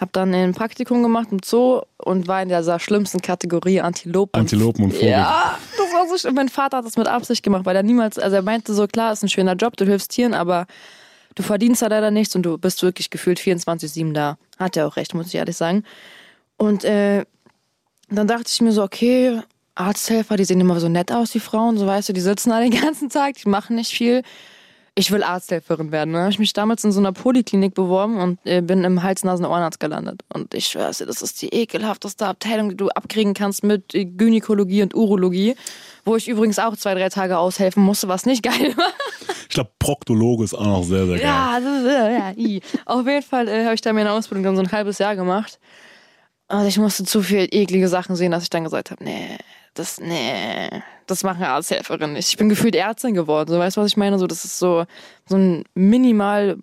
Hab 0.00 0.12
dann 0.12 0.34
ein 0.34 0.52
Praktikum 0.52 1.02
gemacht 1.02 1.28
im 1.30 1.38
Zoo 1.44 1.80
und 1.98 2.28
war 2.28 2.42
in 2.42 2.48
dieser 2.48 2.78
schlimmsten 2.78 3.20
Kategorie 3.22 3.80
Antilopen. 3.80 4.40
Antilopen 4.40 4.84
und 4.84 4.92
Vogel. 4.92 5.08
Ja, 5.10 5.58
das 5.76 5.92
war 5.92 6.18
so. 6.18 6.32
Mein 6.32 6.48
Vater 6.48 6.78
hat 6.78 6.84
das 6.84 6.96
mit 6.96 7.08
Absicht 7.08 7.42
gemacht, 7.42 7.64
weil 7.64 7.74
er 7.76 7.82
niemals, 7.82 8.18
also 8.18 8.36
er 8.36 8.42
meinte 8.42 8.74
so, 8.74 8.86
klar, 8.86 9.12
ist 9.12 9.22
ein 9.22 9.28
schöner 9.28 9.54
Job, 9.54 9.76
du 9.76 9.84
hilfst 9.84 10.10
Tieren, 10.10 10.34
aber 10.34 10.66
du 11.34 11.42
verdienst 11.42 11.82
da 11.82 11.86
leider 11.86 12.10
nichts 12.10 12.34
und 12.36 12.42
du 12.42 12.58
bist 12.58 12.82
wirklich 12.82 13.10
gefühlt 13.10 13.38
24-7 13.40 14.12
da. 14.12 14.36
Hat 14.58 14.76
er 14.76 14.86
auch 14.86 14.96
recht, 14.96 15.14
muss 15.14 15.28
ich 15.28 15.34
ehrlich 15.36 15.56
sagen. 15.56 15.82
Und 16.58 16.84
äh, 16.84 17.24
dann 18.10 18.26
dachte 18.28 18.44
ich 18.48 18.60
mir 18.60 18.72
so, 18.72 18.82
okay, 18.82 19.40
Arzthelfer, 19.76 20.36
die 20.36 20.44
sehen 20.44 20.60
immer 20.60 20.80
so 20.80 20.88
nett 20.88 21.12
aus, 21.12 21.30
die 21.30 21.40
Frauen, 21.40 21.78
so 21.78 21.86
weißt 21.86 22.08
du, 22.08 22.12
die 22.12 22.20
sitzen 22.20 22.50
da 22.50 22.60
den 22.60 22.70
ganzen 22.82 23.08
Tag, 23.08 23.36
die 23.36 23.48
machen 23.48 23.76
nicht 23.76 23.92
viel. 23.92 24.22
Ich 24.98 25.10
will 25.10 25.22
Arzthelferin 25.22 25.92
werden. 25.92 26.14
Dann 26.14 26.22
habe 26.22 26.32
ich 26.32 26.38
mich 26.38 26.54
damals 26.54 26.82
in 26.82 26.90
so 26.90 27.00
einer 27.00 27.12
Poliklinik 27.12 27.74
beworben 27.74 28.18
und 28.18 28.38
äh, 28.44 28.62
bin 28.62 28.82
im 28.82 29.02
Hals-Nasen-Ohrenarzt 29.02 29.78
gelandet. 29.78 30.22
Und 30.32 30.54
ich 30.54 30.68
schwör's 30.68 30.98
dir, 30.98 31.06
das 31.06 31.20
ist 31.20 31.42
die 31.42 31.50
ekelhafteste 31.50 32.26
Abteilung, 32.26 32.70
die 32.70 32.78
du 32.78 32.88
abkriegen 32.88 33.34
kannst 33.34 33.62
mit 33.62 33.94
äh, 33.94 34.06
Gynäkologie 34.06 34.82
und 34.82 34.94
Urologie, 34.94 35.54
wo 36.06 36.16
ich 36.16 36.28
übrigens 36.28 36.58
auch 36.58 36.74
zwei, 36.78 36.94
drei 36.94 37.10
Tage 37.10 37.36
aushelfen 37.36 37.82
musste, 37.82 38.08
was 38.08 38.24
nicht 38.24 38.42
geil 38.42 38.74
war. 38.78 38.92
Ich 39.42 39.54
glaube, 39.54 39.70
Proktologe 39.78 40.44
ist 40.44 40.54
auch 40.54 40.64
noch 40.64 40.84
sehr, 40.84 41.04
sehr 41.04 41.18
geil. 41.18 41.26
Ja, 41.26 41.60
das 41.60 41.82
ist, 41.82 41.86
äh, 41.86 42.14
ja, 42.14 42.30
i. 42.34 42.62
Auf 42.86 43.06
jeden 43.06 43.22
Fall 43.22 43.48
äh, 43.48 43.64
habe 43.64 43.74
ich 43.74 43.82
da 43.82 43.92
meine 43.92 44.12
Ausbildung 44.12 44.44
dann 44.44 44.56
so 44.56 44.62
ein 44.62 44.72
halbes 44.72 44.96
Jahr 44.96 45.14
gemacht. 45.14 45.58
Und 46.48 46.66
ich 46.66 46.78
musste 46.78 47.04
zu 47.04 47.22
viel 47.22 47.48
eklige 47.50 47.88
Sachen 47.88 48.16
sehen, 48.16 48.32
dass 48.32 48.44
ich 48.44 48.50
dann 48.50 48.64
gesagt 48.64 48.90
habe, 48.90 49.04
nee, 49.04 49.36
das, 49.78 50.00
nee, 50.00 50.70
das 51.06 51.22
machen 51.22 51.42
Arzthelferinnen 51.42 52.14
nicht. 52.14 52.28
Ich 52.28 52.36
bin 52.36 52.48
gefühlt 52.48 52.74
Ärztin 52.74 53.14
geworden, 53.14 53.50
so 53.50 53.58
weißt 53.58 53.76
du, 53.76 53.80
was 53.80 53.88
ich 53.88 53.96
meine? 53.96 54.18
So, 54.18 54.26
das 54.26 54.44
ist 54.44 54.58
so, 54.58 54.84
so 55.26 55.36
ein 55.36 55.64
minimal 55.74 56.58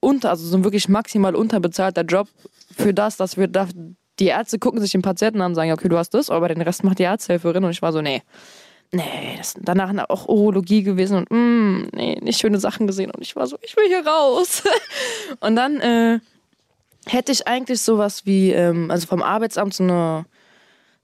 unter, 0.00 0.30
also 0.30 0.46
so 0.46 0.56
ein 0.56 0.64
wirklich 0.64 0.88
maximal 0.88 1.34
unterbezahlter 1.34 2.02
Job 2.02 2.28
für 2.76 2.92
das, 2.92 3.16
dass 3.16 3.36
wir 3.36 3.48
da, 3.48 3.68
die 4.18 4.26
Ärzte 4.26 4.58
gucken 4.58 4.80
sich 4.80 4.92
den 4.92 5.02
Patienten 5.02 5.40
an 5.40 5.52
und 5.52 5.54
sagen, 5.54 5.72
okay, 5.72 5.88
du 5.88 5.96
hast 5.96 6.10
das, 6.10 6.30
aber 6.30 6.48
den 6.48 6.60
Rest 6.60 6.84
macht 6.84 6.98
die 6.98 7.06
Arzthelferin. 7.06 7.64
Und 7.64 7.70
ich 7.70 7.82
war 7.82 7.92
so, 7.92 8.00
nee, 8.00 8.22
nee, 8.92 9.34
das, 9.36 9.54
danach 9.60 9.92
auch 10.08 10.28
Urologie 10.28 10.82
gewesen 10.82 11.18
und 11.18 11.30
mm, 11.30 11.88
nee, 11.92 12.18
nicht 12.22 12.40
schöne 12.40 12.58
Sachen 12.58 12.86
gesehen. 12.86 13.10
Und 13.10 13.22
ich 13.22 13.34
war 13.36 13.46
so, 13.46 13.56
ich 13.62 13.76
will 13.76 13.86
hier 13.86 14.06
raus. 14.06 14.62
und 15.40 15.56
dann 15.56 15.80
äh, 15.80 16.20
hätte 17.06 17.32
ich 17.32 17.46
eigentlich 17.46 17.80
sowas 17.80 18.26
wie, 18.26 18.52
ähm, 18.52 18.90
also 18.90 19.06
vom 19.06 19.22
Arbeitsamt 19.22 19.74
so 19.74 19.84
eine, 19.84 20.26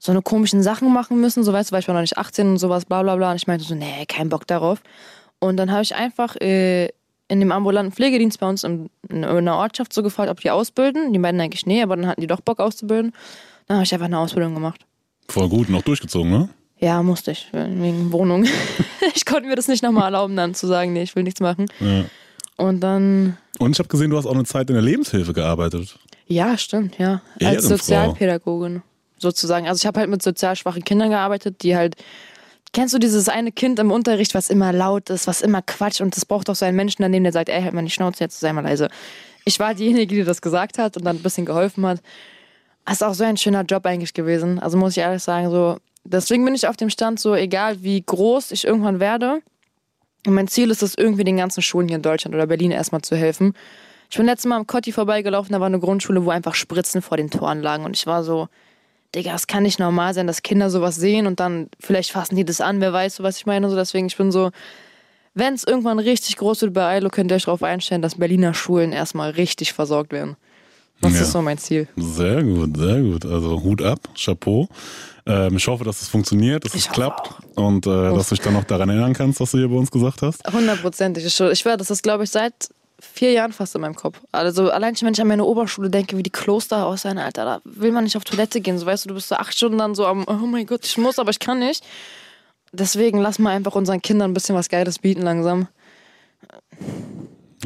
so 0.03 0.11
eine 0.11 0.23
komischen 0.23 0.63
Sachen 0.63 0.91
machen 0.91 1.21
müssen, 1.21 1.43
so 1.43 1.53
weißt 1.53 1.69
du, 1.69 1.73
weil 1.73 1.81
ich 1.81 1.87
war 1.87 1.93
noch 1.93 2.01
nicht 2.01 2.17
18 2.17 2.47
und 2.47 2.57
sowas, 2.57 2.85
bla 2.85 3.03
bla 3.03 3.15
bla. 3.15 3.29
Und 3.29 3.35
ich 3.35 3.45
meinte 3.45 3.63
so, 3.63 3.75
nee, 3.75 4.05
kein 4.07 4.29
Bock 4.29 4.47
darauf. 4.47 4.81
Und 5.37 5.57
dann 5.57 5.71
habe 5.71 5.83
ich 5.83 5.93
einfach 5.93 6.35
äh, 6.37 6.87
in 7.27 7.39
dem 7.39 7.51
ambulanten 7.51 7.93
Pflegedienst 7.93 8.39
bei 8.39 8.49
uns 8.49 8.63
in, 8.63 8.89
in 9.09 9.23
einer 9.23 9.57
Ortschaft 9.57 9.93
so 9.93 10.01
gefragt, 10.01 10.31
ob 10.31 10.39
die 10.39 10.49
ausbilden. 10.49 11.13
Die 11.13 11.19
meinten 11.19 11.39
eigentlich 11.39 11.67
nee, 11.67 11.83
aber 11.83 11.95
dann 11.95 12.07
hatten 12.07 12.19
die 12.19 12.25
doch 12.25 12.41
Bock 12.41 12.59
auszubilden. 12.59 13.13
Dann 13.67 13.77
habe 13.77 13.83
ich 13.83 13.93
einfach 13.93 14.07
eine 14.07 14.17
Ausbildung 14.17 14.55
gemacht. 14.55 14.81
Voll 15.29 15.47
gut, 15.47 15.69
noch 15.69 15.83
durchgezogen, 15.83 16.31
ne? 16.31 16.49
Ja, 16.79 17.03
musste 17.03 17.29
ich, 17.29 17.47
wegen 17.51 18.11
Wohnung. 18.11 18.45
ich 19.15 19.23
konnte 19.27 19.47
mir 19.47 19.55
das 19.55 19.67
nicht 19.67 19.83
nochmal 19.83 20.05
erlauben, 20.05 20.35
dann 20.35 20.55
zu 20.55 20.65
sagen, 20.65 20.93
nee, 20.93 21.03
ich 21.03 21.15
will 21.15 21.21
nichts 21.21 21.41
machen. 21.41 21.67
Ja. 21.79 22.05
Und 22.57 22.79
dann, 22.79 23.37
Und 23.59 23.73
ich 23.73 23.77
habe 23.77 23.87
gesehen, 23.87 24.09
du 24.09 24.17
hast 24.17 24.25
auch 24.25 24.33
eine 24.33 24.45
Zeit 24.45 24.67
in 24.71 24.73
der 24.73 24.83
Lebenshilfe 24.83 25.31
gearbeitet. 25.33 25.95
ja, 26.25 26.57
stimmt, 26.57 26.97
ja. 26.97 27.21
Ehrenfrau. 27.37 27.55
Als 27.55 27.67
Sozialpädagogin 27.67 28.81
sozusagen. 29.21 29.67
Also 29.67 29.81
ich 29.81 29.85
habe 29.85 29.99
halt 29.99 30.09
mit 30.09 30.21
sozial 30.21 30.55
schwachen 30.55 30.83
Kindern 30.83 31.09
gearbeitet, 31.09 31.63
die 31.63 31.75
halt 31.75 31.95
Kennst 32.73 32.93
du 32.93 32.99
dieses 32.99 33.27
eine 33.27 33.51
Kind 33.51 33.79
im 33.79 33.91
Unterricht, 33.91 34.33
was 34.33 34.49
immer 34.49 34.71
laut 34.71 35.09
ist, 35.09 35.27
was 35.27 35.41
immer 35.41 35.61
quatscht 35.61 35.99
und 35.99 36.15
das 36.15 36.25
braucht 36.25 36.49
auch 36.49 36.55
so 36.55 36.63
einen 36.63 36.77
Menschen 36.77 37.01
daneben, 37.01 37.25
der 37.25 37.33
sagt, 37.33 37.49
ey, 37.49 37.61
halt 37.61 37.73
mal 37.73 37.83
die 37.83 37.91
Schnauze, 37.91 38.23
jetzt 38.23 38.39
sei 38.39 38.53
mal 38.53 38.61
leise. 38.61 38.87
Ich 39.43 39.59
war 39.59 39.73
diejenige, 39.73 40.15
die 40.15 40.23
das 40.23 40.41
gesagt 40.41 40.77
hat 40.77 40.95
und 40.95 41.03
dann 41.03 41.17
ein 41.17 41.23
bisschen 41.23 41.45
geholfen 41.45 41.85
hat. 41.85 42.01
Das 42.85 42.95
ist 42.95 43.03
auch 43.03 43.13
so 43.13 43.25
ein 43.25 43.35
schöner 43.35 43.63
Job 43.63 43.85
eigentlich 43.85 44.13
gewesen. 44.13 44.57
Also 44.59 44.77
muss 44.77 44.91
ich 44.91 44.99
ehrlich 44.99 45.21
sagen, 45.21 45.49
so. 45.49 45.77
Deswegen 46.03 46.45
bin 46.45 46.55
ich 46.55 46.67
auf 46.67 46.77
dem 46.77 46.89
Stand 46.89 47.19
so, 47.19 47.35
egal 47.35 47.83
wie 47.83 48.01
groß 48.01 48.51
ich 48.51 48.65
irgendwann 48.65 48.99
werde. 48.99 49.41
Und 50.25 50.33
mein 50.33 50.47
Ziel 50.47 50.71
ist 50.71 50.81
es, 50.81 50.95
irgendwie 50.95 51.23
den 51.23 51.37
ganzen 51.37 51.61
Schulen 51.61 51.87
hier 51.87 51.97
in 51.97 52.03
Deutschland 52.03 52.33
oder 52.33 52.47
Berlin 52.47 52.71
erstmal 52.71 53.01
zu 53.01 53.15
helfen. 53.15 53.53
Ich 54.09 54.17
bin 54.17 54.25
letztes 54.25 54.49
Mal 54.49 54.57
am 54.57 54.67
Kotti 54.67 54.91
vorbeigelaufen, 54.91 55.53
da 55.53 55.59
war 55.59 55.67
eine 55.67 55.79
Grundschule, 55.79 56.25
wo 56.25 56.31
einfach 56.31 56.55
Spritzen 56.55 57.01
vor 57.01 57.17
den 57.17 57.29
Toren 57.29 57.61
lagen. 57.61 57.85
Und 57.85 57.95
ich 57.95 58.07
war 58.07 58.23
so, 58.23 58.47
Digga, 59.15 59.35
es 59.35 59.47
kann 59.47 59.63
nicht 59.63 59.79
normal 59.79 60.13
sein, 60.13 60.27
dass 60.27 60.41
Kinder 60.41 60.69
sowas 60.69 60.95
sehen 60.95 61.27
und 61.27 61.39
dann 61.39 61.69
vielleicht 61.79 62.11
fassen 62.11 62.35
die 62.35 62.45
das 62.45 62.61
an, 62.61 62.79
wer 62.79 62.93
weiß, 62.93 63.17
so 63.17 63.23
was 63.23 63.37
ich 63.37 63.45
meine. 63.45 63.69
So, 63.69 63.75
deswegen, 63.75 64.07
ich 64.07 64.15
bin 64.15 64.31
so, 64.31 64.51
wenn 65.33 65.53
es 65.53 65.63
irgendwann 65.65 65.99
richtig 65.99 66.37
groß 66.37 66.61
wird 66.61 66.73
bei 66.73 66.97
ILO, 66.97 67.09
könnt 67.09 67.31
ihr 67.31 67.35
euch 67.35 67.45
darauf 67.45 67.63
einstellen, 67.63 68.01
dass 68.01 68.15
Berliner 68.15 68.53
Schulen 68.53 68.91
erstmal 68.93 69.31
richtig 69.31 69.73
versorgt 69.73 70.11
werden. 70.13 70.37
Das 71.01 71.13
Ja. 71.15 71.21
ist 71.21 71.31
so 71.31 71.41
mein 71.41 71.57
Ziel. 71.57 71.87
Sehr 71.97 72.43
gut, 72.43 72.77
sehr 72.77 73.01
gut. 73.01 73.25
Also 73.25 73.61
Hut 73.63 73.81
ab, 73.81 73.99
Chapeau. 74.15 74.67
Ähm, 75.25 75.57
ich 75.57 75.67
hoffe, 75.67 75.83
dass 75.83 76.01
es 76.01 76.07
funktioniert, 76.09 76.63
dass 76.63 76.75
Ich 76.75 76.85
es 76.87 76.91
klappt 76.91 77.31
und 77.55 77.87
äh, 77.87 77.89
dass 78.13 78.29
du 78.29 78.35
dich 78.35 78.43
dann 78.43 78.53
noch 78.53 78.63
daran 78.65 78.89
erinnern 78.89 79.13
kannst, 79.13 79.39
was 79.39 79.51
du 79.51 79.57
hier 79.57 79.67
bei 79.67 79.75
uns 79.75 79.89
gesagt 79.91 80.21
hast. 80.21 80.41
Hundertprozentig. 80.51 81.25
Ich, 81.25 81.39
ich 81.39 81.59
schwör, 81.59 81.75
das 81.77 81.89
ist, 81.89 82.03
glaube 82.03 82.23
ich, 82.23 82.29
seit 82.29 82.53
vier 83.01 83.31
Jahren 83.31 83.51
fast 83.51 83.75
in 83.75 83.81
meinem 83.81 83.95
Kopf. 83.95 84.19
Also 84.31 84.71
allein 84.71 84.95
schon, 84.95 85.07
wenn 85.07 85.13
ich 85.13 85.21
an 85.21 85.27
meine 85.27 85.45
Oberschule 85.45 85.89
denke, 85.89 86.17
wie 86.17 86.23
die 86.23 86.29
Kloster 86.29 86.85
aussehen, 86.85 87.17
Alter, 87.17 87.45
da 87.45 87.61
will 87.63 87.91
man 87.91 88.03
nicht 88.03 88.17
auf 88.17 88.23
Toilette 88.23 88.61
gehen. 88.61 88.77
So 88.77 88.85
weißt 88.85 89.05
du, 89.05 89.09
du 89.09 89.15
bist 89.15 89.29
so 89.29 89.35
acht 89.35 89.55
Stunden 89.55 89.77
dann 89.77 89.95
so 89.95 90.05
am, 90.05 90.25
oh 90.27 90.45
mein 90.45 90.65
Gott, 90.65 90.85
ich 90.85 90.97
muss, 90.97 91.19
aber 91.19 91.31
ich 91.31 91.39
kann 91.39 91.59
nicht. 91.59 91.83
Deswegen 92.71 93.19
lass 93.19 93.39
mal 93.39 93.51
einfach 93.51 93.75
unseren 93.75 94.01
Kindern 94.01 94.31
ein 94.31 94.33
bisschen 94.33 94.55
was 94.55 94.69
Geiles 94.69 94.99
bieten 94.99 95.23
langsam. 95.23 95.67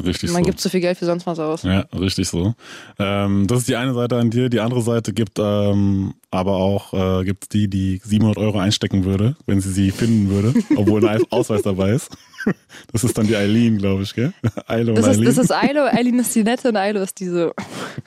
Richtig 0.04 0.30
Man 0.30 0.42
so. 0.42 0.46
gibt 0.46 0.60
so 0.60 0.68
viel 0.68 0.80
Geld 0.80 0.98
für 0.98 1.06
sonst 1.06 1.26
was 1.26 1.38
aus. 1.38 1.62
Ja, 1.62 1.86
richtig 1.98 2.28
so. 2.28 2.54
Ähm, 2.98 3.46
das 3.46 3.60
ist 3.60 3.68
die 3.68 3.76
eine 3.76 3.94
Seite 3.94 4.16
an 4.16 4.30
dir. 4.30 4.50
Die 4.50 4.60
andere 4.60 4.82
Seite 4.82 5.12
gibt 5.12 5.38
ähm, 5.38 6.14
aber 6.30 6.56
auch 6.56 6.92
äh, 6.92 7.24
gibt's 7.24 7.48
die, 7.48 7.68
die 7.68 8.00
700 8.04 8.36
Euro 8.36 8.58
einstecken 8.58 9.04
würde, 9.04 9.36
wenn 9.46 9.60
sie 9.60 9.72
sie 9.72 9.90
finden 9.90 10.28
würde, 10.28 10.54
obwohl 10.76 11.06
ein 11.08 11.22
Ausweis 11.30 11.62
dabei 11.62 11.90
ist. 11.92 12.10
Das 12.92 13.02
ist 13.04 13.16
dann 13.18 13.26
die 13.26 13.36
Eileen, 13.36 13.78
glaube 13.78 14.02
ich, 14.04 14.14
gell? 14.14 14.32
Eilo 14.66 14.90
und 14.92 14.98
Das 14.98 15.06
ist, 15.06 15.12
Eileen. 15.14 15.24
das 15.24 15.38
ist 15.38 15.50
Ailo, 15.52 15.84
Eileen 15.86 16.18
ist 16.20 16.34
die 16.34 16.44
nette 16.44 16.68
und 16.68 16.76
Ailo 16.76 17.02
ist 17.02 17.18
diese. 17.20 17.52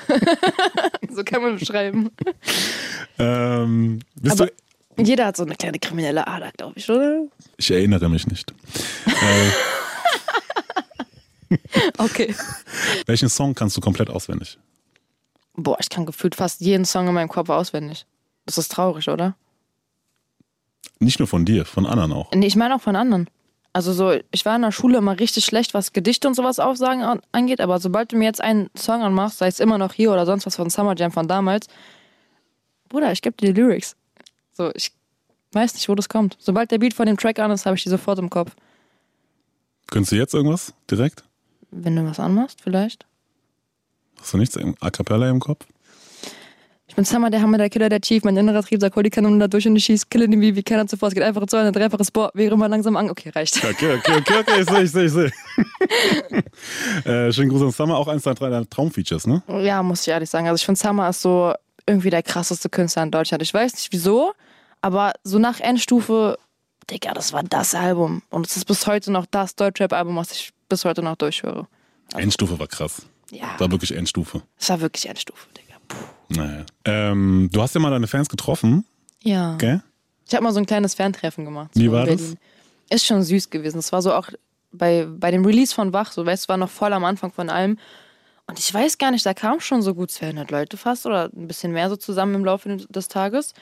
so 1.09 1.23
kann 1.23 1.41
man 1.41 1.57
beschreiben. 1.57 2.09
ähm, 3.17 3.99
bist 4.15 4.41
Aber 4.41 4.49
du, 4.97 5.03
jeder 5.03 5.25
hat 5.27 5.37
so 5.37 5.43
eine 5.43 5.55
kleine 5.55 5.79
kriminelle 5.79 6.25
Ader, 6.27 6.51
glaube 6.57 6.73
ich, 6.77 6.89
oder? 6.89 7.23
ich 7.57 7.69
erinnere 7.71 8.09
mich 8.09 8.25
nicht. 8.27 8.51
äh, 9.05 9.49
Okay. 11.97 12.35
welchen 13.07 13.29
Song 13.29 13.55
kannst 13.55 13.75
du 13.75 13.81
komplett 13.81 14.09
auswendig? 14.09 14.57
Boah, 15.55 15.77
ich 15.79 15.89
kann 15.89 16.05
gefühlt 16.05 16.35
fast 16.35 16.61
jeden 16.61 16.85
Song 16.85 17.07
in 17.07 17.13
meinem 17.13 17.27
Kopf 17.29 17.49
auswendig. 17.49 18.05
Das 18.45 18.57
ist 18.57 18.71
traurig, 18.71 19.09
oder? 19.09 19.35
Nicht 20.99 21.19
nur 21.19 21.27
von 21.27 21.45
dir, 21.45 21.65
von 21.65 21.85
anderen 21.85 22.13
auch. 22.13 22.31
Nee, 22.33 22.47
ich 22.47 22.55
meine 22.55 22.75
auch 22.75 22.81
von 22.81 22.95
anderen. 22.95 23.29
Also 23.71 23.93
so, 23.93 24.19
ich 24.31 24.45
war 24.45 24.55
in 24.55 24.63
der 24.63 24.71
Schule 24.71 24.97
immer 24.97 25.19
richtig 25.19 25.45
schlecht, 25.45 25.73
was 25.73 25.93
Gedichte 25.93 26.27
und 26.27 26.33
sowas 26.33 26.59
aufsagen 26.59 27.03
an- 27.03 27.21
angeht, 27.31 27.61
aber 27.61 27.79
sobald 27.79 28.11
du 28.11 28.17
mir 28.17 28.25
jetzt 28.25 28.41
einen 28.41 28.69
Song 28.75 29.01
anmachst, 29.03 29.37
sei 29.37 29.47
es 29.47 29.59
immer 29.59 29.77
noch 29.77 29.93
hier 29.93 30.11
oder 30.11 30.25
sonst 30.25 30.45
was 30.47 30.55
von 30.55 30.69
Summer 30.69 30.95
Jam 30.95 31.11
von 31.11 31.27
damals, 31.27 31.67
Bruder, 32.89 33.11
ich 33.11 33.21
gebe 33.21 33.37
dir 33.37 33.53
die 33.53 33.61
Lyrics. 33.61 33.95
So, 34.53 34.71
ich 34.73 34.91
weiß 35.51 35.75
nicht, 35.75 35.87
wo 35.87 35.93
das 35.95 36.09
kommt. 36.09 36.35
Sobald 36.39 36.71
der 36.71 36.79
Beat 36.79 36.95
von 36.95 37.05
dem 37.05 37.17
Track 37.17 37.37
an 37.39 37.51
ist, 37.51 37.65
habe 37.67 37.75
ich 37.77 37.83
die 37.83 37.89
sofort 37.89 38.17
im 38.17 38.29
Kopf. 38.31 38.55
Könntest 39.87 40.11
du 40.11 40.15
jetzt 40.15 40.33
irgendwas 40.33 40.73
direkt? 40.89 41.23
Wenn 41.71 41.95
du 41.95 42.03
was 42.05 42.19
anmachst, 42.19 42.61
vielleicht. 42.61 43.05
Hast 44.19 44.33
du 44.33 44.37
nichts 44.37 44.55
im 44.55 44.75
A 44.79 44.89
Cappella 44.89 45.29
im 45.29 45.39
Kopf? 45.39 45.65
Ich 46.89 46.95
bin 46.95 47.05
Summer, 47.05 47.29
der 47.29 47.41
Hammer, 47.41 47.59
der 47.59 47.69
Killer, 47.69 47.87
der 47.87 48.01
Chief, 48.01 48.23
mein 48.23 48.35
innerer 48.35 48.63
Trieb, 48.63 48.81
sagt, 48.81 48.95
hol 48.95 49.03
die 49.03 49.11
Kanone 49.11 49.37
da 49.37 49.47
durch 49.47 49.65
und 49.67 49.75
ich 49.75 49.85
schieß, 49.85 50.09
kille 50.09 50.27
den 50.27 50.41
wie, 50.41 50.55
wie 50.55 50.63
keiner 50.63 50.87
zuvor. 50.87 51.07
Es 51.09 51.13
geht 51.13 51.21
einfach 51.23 51.45
zu 51.45 51.55
ein 51.55 51.71
dreifaches 51.71 52.09
Boah, 52.09 52.31
wäre 52.33 52.57
mal 52.57 52.65
langsam 52.65 52.97
an. 52.97 53.09
Okay, 53.11 53.29
reicht. 53.29 53.63
Okay, 53.63 53.95
okay, 53.99 54.17
okay, 54.17 54.39
okay, 54.39 54.61
ich 54.61 54.67
sehe, 54.69 54.81
ich 54.83 54.91
sehe, 54.91 55.05
ich 55.05 55.11
sehe. 55.13 55.31
äh, 57.27 57.31
schönen 57.31 57.49
Gruß 57.49 57.61
an 57.61 57.71
Summer, 57.71 57.95
auch 57.95 58.07
eins 58.07 58.23
deiner 58.23 58.67
Traumfeatures, 58.67 59.27
ne? 59.27 59.43
Ja, 59.61 59.83
muss 59.83 60.01
ich 60.01 60.07
ehrlich 60.07 60.29
sagen. 60.29 60.47
Also 60.47 60.55
ich 60.59 60.65
finde 60.65 60.79
Summer 60.79 61.09
ist 61.09 61.21
so 61.21 61.53
irgendwie 61.85 62.09
der 62.09 62.23
krasseste 62.23 62.69
Künstler 62.69 63.03
in 63.03 63.11
Deutschland. 63.11 63.43
Ich 63.43 63.53
weiß 63.53 63.73
nicht 63.75 63.93
wieso, 63.93 64.33
aber 64.81 65.13
so 65.23 65.37
nach 65.37 65.59
Endstufe, 65.59 66.37
Digga, 66.89 67.13
das 67.13 67.33
war 67.33 67.43
das 67.43 67.75
Album. 67.75 68.23
Und 68.31 68.47
es 68.47 68.57
ist 68.57 68.65
bis 68.65 68.87
heute 68.87 69.11
noch 69.11 69.27
das 69.29 69.55
Deutschrap-Album, 69.55 70.15
was 70.15 70.31
ich 70.31 70.51
bis 70.67 70.85
heute 70.85 71.03
noch 71.03 71.15
durchhöre. 71.17 71.67
Endstufe 72.15 72.57
war 72.59 72.67
krass. 72.67 73.03
Ja, 73.29 73.59
War 73.59 73.69
wirklich 73.71 73.95
Endstufe. 73.95 74.41
es 74.59 74.69
war 74.69 74.81
wirklich 74.81 75.07
Endstufe, 75.07 75.47
Digga. 75.55 75.75
Puh. 75.87 75.97
Naja. 76.29 76.65
Ähm, 76.85 77.49
du 77.51 77.61
hast 77.61 77.73
ja 77.75 77.81
mal 77.81 77.89
deine 77.91 78.07
Fans 78.07 78.29
getroffen, 78.29 78.85
Ja. 79.23 79.55
gell? 79.57 79.81
Ich 80.27 80.33
habe 80.35 80.43
mal 80.43 80.53
so 80.53 80.59
ein 80.59 80.65
kleines 80.65 80.93
Ferntreffen 80.93 81.43
gemacht. 81.45 81.71
Wie 81.73 81.85
so 81.87 81.91
war 81.91 82.05
das? 82.05 82.35
Ist 82.91 83.05
schon 83.05 83.23
süß 83.23 83.49
gewesen. 83.49 83.79
Es 83.79 83.91
war 83.91 84.01
so 84.01 84.13
auch 84.13 84.29
bei, 84.71 85.07
bei 85.09 85.31
dem 85.31 85.43
Release 85.45 85.73
von 85.73 85.91
Wach, 85.93 86.11
so 86.11 86.25
weißt 86.25 86.45
du, 86.45 86.49
war 86.49 86.57
noch 86.57 86.69
voll 86.69 86.93
am 86.93 87.03
Anfang 87.03 87.31
von 87.31 87.49
allem. 87.49 87.77
Und 88.47 88.59
ich 88.59 88.71
weiß 88.73 88.97
gar 88.97 89.11
nicht, 89.11 89.25
da 89.25 89.33
kamen 89.33 89.59
schon 89.59 89.81
so 89.81 89.93
gut 89.93 90.11
200 90.11 90.49
Leute 90.51 90.77
fast 90.77 91.05
oder 91.05 91.29
ein 91.35 91.47
bisschen 91.47 91.71
mehr 91.71 91.89
so 91.89 91.95
zusammen 91.95 92.35
im 92.35 92.45
Laufe 92.45 92.77
des 92.77 93.07
Tages. 93.07 93.53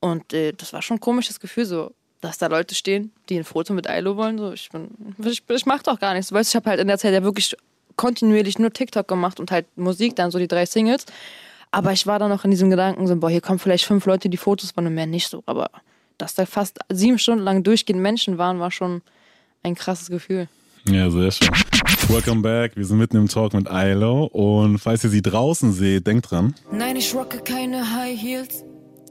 Und 0.00 0.32
äh, 0.32 0.52
das 0.52 0.72
war 0.72 0.82
schon 0.82 0.96
ein 0.96 1.00
komisches 1.00 1.38
Gefühl, 1.40 1.64
so, 1.66 1.92
dass 2.20 2.38
da 2.38 2.46
Leute 2.46 2.74
stehen, 2.74 3.12
die 3.28 3.36
ein 3.38 3.44
Foto 3.44 3.72
mit 3.72 3.88
Ailo 3.88 4.16
wollen. 4.16 4.38
So, 4.38 4.52
ich 4.52 4.68
bin, 4.70 4.88
ich, 5.24 5.42
ich 5.48 5.66
mach 5.66 5.82
doch 5.82 5.98
gar 5.98 6.14
nichts. 6.14 6.32
Weißt 6.32 6.52
du, 6.52 6.56
ich 6.58 6.60
habe 6.62 6.70
halt 6.70 6.80
in 6.80 6.88
der 6.88 6.98
Zeit 6.98 7.12
ja 7.12 7.22
wirklich 7.22 7.54
kontinuierlich 7.96 8.58
nur 8.58 8.72
TikTok 8.72 9.06
gemacht 9.06 9.38
und 9.38 9.50
halt 9.50 9.66
Musik, 9.76 10.16
dann 10.16 10.30
so 10.30 10.38
die 10.38 10.48
drei 10.48 10.64
Singles. 10.66 11.04
Aber 11.72 11.92
ich 11.92 12.06
war 12.06 12.18
dann 12.18 12.28
noch 12.28 12.44
in 12.44 12.50
diesem 12.50 12.68
Gedanken 12.70 13.06
so, 13.06 13.16
boah, 13.16 13.30
hier 13.30 13.40
kommen 13.40 13.58
vielleicht 13.58 13.86
fünf 13.86 14.04
Leute, 14.04 14.28
die 14.28 14.36
Fotos 14.36 14.76
wollen 14.76 14.88
und 14.88 14.94
mehr 14.94 15.06
nicht 15.06 15.28
so. 15.28 15.42
Aber 15.46 15.70
dass 16.18 16.34
da 16.34 16.44
fast 16.44 16.78
sieben 16.90 17.18
Stunden 17.18 17.42
lang 17.42 17.62
durchgehend 17.62 18.02
Menschen 18.02 18.36
waren, 18.36 18.60
war 18.60 18.70
schon 18.70 19.00
ein 19.62 19.74
krasses 19.74 20.08
Gefühl. 20.08 20.48
Ja, 20.86 21.10
sehr 21.10 21.30
schön. 21.30 21.48
Welcome 22.08 22.42
back. 22.42 22.76
Wir 22.76 22.84
sind 22.84 22.98
mitten 22.98 23.16
im 23.16 23.28
Talk 23.28 23.54
mit 23.54 23.68
Ilo. 23.70 24.26
Und 24.26 24.78
falls 24.78 25.02
ihr 25.04 25.10
sie 25.10 25.22
draußen 25.22 25.72
seht, 25.72 26.06
denkt 26.06 26.30
dran. 26.30 26.54
Nein, 26.70 26.96
ich 26.96 27.14
rocke 27.14 27.38
keine 27.38 27.96
High 27.96 28.20
Heels. 28.20 28.64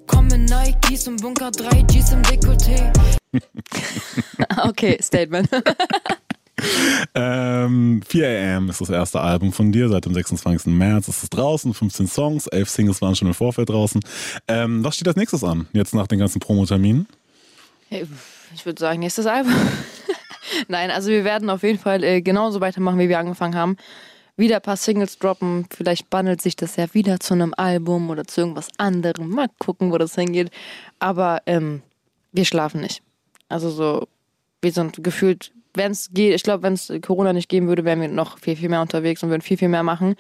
Komme 0.06 0.38
Nikes 0.38 1.08
im 1.08 1.16
Bunker 1.16 1.50
3 1.50 1.82
Gs 1.84 2.12
im 2.14 2.22
Dekolleté. 2.22 2.94
Okay, 4.64 4.98
Statement. 5.02 5.50
Ähm, 7.14 8.02
4 8.08 8.28
AM 8.28 8.70
ist 8.70 8.80
das 8.80 8.90
erste 8.90 9.20
Album 9.20 9.52
von 9.52 9.72
dir. 9.72 9.90
Seit 9.90 10.06
dem 10.06 10.14
26. 10.14 10.68
März 10.68 11.08
ist 11.08 11.24
es 11.24 11.30
draußen. 11.30 11.74
15 11.74 12.08
Songs, 12.08 12.48
11 12.48 12.70
Singles 12.70 13.02
waren 13.02 13.16
schon 13.16 13.28
im 13.28 13.34
Vorfeld 13.34 13.70
draußen. 13.70 14.02
Ähm, 14.48 14.84
was 14.84 14.96
steht 14.96 15.08
als 15.08 15.18
nächstes 15.18 15.44
an? 15.44 15.68
Jetzt 15.74 15.94
nach 15.94 16.08
den 16.08 16.20
ganzen 16.20 16.40
Promoterminen? 16.40 17.08
Ich 17.90 18.66
würde 18.66 18.80
sagen, 18.80 19.00
nächstes 19.00 19.26
Album. 19.26 19.54
Nein, 20.68 20.92
also 20.92 21.10
wir 21.10 21.24
werden 21.24 21.50
auf 21.50 21.64
jeden 21.64 21.80
Fall 21.80 22.04
äh, 22.04 22.22
genauso 22.22 22.62
weitermachen, 22.62 23.00
wie 23.00 23.10
wir 23.10 23.20
angefangen 23.20 23.56
haben. 23.56 23.76
Wieder 24.38 24.58
ein 24.58 24.62
paar 24.62 24.78
Singles 24.78 25.20
droppen. 25.20 25.66
Vielleicht 25.76 26.10
bandelt 26.10 26.42
sich 26.42 26.56
das 26.56 26.78
ja 26.78 26.94
wieder 26.94 27.20
zu 27.20 27.34
einem 27.34 27.54
Album 27.58 28.10
oder 28.10 28.26
zu 28.26 28.42
irgendwas 28.42 28.70
anderem. 28.78 29.30
Mal 29.30 29.48
gucken, 29.60 29.92
wo 29.92 29.98
das 29.98 30.16
hingeht. 30.16 30.50
Aber 31.00 31.42
ähm, 31.46 31.82
wir 32.32 32.46
schlafen 32.46 32.82
nicht. 32.82 33.02
Also 33.50 33.70
so, 33.70 34.08
wir 34.62 34.72
sind 34.72 35.04
gefühlt, 35.04 35.52
wenn 35.74 35.92
es 35.92 36.10
geht, 36.14 36.34
ich 36.34 36.44
glaube, 36.44 36.64
wenn 36.64 36.74
es 36.74 36.92
Corona 37.02 37.34
nicht 37.34 37.50
geben 37.50 37.68
würde, 37.68 37.86
wären 37.86 38.02
wir 38.02 38.08
noch 38.08 38.40
viel, 38.40 38.56
viel 38.56 38.70
mehr 38.70 38.82
unterwegs 38.82 39.24
und 39.24 39.30
würden 39.30 39.42
viel, 39.42 39.58
viel 39.58 39.70
mehr 39.70 39.84
machen. 39.84 40.16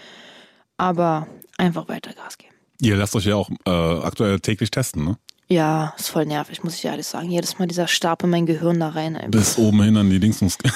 Aber 0.77 1.27
einfach 1.57 1.87
weiter 1.87 2.13
Gas 2.13 2.37
geben. 2.37 2.53
Ihr 2.81 2.95
lasst 2.95 3.15
euch 3.15 3.25
ja 3.25 3.35
auch 3.35 3.49
äh, 3.65 3.69
aktuell 3.69 4.39
täglich 4.39 4.71
testen, 4.71 5.05
ne? 5.05 5.17
Ja, 5.47 5.93
ist 5.97 6.07
voll 6.07 6.25
nervig, 6.25 6.63
muss 6.63 6.75
ich 6.75 6.85
ehrlich 6.85 7.05
sagen. 7.05 7.29
Jedes 7.29 7.59
Mal 7.59 7.67
dieser 7.67 7.87
Stab 7.87 8.23
in 8.23 8.29
mein 8.29 8.45
Gehirn 8.45 8.79
da 8.79 8.89
rein. 8.89 9.15
Ey. 9.15 9.27
Bis 9.27 9.57
oben 9.57 9.83
hin 9.83 9.97
an 9.97 10.09
die 10.09 10.19
Dingsmus. 10.19 10.57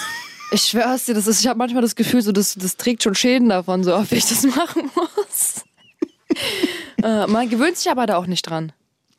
Ich 0.51 0.62
schwör's 0.62 1.06
dir, 1.06 1.15
das 1.15 1.25
ist, 1.25 1.41
ich 1.41 1.47
habe 1.47 1.58
manchmal 1.58 1.82
das 1.82 1.95
Gefühl, 1.95 2.21
so, 2.21 2.32
das, 2.32 2.54
das 2.54 2.78
trägt 2.78 3.01
schon 3.01 3.15
Schäden 3.15 3.49
davon, 3.49 3.84
so 3.84 3.95
oft 3.95 4.12
ich 4.12 4.25
das 4.28 4.43
machen 4.56 4.91
muss. 4.95 5.63
äh, 7.04 7.25
man 7.28 7.49
gewöhnt 7.49 7.78
sich 7.78 7.89
aber 7.89 8.06
da 8.06 8.17
auch 8.17 8.28
nicht 8.28 8.43
dran. 8.43 8.71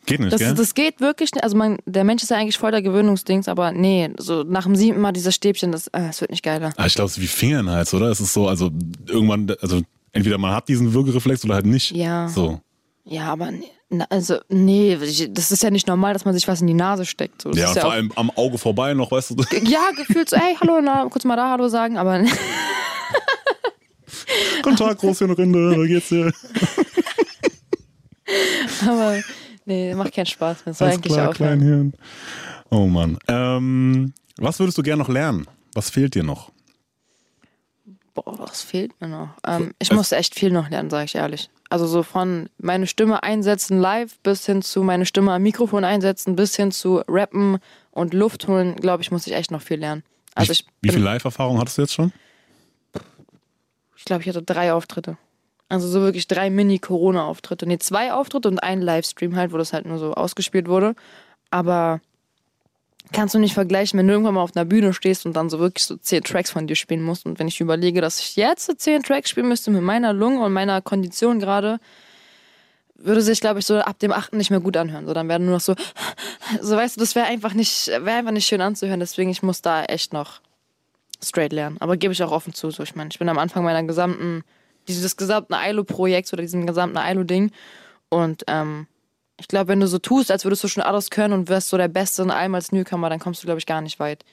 Geht 0.06 0.20
nicht, 0.20 0.32
Das, 0.32 0.40
gell? 0.40 0.54
das 0.54 0.74
geht 0.74 1.00
wirklich 1.00 1.32
nicht. 1.32 1.42
Also 1.44 1.56
man, 1.56 1.78
der 1.84 2.04
Mensch 2.04 2.22
ist 2.22 2.30
ja 2.30 2.36
eigentlich 2.36 2.58
voll 2.58 2.70
der 2.70 2.82
Gewöhnungsdings, 2.82 3.48
aber 3.48 3.72
nee, 3.72 4.10
so 4.18 4.44
nach 4.44 4.64
dem 4.64 4.76
siebten 4.76 5.00
Mal 5.00 5.12
dieses 5.12 5.34
Stäbchen, 5.34 5.72
das, 5.72 5.88
äh, 5.88 6.06
das 6.06 6.20
wird 6.20 6.30
nicht 6.30 6.42
geiler. 6.44 6.72
Ah, 6.76 6.86
ich 6.86 6.94
glaube, 6.94 7.06
es 7.06 7.16
ist 7.16 7.22
wie 7.22 7.26
Fingernhals, 7.26 7.92
oder? 7.92 8.10
Es 8.10 8.20
ist 8.20 8.32
so, 8.32 8.46
also 8.48 8.70
irgendwann, 9.08 9.54
also 9.60 9.80
entweder 10.12 10.38
man 10.38 10.52
hat 10.54 10.68
diesen 10.68 10.92
Würgereflex 10.94 11.44
oder 11.44 11.54
halt 11.54 11.66
nicht. 11.66 11.90
Ja. 11.90 12.28
So. 12.28 12.60
Ja, 13.04 13.32
aber 13.32 13.50
nee, 13.52 13.70
also 14.08 14.38
nee, 14.48 14.96
das 15.30 15.52
ist 15.52 15.62
ja 15.62 15.70
nicht 15.70 15.86
normal, 15.86 16.12
dass 16.12 16.24
man 16.24 16.34
sich 16.34 16.46
was 16.48 16.60
in 16.60 16.66
die 16.66 16.74
Nase 16.74 17.04
steckt. 17.04 17.42
So, 17.42 17.50
Ja, 17.52 17.68
und 17.68 17.74
vor 17.78 17.88
auch, 17.88 17.92
allem 17.92 18.12
am 18.16 18.30
Auge 18.30 18.58
vorbei 18.58 18.94
noch, 18.94 19.10
weißt 19.12 19.30
du? 19.30 19.36
ja, 19.64 19.90
gefühlt 19.96 20.28
so, 20.30 20.36
ey, 20.36 20.56
hallo, 20.60 20.80
na, 20.82 21.04
kurz 21.08 21.24
mal 21.24 21.36
da 21.36 21.50
Hallo 21.50 21.68
sagen, 21.68 21.96
aber 21.98 22.24
Guten 24.62 24.76
Tag, 24.76 24.98
Großhirnrinde, 24.98 25.82
wie 25.82 25.88
geht's 25.88 26.08
dir? 26.08 26.32
Aber 28.88 29.16
nee, 29.66 29.94
macht 29.94 30.14
keinen 30.14 30.26
Spaß 30.26 30.64
mehr. 30.64 30.72
Das 30.72 30.78
soll 30.78 30.88
eigentlich 30.88 31.12
klar, 31.12 31.30
aufhören. 31.30 31.58
Kleinhirn. 31.58 31.92
Oh 32.70 32.86
Mann. 32.86 33.18
Ähm, 33.28 34.14
was 34.38 34.58
würdest 34.58 34.78
du 34.78 34.82
gerne 34.82 35.02
noch 35.02 35.08
lernen? 35.08 35.46
Was 35.74 35.90
fehlt 35.90 36.14
dir 36.14 36.22
noch? 36.22 36.50
Boah, 38.14 38.38
was 38.38 38.62
fehlt 38.62 38.98
mir 39.00 39.08
noch? 39.08 39.28
Ähm, 39.46 39.74
ich 39.78 39.92
muss 39.92 40.10
echt 40.12 40.34
viel 40.34 40.50
noch 40.50 40.70
lernen, 40.70 40.88
sage 40.88 41.04
ich 41.04 41.14
ehrlich. 41.14 41.50
Also 41.68 41.86
so 41.86 42.02
von 42.02 42.48
meine 42.58 42.86
Stimme 42.86 43.22
einsetzen 43.22 43.78
live 43.78 44.18
bis 44.20 44.46
hin 44.46 44.62
zu 44.62 44.82
meine 44.82 45.04
Stimme 45.04 45.32
am 45.32 45.42
Mikrofon 45.42 45.84
einsetzen, 45.84 46.34
bis 46.34 46.56
hin 46.56 46.72
zu 46.72 47.02
rappen 47.08 47.58
und 47.90 48.14
Luft 48.14 48.48
holen, 48.48 48.76
glaube 48.76 49.02
ich, 49.02 49.10
muss 49.10 49.26
ich 49.26 49.34
echt 49.34 49.50
noch 49.50 49.60
viel 49.60 49.78
lernen. 49.80 50.02
Also 50.34 50.50
wie, 50.50 50.52
ich 50.52 50.66
wie 50.80 50.90
viel 50.90 51.02
Live-Erfahrung 51.02 51.58
hattest 51.58 51.78
du 51.78 51.82
jetzt 51.82 51.94
schon? 51.94 52.12
Ich 53.96 54.04
glaube, 54.04 54.22
ich 54.22 54.28
hatte 54.28 54.42
drei 54.42 54.72
Auftritte. 54.72 55.18
Also 55.68 55.88
so 55.88 56.00
wirklich 56.00 56.28
drei 56.28 56.48
Mini-Corona-Auftritte. 56.50 57.66
Nee, 57.66 57.78
zwei 57.78 58.12
Auftritte 58.12 58.48
und 58.48 58.62
ein 58.62 58.80
Livestream 58.80 59.34
halt, 59.36 59.52
wo 59.52 59.58
das 59.58 59.72
halt 59.72 59.86
nur 59.86 59.98
so 59.98 60.14
ausgespielt 60.14 60.68
wurde. 60.68 60.94
Aber 61.50 62.00
kannst 63.12 63.34
du 63.34 63.38
nicht 63.38 63.54
vergleichen, 63.54 63.98
wenn 63.98 64.06
du 64.06 64.12
irgendwann 64.12 64.34
mal 64.34 64.42
auf 64.42 64.54
einer 64.54 64.64
Bühne 64.64 64.92
stehst 64.92 65.26
und 65.26 65.34
dann 65.34 65.50
so 65.50 65.58
wirklich 65.58 65.84
so 65.84 65.96
zehn 65.96 66.22
Tracks 66.22 66.50
von 66.50 66.66
dir 66.66 66.76
spielen 66.76 67.02
musst. 67.02 67.26
Und 67.26 67.38
wenn 67.38 67.48
ich 67.48 67.60
überlege, 67.60 68.00
dass 68.00 68.20
ich 68.20 68.36
jetzt 68.36 68.66
so 68.66 68.74
zehn 68.74 69.02
Tracks 69.02 69.30
spielen 69.30 69.48
müsste 69.48 69.70
mit 69.70 69.82
meiner 69.82 70.12
Lunge 70.12 70.40
und 70.40 70.52
meiner 70.52 70.80
Kondition 70.82 71.40
gerade, 71.40 71.78
würde 72.94 73.20
sich, 73.20 73.40
glaube 73.40 73.60
ich, 73.60 73.66
so 73.66 73.78
ab 73.78 73.98
dem 73.98 74.12
achten 74.12 74.38
nicht 74.38 74.50
mehr 74.50 74.60
gut 74.60 74.76
anhören. 74.76 75.06
So, 75.06 75.14
dann 75.14 75.28
werden 75.28 75.46
nur 75.46 75.56
noch 75.56 75.60
so, 75.60 75.74
so 76.60 76.76
weißt 76.76 76.96
du, 76.96 77.00
das 77.00 77.14
wäre 77.14 77.26
einfach 77.26 77.54
nicht, 77.54 77.88
wäre 77.88 78.18
einfach 78.18 78.32
nicht 78.32 78.46
schön 78.46 78.60
anzuhören. 78.60 79.00
Deswegen, 79.00 79.30
ich 79.30 79.42
muss 79.42 79.62
da 79.62 79.84
echt 79.84 80.12
noch 80.12 80.40
straight 81.22 81.52
lernen. 81.52 81.76
Aber 81.80 81.96
gebe 81.96 82.12
ich 82.12 82.22
auch 82.22 82.32
offen 82.32 82.54
zu. 82.54 82.70
So, 82.70 82.82
ich 82.82 82.94
meine, 82.94 83.10
ich 83.10 83.18
bin 83.18 83.28
am 83.28 83.38
Anfang 83.38 83.64
meiner 83.64 83.82
gesamten, 83.82 84.42
dieses 84.88 85.16
gesamten 85.16 85.54
ILO-Projekts 85.54 86.32
oder 86.32 86.42
diesem 86.42 86.66
gesamten 86.66 86.98
ILO-Ding. 86.98 87.50
Und 88.08 88.44
ähm, 88.46 88.86
ich 89.38 89.48
glaube, 89.48 89.68
wenn 89.68 89.80
du 89.80 89.88
so 89.88 89.98
tust, 89.98 90.30
als 90.30 90.44
würdest 90.44 90.64
du 90.64 90.68
schon 90.68 90.82
alles 90.82 91.10
können 91.10 91.34
und 91.34 91.48
wärst 91.48 91.68
so 91.68 91.76
der 91.76 91.88
Beste 91.88 92.22
in 92.22 92.30
allem 92.30 92.54
als 92.54 92.72
Newcomer, 92.72 93.10
dann 93.10 93.20
kommst 93.20 93.42
du, 93.42 93.46
glaube 93.46 93.58
ich, 93.58 93.66
gar 93.66 93.80
nicht 93.80 93.98
weit. 93.98 94.24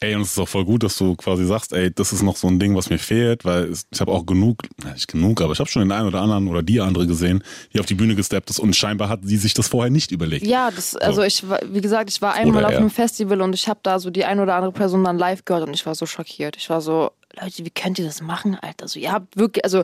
Ey, 0.00 0.14
und 0.14 0.22
es 0.22 0.32
ist 0.32 0.38
auch 0.38 0.48
voll 0.48 0.64
gut, 0.64 0.82
dass 0.82 0.96
du 0.96 1.14
quasi 1.14 1.44
sagst, 1.44 1.72
ey, 1.72 1.92
das 1.92 2.12
ist 2.12 2.22
noch 2.22 2.36
so 2.36 2.48
ein 2.48 2.58
Ding, 2.58 2.74
was 2.74 2.90
mir 2.90 2.98
fehlt, 2.98 3.44
weil 3.44 3.70
ich 3.72 4.00
habe 4.00 4.12
auch 4.12 4.26
genug, 4.26 4.62
nicht 4.92 5.08
genug, 5.08 5.40
aber 5.40 5.52
ich 5.52 5.58
habe 5.58 5.68
schon 5.68 5.82
den 5.82 5.92
einen 5.92 6.08
oder 6.08 6.20
anderen 6.20 6.48
oder 6.48 6.62
die 6.62 6.80
andere 6.80 7.06
gesehen, 7.06 7.42
die 7.72 7.80
auf 7.80 7.86
die 7.86 7.94
Bühne 7.94 8.14
gesteppt 8.14 8.50
ist 8.50 8.58
und 8.58 8.74
scheinbar 8.74 9.08
hat 9.08 9.20
sie 9.24 9.36
sich 9.36 9.54
das 9.54 9.68
vorher 9.68 9.90
nicht 9.90 10.10
überlegt. 10.10 10.46
Ja, 10.46 10.70
das, 10.70 10.96
also 10.96 11.22
ich 11.22 11.48
war, 11.48 11.60
wie 11.70 11.80
gesagt, 11.80 12.10
ich 12.10 12.22
war 12.22 12.34
einmal 12.34 12.64
Oder 12.64 12.68
auf 12.68 12.76
einem 12.76 12.90
Festival 12.90 13.40
und 13.40 13.54
ich 13.54 13.68
habe 13.68 13.80
da 13.82 13.98
so 13.98 14.10
die 14.10 14.24
ein 14.24 14.40
oder 14.40 14.54
andere 14.54 14.72
Person 14.72 15.04
dann 15.04 15.18
live 15.18 15.44
gehört 15.44 15.68
und 15.68 15.74
ich 15.74 15.84
war 15.86 15.94
so 15.94 16.06
schockiert. 16.06 16.56
Ich 16.56 16.70
war 16.70 16.80
so, 16.80 17.10
Leute, 17.40 17.64
wie 17.64 17.70
könnt 17.70 17.98
ihr 17.98 18.04
das 18.04 18.20
machen, 18.20 18.58
Alter? 18.60 18.82
Also 18.82 18.98
ihr 18.98 19.12
habt 19.12 19.36
wirklich, 19.36 19.64
also 19.64 19.82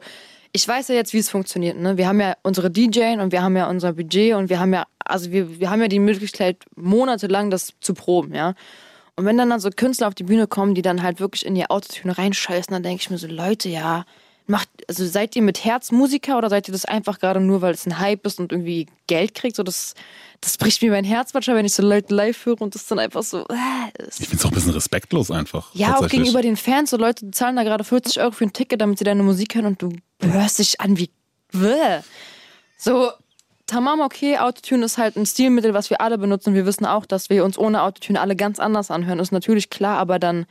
ich 0.52 0.66
weiß 0.66 0.88
ja 0.88 0.94
jetzt, 0.94 1.12
wie 1.12 1.18
es 1.18 1.30
funktioniert. 1.30 1.78
Ne? 1.78 1.96
Wir 1.96 2.08
haben 2.08 2.20
ja 2.20 2.34
unsere 2.42 2.70
DJ 2.70 3.14
und 3.20 3.32
wir 3.32 3.42
haben 3.42 3.56
ja 3.56 3.68
unser 3.68 3.92
Budget 3.92 4.34
und 4.34 4.48
wir 4.50 4.58
haben 4.58 4.72
ja, 4.72 4.84
also 5.04 5.30
wir, 5.30 5.60
wir 5.60 5.70
haben 5.70 5.80
ja 5.80 5.88
die 5.88 5.98
Möglichkeit, 5.98 6.56
monatelang 6.76 7.50
das 7.50 7.74
zu 7.80 7.94
proben, 7.94 8.34
ja. 8.34 8.54
Und 9.16 9.26
wenn 9.26 9.36
dann, 9.36 9.50
dann 9.50 9.60
so 9.60 9.68
Künstler 9.68 10.08
auf 10.08 10.14
die 10.14 10.22
Bühne 10.22 10.46
kommen, 10.46 10.74
die 10.74 10.82
dann 10.82 11.02
halt 11.02 11.20
wirklich 11.20 11.44
in 11.44 11.54
ihr 11.54 11.70
Autotune 11.70 12.16
reinscheißen, 12.16 12.72
dann 12.72 12.82
denke 12.82 13.02
ich 13.02 13.10
mir 13.10 13.18
so, 13.18 13.26
Leute, 13.26 13.68
ja, 13.68 14.04
macht, 14.46 14.68
also 14.88 15.06
seid 15.06 15.36
ihr 15.36 15.42
mit 15.42 15.64
Herz 15.64 15.92
Musiker 15.92 16.38
oder 16.38 16.48
seid 16.48 16.68
ihr 16.68 16.72
das 16.72 16.84
einfach 16.84 17.18
gerade 17.18 17.40
nur, 17.40 17.60
weil 17.60 17.74
es 17.74 17.86
ein 17.86 17.98
Hype 17.98 18.26
ist 18.26 18.40
und 18.40 18.52
irgendwie 18.52 18.86
Geld 19.06 19.34
kriegt? 19.34 19.56
So, 19.56 19.62
das, 19.62 19.94
das 20.40 20.56
bricht 20.56 20.80
mir 20.82 20.90
mein 20.90 21.04
Herz 21.04 21.34
manchmal, 21.34 21.56
wenn 21.56 21.66
ich 21.66 21.74
so 21.74 21.82
Leute 21.82 22.14
live 22.14 22.46
höre 22.46 22.60
und 22.62 22.74
das 22.74 22.86
dann 22.86 22.98
einfach 22.98 23.22
so, 23.22 23.40
äh, 23.48 23.54
Ich 24.18 24.28
finde 24.28 24.36
es 24.36 24.44
auch 24.44 24.50
ein 24.50 24.54
bisschen 24.54 24.72
respektlos 24.72 25.30
einfach. 25.30 25.74
ja, 25.74 25.96
auch 25.98 26.08
gegenüber 26.08 26.40
den 26.42 26.56
Fans, 26.56 26.90
so 26.90 26.96
Leute 26.96 27.26
die 27.26 27.30
zahlen 27.32 27.56
da 27.56 27.62
gerade 27.62 27.84
40 27.84 28.20
Euro 28.20 28.32
für 28.32 28.44
ein 28.44 28.52
Ticket, 28.52 28.80
damit 28.80 28.98
sie 28.98 29.04
deine 29.04 29.22
Musik 29.22 29.54
hören 29.54 29.66
und 29.66 29.82
du 29.82 29.92
hörst 30.22 30.58
dich 30.58 30.80
an 30.80 30.96
wie. 30.96 31.10
Bäh. 31.52 32.00
So, 32.78 33.10
tamam, 33.66 34.00
okay, 34.00 34.38
Autotune 34.38 34.84
ist 34.84 34.96
halt 34.98 35.16
ein 35.16 35.26
Stilmittel, 35.26 35.74
was 35.74 35.90
wir 35.90 36.00
alle 36.00 36.16
benutzen. 36.16 36.54
Wir 36.54 36.64
wissen 36.64 36.86
auch, 36.86 37.04
dass 37.04 37.28
wir 37.28 37.44
uns 37.44 37.58
ohne 37.58 37.82
Autotune 37.82 38.20
alle 38.20 38.36
ganz 38.36 38.58
anders 38.58 38.90
anhören. 38.90 39.18
Ist 39.18 39.32
natürlich 39.32 39.68
klar, 39.68 39.98
aber 39.98 40.18
dann, 40.18 40.46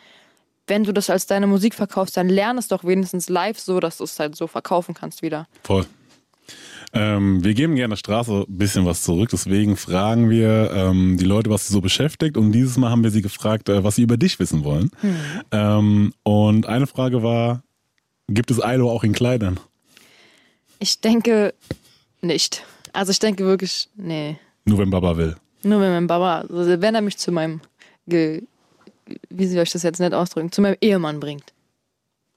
wenn 0.67 0.83
du 0.83 0.91
das 0.91 1.09
als 1.09 1.25
deine 1.25 1.47
Musik 1.47 1.73
verkaufst, 1.73 2.15
dann 2.17 2.29
lern 2.29 2.57
es 2.57 2.67
doch 2.67 2.83
wenigstens 2.83 3.29
live 3.29 3.57
so, 3.59 3.79
dass 3.79 3.97
du 3.97 4.03
es 4.03 4.19
halt 4.19 4.35
so 4.35 4.45
verkaufen 4.45 4.93
kannst 4.93 5.21
wieder. 5.23 5.47
Voll. 5.63 5.87
Ähm, 6.91 7.43
wir 7.43 7.53
geben 7.53 7.75
gerne 7.75 7.93
der 7.93 7.97
Straße 7.97 8.45
ein 8.47 8.57
bisschen 8.57 8.85
was 8.85 9.03
zurück, 9.03 9.29
deswegen 9.31 9.77
fragen 9.77 10.29
wir 10.29 10.71
ähm, 10.73 11.17
die 11.17 11.25
Leute, 11.25 11.49
was 11.49 11.67
sie 11.67 11.73
so 11.73 11.81
beschäftigt. 11.81 12.35
Und 12.35 12.51
dieses 12.51 12.77
Mal 12.77 12.89
haben 12.89 13.03
wir 13.03 13.11
sie 13.11 13.21
gefragt, 13.21 13.69
äh, 13.69 13.83
was 13.83 13.95
sie 13.95 14.01
über 14.01 14.17
dich 14.17 14.39
wissen 14.39 14.63
wollen. 14.63 14.89
Ähm, 15.51 16.13
und 16.23 16.65
eine 16.65 16.87
Frage 16.87 17.21
war, 17.21 17.63
gibt 18.27 18.51
es 18.51 18.61
Ailo 18.61 18.91
auch 18.91 19.03
in 19.03 19.13
Kleidern? 19.13 19.59
Ich 20.79 21.01
denke 21.01 21.53
nicht. 22.21 22.63
Also 22.93 23.11
ich 23.11 23.19
denke 23.19 23.45
wirklich, 23.45 23.89
nee. 23.95 24.37
Nur 24.65 24.79
wenn 24.79 24.89
Baba 24.89 25.17
will. 25.17 25.35
Nur 25.63 25.81
wenn 25.81 25.91
mein 25.91 26.07
Baba, 26.07 26.41
also 26.41 26.81
wenn 26.81 26.95
er 26.95 27.01
mich 27.01 27.17
zu 27.17 27.31
meinem, 27.31 27.61
Ge 28.07 28.43
wie 29.29 29.47
soll 29.47 29.63
ich 29.63 29.71
das 29.71 29.83
jetzt 29.83 29.99
nicht 29.99 30.13
ausdrücken, 30.13 30.51
zu 30.51 30.61
meinem 30.61 30.77
Ehemann 30.81 31.19
bringt. 31.19 31.53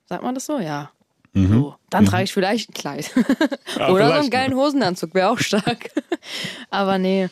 Sagt 0.06 0.22
man 0.22 0.34
das 0.34 0.46
so? 0.46 0.58
Ja. 0.58 0.90
So, 1.35 1.76
dann 1.89 2.05
trage 2.05 2.24
ich 2.24 2.33
vielleicht 2.33 2.70
ein 2.70 2.74
Kleid. 2.74 3.11
Ja, 3.76 3.89
Oder 3.89 4.09
so 4.09 4.12
einen 4.14 4.30
geilen 4.30 4.55
Hosenanzug, 4.55 5.14
wäre 5.14 5.30
auch 5.30 5.39
stark. 5.39 5.91
Aber 6.70 6.99
nee, 6.99 7.30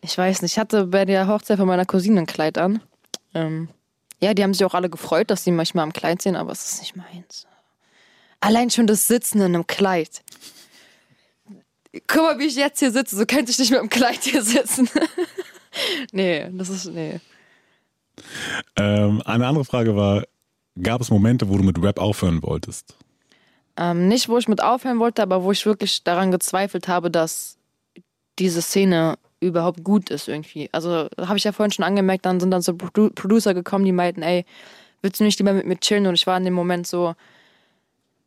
ich 0.00 0.18
weiß 0.18 0.42
nicht. 0.42 0.52
Ich 0.52 0.58
hatte 0.58 0.86
bei 0.86 1.04
der 1.04 1.28
Hochzeit 1.28 1.58
von 1.58 1.68
meiner 1.68 1.86
Cousine 1.86 2.20
ein 2.20 2.26
Kleid 2.26 2.58
an. 2.58 2.82
Ähm, 3.34 3.68
ja, 4.20 4.34
die 4.34 4.42
haben 4.42 4.52
sich 4.52 4.64
auch 4.64 4.74
alle 4.74 4.90
gefreut, 4.90 5.30
dass 5.30 5.44
sie 5.44 5.52
manchmal 5.52 5.84
am 5.84 5.92
Kleid 5.92 6.20
sehen, 6.22 6.34
aber 6.36 6.52
es 6.52 6.72
ist 6.72 6.80
nicht 6.80 6.96
meins. 6.96 7.46
Allein 8.40 8.70
schon 8.70 8.86
das 8.86 9.06
Sitzen 9.06 9.38
in 9.38 9.54
einem 9.54 9.66
Kleid. 9.66 10.22
Guck 12.06 12.22
mal, 12.22 12.38
wie 12.38 12.46
ich 12.46 12.56
jetzt 12.56 12.80
hier 12.80 12.90
sitze. 12.90 13.16
So 13.16 13.26
könnte 13.26 13.50
ich 13.50 13.58
nicht 13.58 13.70
mit 13.70 13.80
dem 13.80 13.88
Kleid 13.88 14.22
hier 14.22 14.42
sitzen. 14.42 14.88
nee, 16.12 16.48
das 16.52 16.68
ist, 16.68 16.86
nee. 16.86 17.20
Ähm, 18.76 19.22
eine 19.24 19.46
andere 19.46 19.64
Frage 19.64 19.94
war, 19.96 20.24
gab 20.82 21.00
es 21.00 21.10
Momente, 21.10 21.48
wo 21.48 21.56
du 21.56 21.62
mit 21.62 21.80
Rap 21.82 21.98
aufhören 21.98 22.42
wolltest? 22.42 22.96
Ähm, 23.80 24.08
nicht, 24.08 24.28
wo 24.28 24.36
ich 24.36 24.46
mit 24.46 24.62
aufhören 24.62 24.98
wollte, 24.98 25.22
aber 25.22 25.42
wo 25.42 25.52
ich 25.52 25.64
wirklich 25.64 26.04
daran 26.04 26.30
gezweifelt 26.30 26.86
habe, 26.86 27.10
dass 27.10 27.56
diese 28.38 28.60
Szene 28.60 29.16
überhaupt 29.40 29.82
gut 29.82 30.10
ist 30.10 30.28
irgendwie. 30.28 30.68
Also 30.70 31.08
habe 31.18 31.38
ich 31.38 31.44
ja 31.44 31.52
vorhin 31.52 31.72
schon 31.72 31.86
angemerkt, 31.86 32.26
dann 32.26 32.40
sind 32.40 32.50
dann 32.50 32.60
so 32.60 32.74
Produ 32.76 33.08
Producer 33.14 33.54
gekommen, 33.54 33.86
die 33.86 33.92
meinten, 33.92 34.22
ey, 34.22 34.44
willst 35.00 35.18
du 35.18 35.24
nicht 35.24 35.38
lieber 35.38 35.54
mit 35.54 35.66
mir 35.66 35.78
chillen? 35.78 36.06
Und 36.06 36.14
ich 36.14 36.26
war 36.26 36.36
in 36.36 36.44
dem 36.44 36.52
Moment 36.52 36.86
so, 36.86 37.14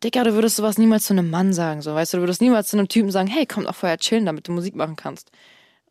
Digga, 0.04 0.24
du 0.24 0.34
würdest 0.34 0.56
sowas 0.56 0.80
niemals 0.80 1.06
zu 1.06 1.14
einem 1.14 1.30
Mann 1.30 1.54
sagen, 1.54 1.84
so, 1.84 1.94
weißt 1.94 2.14
du, 2.14 2.18
du 2.18 2.24
würdest 2.24 2.42
niemals 2.42 2.70
zu 2.70 2.78
einem 2.78 2.88
Typen 2.88 3.12
sagen, 3.12 3.28
hey, 3.28 3.46
komm 3.46 3.66
doch 3.66 3.76
vorher 3.76 4.00
chillen, 4.00 4.26
damit 4.26 4.48
du 4.48 4.52
Musik 4.52 4.76
machen 4.76 4.96
kannst. 4.96 5.32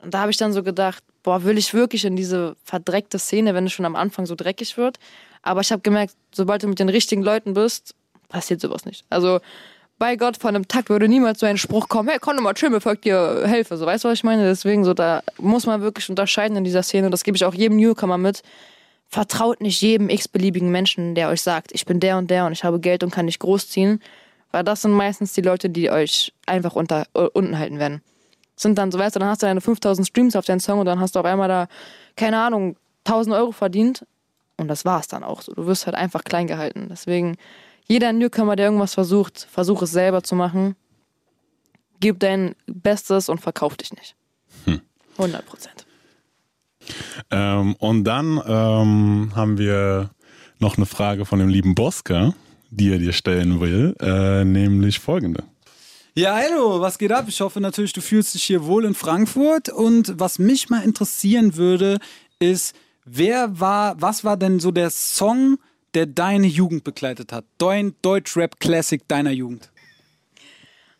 Und 0.02 0.12
da 0.12 0.22
habe 0.22 0.32
ich 0.32 0.36
dann 0.38 0.52
so 0.52 0.64
gedacht, 0.64 1.04
boah, 1.22 1.44
will 1.44 1.56
ich 1.56 1.72
wirklich 1.72 2.04
in 2.04 2.16
diese 2.16 2.56
verdreckte 2.64 3.20
Szene, 3.20 3.54
wenn 3.54 3.66
es 3.66 3.72
schon 3.72 3.86
am 3.86 3.94
Anfang 3.94 4.26
so 4.26 4.34
dreckig 4.34 4.76
wird? 4.76 4.98
Aber 5.42 5.60
ich 5.60 5.70
habe 5.70 5.82
gemerkt, 5.82 6.16
sobald 6.34 6.64
du 6.64 6.68
mit 6.68 6.80
den 6.80 6.88
richtigen 6.88 7.22
Leuten 7.22 7.54
bist, 7.54 7.94
passiert 8.32 8.60
sowas 8.60 8.84
nicht. 8.84 9.04
Also 9.10 9.40
bei 9.98 10.16
Gott, 10.16 10.36
von 10.36 10.56
einem 10.56 10.66
Takt 10.66 10.88
würde 10.88 11.06
niemals 11.06 11.38
so 11.38 11.46
ein 11.46 11.58
Spruch 11.58 11.88
kommen, 11.88 12.08
hey, 12.08 12.18
komm 12.20 12.36
doch 12.36 12.42
mal 12.42 12.54
bevor 12.54 12.94
ich 12.94 13.00
dir 13.00 13.44
helfe. 13.46 13.76
So, 13.76 13.86
weißt 13.86 14.02
du, 14.02 14.08
was 14.08 14.14
ich 14.14 14.24
meine? 14.24 14.44
Deswegen, 14.44 14.84
so, 14.84 14.94
da 14.94 15.22
muss 15.38 15.64
man 15.64 15.80
wirklich 15.80 16.10
unterscheiden 16.10 16.56
in 16.56 16.64
dieser 16.64 16.82
Szene. 16.82 17.08
Das 17.10 17.22
gebe 17.22 17.36
ich 17.36 17.44
auch 17.44 17.54
jedem 17.54 17.76
Newcomer 17.76 18.18
mit. 18.18 18.42
Vertraut 19.08 19.60
nicht 19.60 19.80
jedem 19.80 20.08
x-beliebigen 20.08 20.72
Menschen, 20.72 21.14
der 21.14 21.28
euch 21.28 21.42
sagt, 21.42 21.70
ich 21.72 21.86
bin 21.86 22.00
der 22.00 22.18
und 22.18 22.30
der 22.30 22.46
und 22.46 22.52
ich 22.52 22.64
habe 22.64 22.80
Geld 22.80 23.04
und 23.04 23.12
kann 23.12 23.26
dich 23.26 23.38
großziehen. 23.38 24.02
Weil 24.50 24.64
das 24.64 24.82
sind 24.82 24.90
meistens 24.90 25.34
die 25.34 25.40
Leute, 25.40 25.70
die 25.70 25.88
euch 25.90 26.32
einfach 26.46 26.74
unter, 26.74 27.06
äh, 27.14 27.28
unten 27.32 27.58
halten 27.58 27.78
werden. 27.78 28.02
Sind 28.56 28.78
dann, 28.78 28.90
so 28.90 28.98
weißt 28.98 29.14
du, 29.14 29.20
dann 29.20 29.28
hast 29.28 29.42
du 29.42 29.46
deine 29.46 29.60
5000 29.60 30.08
Streams 30.08 30.34
auf 30.34 30.44
deinen 30.44 30.60
Song 30.60 30.80
und 30.80 30.86
dann 30.86 30.98
hast 30.98 31.14
du 31.14 31.20
auf 31.20 31.26
einmal 31.26 31.48
da, 31.48 31.68
keine 32.16 32.38
Ahnung, 32.40 32.76
1000 33.04 33.36
Euro 33.36 33.52
verdient. 33.52 34.04
Und 34.56 34.66
das 34.66 34.84
war's 34.84 35.06
dann 35.06 35.22
auch 35.22 35.42
so. 35.42 35.54
Du 35.54 35.66
wirst 35.66 35.86
halt 35.86 35.96
einfach 35.96 36.24
klein 36.24 36.48
gehalten. 36.48 36.88
Deswegen, 36.90 37.36
jeder 37.88 38.12
Newcomer, 38.12 38.56
der 38.56 38.66
irgendwas 38.66 38.94
versucht, 38.94 39.46
versuch 39.50 39.82
es 39.82 39.90
selber 39.90 40.22
zu 40.22 40.34
machen. 40.34 40.76
Gib 42.00 42.20
dein 42.20 42.54
Bestes 42.66 43.28
und 43.28 43.40
verkauf 43.40 43.76
dich 43.76 43.92
nicht. 43.92 44.16
100 45.18 45.46
Prozent. 45.46 45.86
Ähm, 47.30 47.76
und 47.78 48.04
dann 48.04 48.40
ähm, 48.46 49.32
haben 49.34 49.58
wir 49.58 50.10
noch 50.58 50.76
eine 50.76 50.86
Frage 50.86 51.24
von 51.24 51.38
dem 51.38 51.48
lieben 51.48 51.74
Boska, 51.74 52.34
die 52.70 52.90
er 52.90 52.98
dir 52.98 53.12
stellen 53.12 53.60
will, 53.60 53.94
äh, 54.00 54.44
nämlich 54.44 54.98
folgende. 54.98 55.44
Ja, 56.14 56.36
hallo, 56.36 56.80
was 56.80 56.98
geht 56.98 57.12
ab? 57.12 57.24
Ich 57.28 57.40
hoffe 57.40 57.60
natürlich, 57.60 57.92
du 57.92 58.02
fühlst 58.02 58.34
dich 58.34 58.42
hier 58.44 58.66
wohl 58.66 58.84
in 58.84 58.94
Frankfurt. 58.94 59.68
Und 59.70 60.18
was 60.18 60.38
mich 60.38 60.68
mal 60.68 60.82
interessieren 60.82 61.56
würde, 61.56 61.98
ist, 62.38 62.74
wer 63.04 63.60
war, 63.60 64.00
was 64.00 64.24
war 64.24 64.36
denn 64.36 64.60
so 64.60 64.72
der 64.72 64.90
Song, 64.90 65.58
der 65.94 66.06
deine 66.06 66.46
Jugend 66.46 66.84
begleitet 66.84 67.32
hat? 67.32 67.44
Dein 67.58 67.94
Deutschrap-Classic 68.02 69.06
deiner 69.08 69.30
Jugend. 69.30 69.70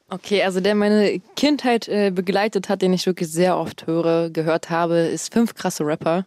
Okay, 0.09 0.43
also 0.43 0.61
der 0.61 0.75
meine 0.75 1.21
Kindheit 1.37 1.89
äh, 1.89 2.11
begleitet 2.11 2.69
hat, 2.69 2.83
den 2.83 2.93
ich 2.93 3.07
wirklich 3.07 3.31
sehr 3.31 3.57
oft 3.57 3.87
höre, 3.87 4.29
gehört 4.29 4.69
habe, 4.69 4.97
ist 4.97 5.33
Fünf 5.33 5.55
krasse 5.55 5.87
Rapper 5.87 6.27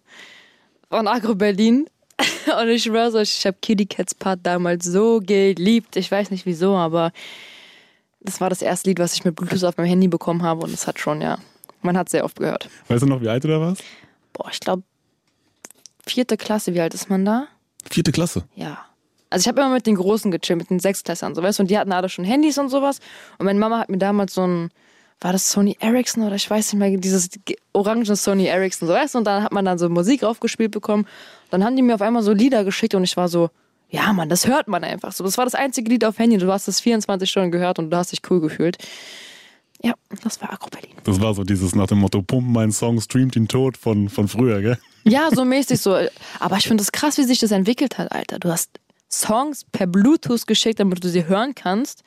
von 0.89 1.07
Agro 1.07 1.35
Berlin. 1.35 1.87
Und 2.59 2.69
ich 2.69 2.83
schwör's 2.83 3.13
euch, 3.13 3.37
ich 3.37 3.45
habe 3.45 3.57
Kitty 3.61 3.85
Cats 3.85 4.15
Part 4.15 4.39
damals 4.43 4.85
so 4.85 5.19
geliebt. 5.19 5.97
Ich 5.97 6.09
weiß 6.09 6.31
nicht 6.31 6.47
wieso, 6.47 6.75
aber 6.75 7.11
das 8.21 8.41
war 8.41 8.49
das 8.49 8.63
erste 8.63 8.89
Lied, 8.89 8.97
was 8.97 9.13
ich 9.13 9.23
mit 9.23 9.35
Bluetooth 9.35 9.63
auf 9.63 9.77
meinem 9.77 9.87
Handy 9.87 10.07
bekommen 10.07 10.41
habe 10.41 10.63
und 10.63 10.73
es 10.73 10.87
hat 10.87 10.99
schon, 10.99 11.21
ja, 11.21 11.37
man 11.83 11.95
hat 11.95 12.09
sehr 12.09 12.25
oft 12.25 12.37
gehört. 12.37 12.69
Weißt 12.87 13.03
du 13.03 13.07
noch, 13.07 13.21
wie 13.21 13.29
alt 13.29 13.43
du 13.43 13.49
da 13.49 13.59
warst? 13.59 13.83
Boah, 14.33 14.49
ich 14.51 14.59
glaube 14.59 14.81
vierte 16.07 16.37
Klasse, 16.37 16.73
wie 16.73 16.81
alt 16.81 16.95
ist 16.95 17.09
man 17.09 17.23
da? 17.23 17.47
Vierte 17.89 18.11
Klasse. 18.11 18.43
Ja. 18.55 18.77
Also 19.29 19.43
ich 19.43 19.47
habe 19.47 19.61
immer 19.61 19.71
mit 19.73 19.85
den 19.87 19.95
Großen 19.95 20.31
gechillt, 20.31 20.59
mit 20.59 20.69
den 20.69 20.79
Sechstklässern, 20.79 21.35
so 21.35 21.41
weißt 21.43 21.59
du, 21.59 21.63
und 21.63 21.71
die 21.71 21.77
hatten 21.77 21.91
alle 21.91 22.09
schon 22.09 22.23
Handys 22.25 22.57
und 22.57 22.69
sowas. 22.69 22.99
Und 23.37 23.45
meine 23.45 23.59
Mama 23.59 23.79
hat 23.79 23.89
mir 23.89 23.97
damals 23.97 24.33
so 24.33 24.45
ein, 24.45 24.69
war 25.19 25.31
das 25.33 25.49
Sony 25.49 25.75
Ericsson 25.79 26.23
oder 26.23 26.35
ich 26.35 26.49
weiß 26.49 26.73
nicht 26.73 26.79
mehr, 26.79 26.97
dieses 26.97 27.29
ge- 27.45 27.57
orange 27.73 28.15
Sony 28.15 28.45
Ericsson, 28.45 28.87
so 28.87 28.93
weißt 28.93 29.15
du, 29.15 29.17
und 29.19 29.23
dann 29.25 29.43
hat 29.43 29.51
man 29.51 29.65
dann 29.65 29.77
so 29.77 29.89
Musik 29.89 30.23
aufgespielt 30.23 30.71
bekommen. 30.71 31.07
Dann 31.49 31.63
haben 31.63 31.75
die 31.75 31.81
mir 31.81 31.95
auf 31.95 32.01
einmal 32.01 32.21
so 32.21 32.33
Lieder 32.33 32.63
geschickt 32.63 32.95
und 32.95 33.03
ich 33.03 33.17
war 33.17 33.27
so, 33.27 33.49
ja 33.89 34.13
Mann, 34.13 34.29
das 34.29 34.47
hört 34.47 34.67
man 34.67 34.83
einfach 34.83 35.11
so. 35.11 35.23
Das 35.23 35.37
war 35.37 35.45
das 35.45 35.55
einzige 35.55 35.89
Lied 35.89 36.05
auf 36.05 36.17
Handy, 36.19 36.37
du 36.37 36.51
hast 36.51 36.67
das 36.67 36.79
24 36.79 37.29
Stunden 37.29 37.51
gehört 37.51 37.79
und 37.79 37.89
du 37.91 37.97
hast 37.97 38.11
dich 38.11 38.21
cool 38.29 38.39
gefühlt. 38.41 38.77
Ja, 39.85 39.93
das 40.23 40.41
war 40.41 40.51
Agro 40.51 40.67
Berlin. 40.71 40.95
Das 41.03 41.21
war 41.21 41.35
so 41.35 41.43
dieses 41.43 41.75
nach 41.75 41.85
dem 41.85 41.99
Motto, 41.99 42.23
pump 42.23 42.47
meinen 42.47 42.71
Song, 42.71 42.99
streamt 42.99 43.35
ihn 43.35 43.47
tot 43.47 43.77
von, 43.77 44.09
von 44.09 44.27
früher, 44.27 44.59
gell? 44.59 44.79
Ja, 45.03 45.29
so 45.31 45.45
mäßig 45.45 45.79
so. 45.79 45.95
Aber 46.39 46.57
ich 46.57 46.67
finde 46.67 46.81
es 46.81 46.91
krass, 46.91 47.19
wie 47.19 47.23
sich 47.23 47.37
das 47.37 47.51
entwickelt 47.51 47.99
hat, 47.99 48.11
Alter. 48.11 48.39
Du 48.39 48.49
hast 48.49 48.79
Songs 49.11 49.63
per 49.71 49.85
Bluetooth 49.85 50.47
geschickt, 50.47 50.79
damit 50.79 51.03
du 51.03 51.09
sie 51.09 51.27
hören 51.27 51.53
kannst. 51.53 52.01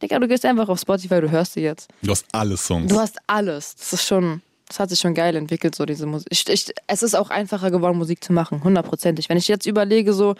Digga, 0.00 0.20
du 0.20 0.28
gehst 0.28 0.44
einfach 0.44 0.68
auf 0.68 0.78
Spotify, 0.78 1.20
du 1.20 1.28
hörst 1.28 1.54
sie 1.54 1.62
jetzt. 1.62 1.88
Du 2.00 2.12
hast 2.12 2.26
alle 2.30 2.56
Songs. 2.56 2.92
Du 2.92 3.00
hast 3.00 3.16
alles. 3.26 3.74
Das 3.74 3.92
ist 3.94 4.06
schon, 4.06 4.40
das 4.68 4.78
hat 4.78 4.90
sich 4.90 5.00
schon 5.00 5.14
geil 5.14 5.34
entwickelt, 5.34 5.74
so 5.74 5.84
diese 5.84 6.06
Musik. 6.06 6.28
Ich, 6.30 6.48
ich, 6.48 6.72
es 6.86 7.02
ist 7.02 7.16
auch 7.16 7.30
einfacher 7.30 7.72
geworden, 7.72 7.98
Musik 7.98 8.22
zu 8.22 8.32
machen, 8.32 8.62
hundertprozentig. 8.62 9.28
Wenn 9.28 9.36
ich 9.36 9.48
jetzt 9.48 9.66
überlege, 9.66 10.12
so, 10.12 10.36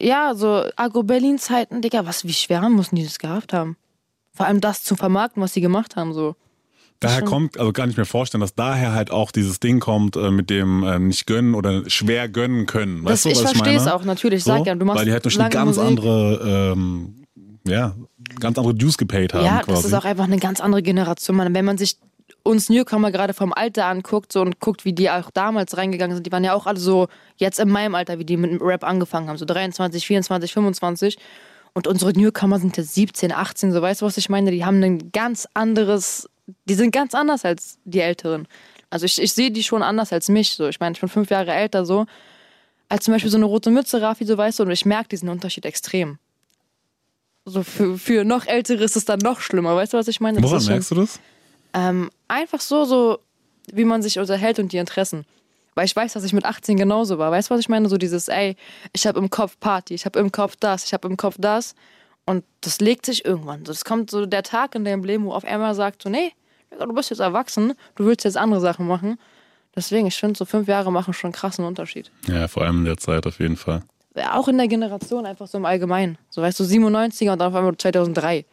ja, 0.00 0.34
so 0.34 0.64
Agro-Berlin-Zeiten, 0.74 1.80
Digga, 1.80 2.06
was, 2.06 2.24
wie 2.24 2.32
schwer 2.32 2.68
müssen 2.68 2.96
die 2.96 3.04
das 3.04 3.20
gehabt 3.20 3.52
haben? 3.52 3.76
Vor 4.34 4.46
allem 4.46 4.60
das 4.60 4.82
zu 4.82 4.96
vermarkten, 4.96 5.42
was 5.42 5.54
sie 5.54 5.60
gemacht 5.60 5.96
haben, 5.96 6.12
so. 6.12 6.34
Daher 7.00 7.22
kommt, 7.22 7.58
also 7.58 7.72
gar 7.72 7.86
nicht 7.86 7.96
mehr 7.96 8.06
vorstellen, 8.06 8.40
dass 8.40 8.54
daher 8.54 8.92
halt 8.92 9.10
auch 9.10 9.30
dieses 9.30 9.60
Ding 9.60 9.78
kommt 9.78 10.16
äh, 10.16 10.30
mit 10.30 10.48
dem 10.48 10.82
äh, 10.84 10.98
nicht 10.98 11.26
gönnen 11.26 11.54
oder 11.54 11.88
schwer 11.90 12.28
gönnen 12.28 12.64
können. 12.66 13.04
Weißt 13.04 13.12
Das, 13.12 13.22
du, 13.24 13.28
ich 13.30 13.34
was 13.44 13.52
ich 13.52 13.58
verstehe 13.58 13.76
es 13.76 13.86
auch, 13.86 14.04
natürlich. 14.04 14.38
Ich 14.38 14.44
sag 14.44 14.64
ja, 14.66 14.74
du 14.74 14.84
machst 14.86 14.98
Weil 15.00 15.06
die 15.06 15.12
halt 15.12 15.24
durch 15.24 15.38
eine 15.38 15.50
ganz 15.50 15.76
Musik. 15.76 15.84
andere, 15.84 16.72
ähm, 16.74 17.24
ja, 17.66 17.94
ganz 18.40 18.56
andere 18.56 18.74
Dues 18.74 18.96
gepaid 18.96 19.34
haben 19.34 19.44
Ja, 19.44 19.58
quasi. 19.58 19.70
das 19.72 19.84
ist 19.84 19.92
auch 19.94 20.04
einfach 20.04 20.24
eine 20.24 20.38
ganz 20.38 20.60
andere 20.60 20.82
Generation. 20.82 21.36
Man, 21.36 21.52
wenn 21.54 21.64
man 21.64 21.76
sich 21.76 21.98
uns 22.42 22.70
Newcomer 22.70 23.10
gerade 23.10 23.34
vom 23.34 23.52
Alter 23.52 23.86
anguckt 23.86 24.32
so, 24.32 24.40
und 24.40 24.60
guckt, 24.60 24.84
wie 24.86 24.94
die 24.94 25.10
auch 25.10 25.30
damals 25.30 25.76
reingegangen 25.76 26.16
sind, 26.16 26.26
die 26.26 26.32
waren 26.32 26.44
ja 26.44 26.54
auch 26.54 26.66
alle 26.66 26.78
so 26.80 27.08
jetzt 27.36 27.58
in 27.58 27.68
meinem 27.68 27.94
Alter, 27.94 28.18
wie 28.18 28.24
die 28.24 28.36
mit 28.38 28.50
dem 28.50 28.62
Rap 28.62 28.82
angefangen 28.84 29.28
haben, 29.28 29.36
so 29.36 29.44
23, 29.44 30.06
24, 30.06 30.52
25. 30.54 31.18
Und 31.74 31.86
unsere 31.88 32.12
Newcomer 32.12 32.58
sind 32.60 32.76
jetzt 32.76 32.94
17, 32.94 33.32
18, 33.32 33.72
so 33.72 33.82
weißt 33.82 34.00
du, 34.02 34.06
was 34.06 34.16
ich 34.16 34.28
meine? 34.28 34.50
Die 34.52 34.64
haben 34.64 34.82
ein 34.82 35.10
ganz 35.12 35.48
anderes, 35.54 36.28
die 36.66 36.74
sind 36.74 36.92
ganz 36.92 37.14
anders 37.14 37.44
als 37.44 37.78
die 37.84 38.00
Älteren. 38.00 38.46
Also 38.90 39.06
ich, 39.06 39.20
ich 39.20 39.32
sehe 39.32 39.50
die 39.50 39.64
schon 39.64 39.82
anders 39.82 40.12
als 40.12 40.28
mich. 40.28 40.50
So. 40.54 40.68
Ich 40.68 40.78
meine, 40.78 40.94
ich 40.94 41.00
bin 41.00 41.08
fünf 41.08 41.30
Jahre 41.30 41.52
älter 41.52 41.84
so. 41.84 42.06
Als 42.88 43.04
zum 43.04 43.12
Beispiel 43.14 43.30
so 43.30 43.36
eine 43.38 43.46
rote 43.46 43.70
Mütze, 43.70 44.00
Rafi, 44.00 44.24
so 44.24 44.38
weißt 44.38 44.60
du, 44.60 44.62
und 44.62 44.70
ich 44.70 44.84
merke 44.86 45.08
diesen 45.08 45.28
Unterschied 45.28 45.64
extrem. 45.64 46.18
So 47.44 47.62
für, 47.64 47.98
für 47.98 48.24
noch 48.24 48.46
Ältere 48.46 48.84
ist 48.84 48.94
es 48.96 49.04
dann 49.04 49.18
noch 49.18 49.40
schlimmer, 49.40 49.74
weißt 49.74 49.94
du, 49.94 49.96
was 49.98 50.06
ich 50.08 50.20
meine? 50.20 50.40
Das 50.40 50.44
Woran 50.48 50.58
ist 50.58 50.64
schon- 50.64 50.72
merkst 50.74 50.90
du 50.92 50.94
das? 50.94 51.20
ähm, 51.74 52.10
einfach 52.28 52.60
so, 52.60 52.84
so, 52.84 53.18
wie 53.72 53.84
man 53.84 54.00
sich 54.00 54.18
unterhält 54.18 54.58
und 54.60 54.70
die 54.72 54.76
Interessen. 54.78 55.24
Weil 55.74 55.86
ich 55.86 55.94
weiß, 55.96 56.12
dass 56.12 56.24
ich 56.24 56.32
mit 56.32 56.44
18 56.44 56.76
genauso 56.76 57.18
war. 57.18 57.30
Weißt 57.30 57.50
du, 57.50 57.54
was 57.54 57.60
ich 57.60 57.68
meine? 57.68 57.88
So 57.88 57.96
dieses, 57.96 58.28
ey, 58.28 58.56
ich 58.92 59.06
habe 59.06 59.18
im 59.18 59.30
Kopf 59.30 59.58
Party, 59.58 59.94
ich 59.94 60.04
habe 60.04 60.18
im 60.18 60.30
Kopf 60.30 60.54
das, 60.58 60.84
ich 60.84 60.92
habe 60.92 61.08
im 61.08 61.16
Kopf 61.16 61.36
das. 61.38 61.74
Und 62.26 62.44
das 62.60 62.80
legt 62.80 63.04
sich 63.06 63.24
irgendwann. 63.24 63.64
So, 63.64 63.72
Das 63.72 63.84
kommt 63.84 64.10
so 64.10 64.24
der 64.26 64.42
Tag 64.42 64.74
in 64.74 64.84
deinem 64.84 65.04
Leben, 65.04 65.24
wo 65.26 65.32
auf 65.32 65.44
einmal 65.44 65.74
sagt 65.74 66.02
so, 66.02 66.08
nee, 66.08 66.32
du 66.78 66.92
bist 66.94 67.10
jetzt 67.10 67.20
erwachsen, 67.20 67.74
du 67.96 68.06
willst 68.06 68.24
jetzt 68.24 68.36
andere 68.36 68.60
Sachen 68.60 68.86
machen. 68.86 69.18
Deswegen, 69.76 70.06
ich 70.06 70.16
finde, 70.16 70.38
so 70.38 70.44
fünf 70.44 70.68
Jahre 70.68 70.92
machen 70.92 71.12
schon 71.12 71.28
einen 71.28 71.34
krassen 71.34 71.64
Unterschied. 71.64 72.10
Ja, 72.28 72.46
vor 72.48 72.62
allem 72.62 72.78
in 72.78 72.84
der 72.84 72.96
Zeit 72.96 73.26
auf 73.26 73.40
jeden 73.40 73.56
Fall. 73.56 73.82
Auch 74.32 74.46
in 74.46 74.56
der 74.56 74.68
Generation, 74.68 75.26
einfach 75.26 75.48
so 75.48 75.58
im 75.58 75.64
Allgemeinen. 75.64 76.16
So, 76.30 76.40
weißt 76.40 76.60
du, 76.60 76.64
97er 76.64 77.32
und 77.32 77.40
dann 77.40 77.48
auf 77.48 77.54
einmal 77.54 77.76
2003. 77.76 78.44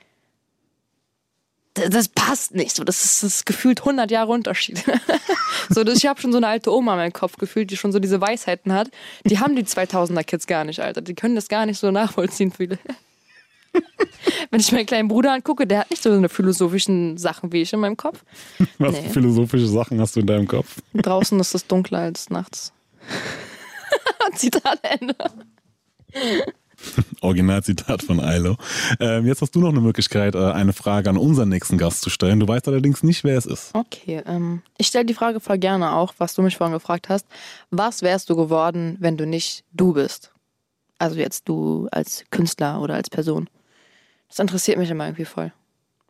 Das 1.74 2.10
passt 2.10 2.54
nicht. 2.54 2.76
So, 2.76 2.84
das 2.84 3.06
ist, 3.06 3.24
das 3.24 3.36
ist 3.36 3.46
gefühlt 3.46 3.80
100 3.80 4.12
Jahre 4.12 4.32
Unterschied. 4.32 4.84
so, 5.70 5.84
das, 5.86 5.98
ich 6.00 6.06
habe 6.06 6.20
schon 6.20 6.32
so 6.34 6.38
eine 6.38 6.48
alte 6.48 6.74
Oma 6.74 6.94
in 6.94 6.98
meinem 7.00 7.14
Kopf 7.14 7.38
gefühlt, 7.38 7.72
die 7.72 7.78
schon 7.78 7.94
so 7.94 8.00
diese 8.00 8.20
Weisheiten 8.20 8.74
hat. 8.74 8.90
Die 9.26 9.40
haben 9.40 9.56
die 9.56 9.64
2000er 9.64 10.24
Kids 10.26 10.48
gar 10.48 10.66
nicht, 10.66 10.82
Alter. 10.82 11.02
Die 11.02 11.14
können 11.16 11.36
das 11.36 11.48
gar 11.48 11.66
nicht 11.66 11.80
so 11.80 11.90
nachvollziehen, 11.92 12.52
viele. 12.52 12.78
Wenn 14.52 14.60
ich 14.60 14.72
meinen 14.74 14.86
kleinen 14.86 15.08
Bruder 15.08 15.32
angucke, 15.32 15.66
der 15.66 15.80
hat 15.80 15.92
nicht 15.92 16.04
so 16.04 16.12
eine 16.12 16.28
philosophischen 16.28 17.18
Sachen 17.18 17.54
wie 17.54 17.62
ich 17.62 17.72
in 17.72 17.80
meinem 17.80 17.96
Kopf. 17.96 18.22
Was 18.78 18.92
Nee. 18.92 19.04
für 19.04 19.10
philosophische 19.14 19.68
Sachen 19.68 20.02
hast 20.02 20.18
du 20.18 20.20
in 20.20 20.28
deinem 20.28 20.48
Kopf? 20.50 20.82
Draußen 20.94 21.40
ist 21.40 21.56
es 21.56 21.66
dunkler 21.68 22.00
als 22.00 22.30
nachts. 22.30 22.74
Zitat 24.36 24.80
Ende. 24.84 25.16
Originalzitat 27.22 28.04
von 28.04 28.20
Ailo. 28.20 28.58
Ähm, 29.00 29.26
jetzt 29.26 29.42
hast 29.42 29.56
du 29.56 29.60
noch 29.60 29.70
eine 29.70 29.82
Möglichkeit, 29.82 30.36
äh, 30.36 30.52
eine 30.52 30.74
Frage 30.74 31.10
an 31.10 31.18
unseren 31.18 31.50
nächsten 31.50 31.78
Gast 31.78 32.02
zu 32.02 32.10
stellen. 32.10 32.40
Du 32.40 32.48
weißt 32.48 32.68
allerdings 32.68 33.04
nicht, 33.04 33.24
wer 33.24 33.38
es 33.38 33.46
ist. 33.46 33.72
Okay, 33.74 34.22
ähm, 34.26 34.62
ich 34.78 34.88
stelle 34.88 35.06
die 35.06 35.14
Frage 35.14 35.40
voll 35.40 35.58
gerne 35.58 35.94
auch, 35.94 36.14
was 36.18 36.34
du 36.34 36.42
mich 36.42 36.58
vorhin 36.58 36.74
gefragt 36.74 37.10
hast. 37.10 37.26
Was 37.70 38.02
wärst 38.02 38.30
du 38.30 38.36
geworden, 38.36 38.98
wenn 39.00 39.18
du 39.18 39.26
nicht 39.26 39.64
du 39.74 39.94
bist? 39.94 40.32
Also 40.98 41.18
jetzt 41.18 41.48
du 41.50 41.88
als 41.92 42.24
Künstler 42.30 42.82
oder 42.82 42.96
als 42.96 43.10
Person. 43.10 43.50
Das 44.30 44.40
interessiert 44.40 44.78
mich 44.78 44.90
immer 44.90 45.06
irgendwie 45.06 45.26
voll. 45.26 45.52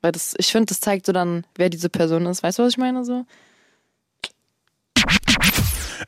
Weil 0.01 0.11
das, 0.11 0.34
ich 0.38 0.51
finde, 0.51 0.67
das 0.67 0.80
zeigt 0.80 1.05
so 1.05 1.11
dann, 1.11 1.45
wer 1.55 1.69
diese 1.69 1.89
Person 1.89 2.26
ist. 2.26 2.43
Weißt 2.43 2.59
du, 2.59 2.63
was 2.63 2.74
ich 2.74 2.78
meine? 2.78 3.05
So? 3.05 3.26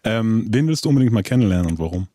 Ähm, 0.04 0.48
wen 0.50 0.68
willst 0.68 0.86
du 0.86 0.90
unbedingt 0.90 1.14
mal 1.14 1.24
kennenlernen 1.24 1.72
und 1.72 1.80
warum? 1.80 2.08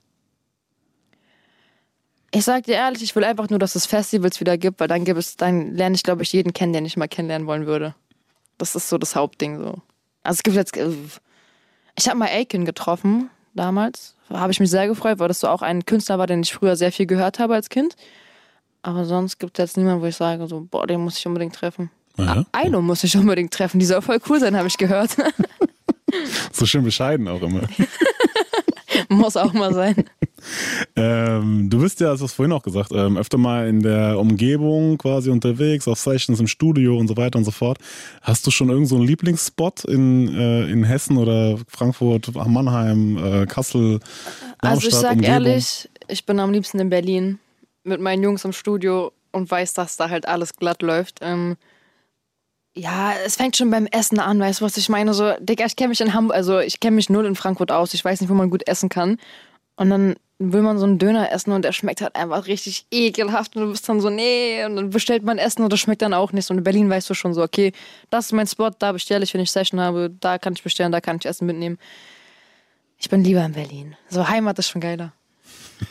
Ich 2.30 2.44
sag 2.44 2.64
dir 2.64 2.74
ehrlich, 2.74 3.02
ich 3.02 3.16
will 3.16 3.24
einfach 3.24 3.48
nur, 3.48 3.58
dass 3.58 3.74
es 3.74 3.86
Festivals 3.86 4.38
wieder 4.40 4.58
gibt, 4.58 4.80
weil 4.80 4.88
dann 4.88 5.04
gibt 5.04 5.18
es, 5.18 5.36
dann 5.36 5.74
lerne 5.74 5.94
ich, 5.96 6.02
glaube 6.02 6.22
ich, 6.22 6.32
jeden 6.32 6.52
kennen, 6.52 6.72
den 6.74 6.84
ich 6.84 6.96
mal 6.96 7.08
kennenlernen 7.08 7.46
wollen 7.48 7.66
würde. 7.66 7.94
Das 8.58 8.74
ist 8.74 8.88
so 8.88 8.98
das 8.98 9.16
Hauptding 9.16 9.58
so. 9.58 9.80
Also 10.22 10.38
es 10.38 10.42
gibt 10.42 10.56
jetzt. 10.56 10.76
äh, 10.76 10.90
Ich 11.98 12.08
habe 12.08 12.18
mal 12.18 12.28
Aiken 12.28 12.64
getroffen 12.64 13.30
damals. 13.54 14.14
Habe 14.28 14.52
ich 14.52 14.60
mich 14.60 14.68
sehr 14.70 14.86
gefreut, 14.88 15.18
weil 15.20 15.28
das 15.28 15.40
so 15.40 15.48
auch 15.48 15.62
ein 15.62 15.86
Künstler 15.86 16.18
war, 16.18 16.26
den 16.26 16.42
ich 16.42 16.52
früher 16.52 16.76
sehr 16.76 16.92
viel 16.92 17.06
gehört 17.06 17.38
habe 17.38 17.54
als 17.54 17.70
Kind. 17.70 17.96
Aber 18.82 19.06
sonst 19.06 19.38
gibt 19.38 19.58
es 19.58 19.62
jetzt 19.62 19.76
niemanden, 19.78 20.02
wo 20.02 20.06
ich 20.06 20.16
sage, 20.16 20.46
so, 20.48 20.66
boah, 20.70 20.86
den 20.86 21.00
muss 21.00 21.18
ich 21.18 21.26
unbedingt 21.26 21.54
treffen. 21.54 21.90
Aha. 22.18 22.44
Aino 22.52 22.82
muss 22.82 23.04
ich 23.04 23.16
unbedingt 23.16 23.52
treffen. 23.54 23.78
Die 23.80 23.86
soll 23.86 24.02
voll 24.02 24.18
cool 24.28 24.38
sein, 24.38 24.56
habe 24.56 24.68
ich 24.68 24.76
gehört. 24.76 25.16
So 26.52 26.64
schön 26.64 26.84
bescheiden 26.84 27.28
auch 27.28 27.42
immer. 27.42 27.60
muss 29.16 29.36
auch 29.36 29.52
mal 29.52 29.72
sein. 29.72 30.04
ähm, 30.96 31.68
du 31.70 31.80
bist 31.80 32.00
ja, 32.00 32.10
hast 32.10 32.20
du 32.20 32.26
es 32.26 32.32
vorhin 32.32 32.52
auch 32.52 32.62
gesagt, 32.62 32.92
ähm, 32.92 33.16
öfter 33.16 33.38
mal 33.38 33.66
in 33.66 33.82
der 33.82 34.18
Umgebung 34.18 34.98
quasi 34.98 35.30
unterwegs, 35.30 35.88
auf 35.88 35.98
Sessions 35.98 36.40
im 36.40 36.46
Studio 36.46 36.98
und 36.98 37.08
so 37.08 37.16
weiter 37.16 37.38
und 37.38 37.44
so 37.44 37.50
fort. 37.50 37.78
Hast 38.22 38.46
du 38.46 38.50
schon 38.50 38.68
irgend 38.68 38.88
so 38.88 38.96
einen 38.96 39.06
Lieblingsspot 39.06 39.84
in, 39.84 40.34
äh, 40.34 40.70
in 40.70 40.84
Hessen 40.84 41.16
oder 41.16 41.58
Frankfurt, 41.68 42.34
Mannheim, 42.34 43.16
äh, 43.16 43.46
Kassel? 43.46 44.00
Also 44.58 44.88
ich 44.88 44.94
sag 44.94 45.12
Umgebung? 45.12 45.34
ehrlich, 45.34 45.88
ich 46.08 46.26
bin 46.26 46.38
am 46.40 46.52
liebsten 46.52 46.78
in 46.78 46.90
Berlin 46.90 47.38
mit 47.84 48.00
meinen 48.00 48.22
Jungs 48.22 48.44
im 48.44 48.52
Studio 48.52 49.12
und 49.32 49.50
weiß, 49.50 49.74
dass 49.74 49.96
da 49.96 50.10
halt 50.10 50.26
alles 50.26 50.54
glatt 50.54 50.82
läuft. 50.82 51.18
Ähm, 51.22 51.56
ja, 52.78 53.12
es 53.24 53.36
fängt 53.36 53.56
schon 53.56 53.70
beim 53.70 53.86
Essen 53.86 54.20
an, 54.20 54.38
weißt 54.38 54.60
du, 54.60 54.64
was 54.64 54.76
ich 54.76 54.88
meine? 54.88 55.12
So, 55.12 55.32
Digga, 55.40 55.66
ich 55.66 55.74
kenne 55.74 55.88
mich 55.88 56.00
in 56.00 56.14
Hamburg, 56.14 56.36
also 56.36 56.60
ich 56.60 56.78
kenne 56.78 56.94
mich 56.94 57.10
null 57.10 57.26
in 57.26 57.34
Frankfurt 57.34 57.72
aus. 57.72 57.92
Ich 57.92 58.04
weiß 58.04 58.20
nicht, 58.20 58.30
wo 58.30 58.34
man 58.34 58.50
gut 58.50 58.66
essen 58.68 58.88
kann. 58.88 59.18
Und 59.76 59.90
dann 59.90 60.14
will 60.38 60.62
man 60.62 60.78
so 60.78 60.84
einen 60.84 60.98
Döner 60.98 61.32
essen 61.32 61.50
und 61.50 61.62
der 61.64 61.72
schmeckt 61.72 62.00
halt 62.00 62.14
einfach 62.14 62.46
richtig 62.46 62.86
ekelhaft 62.92 63.56
und 63.56 63.62
du 63.62 63.70
bist 63.70 63.88
dann 63.88 64.00
so, 64.00 64.10
nee, 64.10 64.64
und 64.64 64.76
dann 64.76 64.90
bestellt 64.90 65.24
man 65.24 65.38
Essen 65.38 65.64
und 65.64 65.72
das 65.72 65.80
schmeckt 65.80 66.02
dann 66.02 66.14
auch 66.14 66.32
nicht. 66.32 66.48
Und 66.50 66.58
in 66.58 66.64
Berlin 66.64 66.88
weißt 66.88 67.10
du 67.10 67.14
schon 67.14 67.34
so, 67.34 67.42
okay, 67.42 67.72
das 68.10 68.26
ist 68.26 68.32
mein 68.32 68.46
Spot, 68.46 68.70
da 68.70 68.92
bestelle 68.92 69.24
ich, 69.24 69.34
wenn 69.34 69.40
ich 69.40 69.50
Session 69.50 69.80
habe, 69.80 70.10
da 70.20 70.38
kann 70.38 70.52
ich 70.52 70.62
bestellen, 70.62 70.92
da 70.92 71.00
kann 71.00 71.16
ich 71.16 71.26
Essen 71.26 71.46
mitnehmen. 71.46 71.78
Ich 72.98 73.08
bin 73.08 73.24
lieber 73.24 73.44
in 73.44 73.52
Berlin. 73.52 73.96
So 74.08 74.28
Heimat 74.28 74.58
ist 74.58 74.68
schon 74.68 74.80
geiler. 74.80 75.12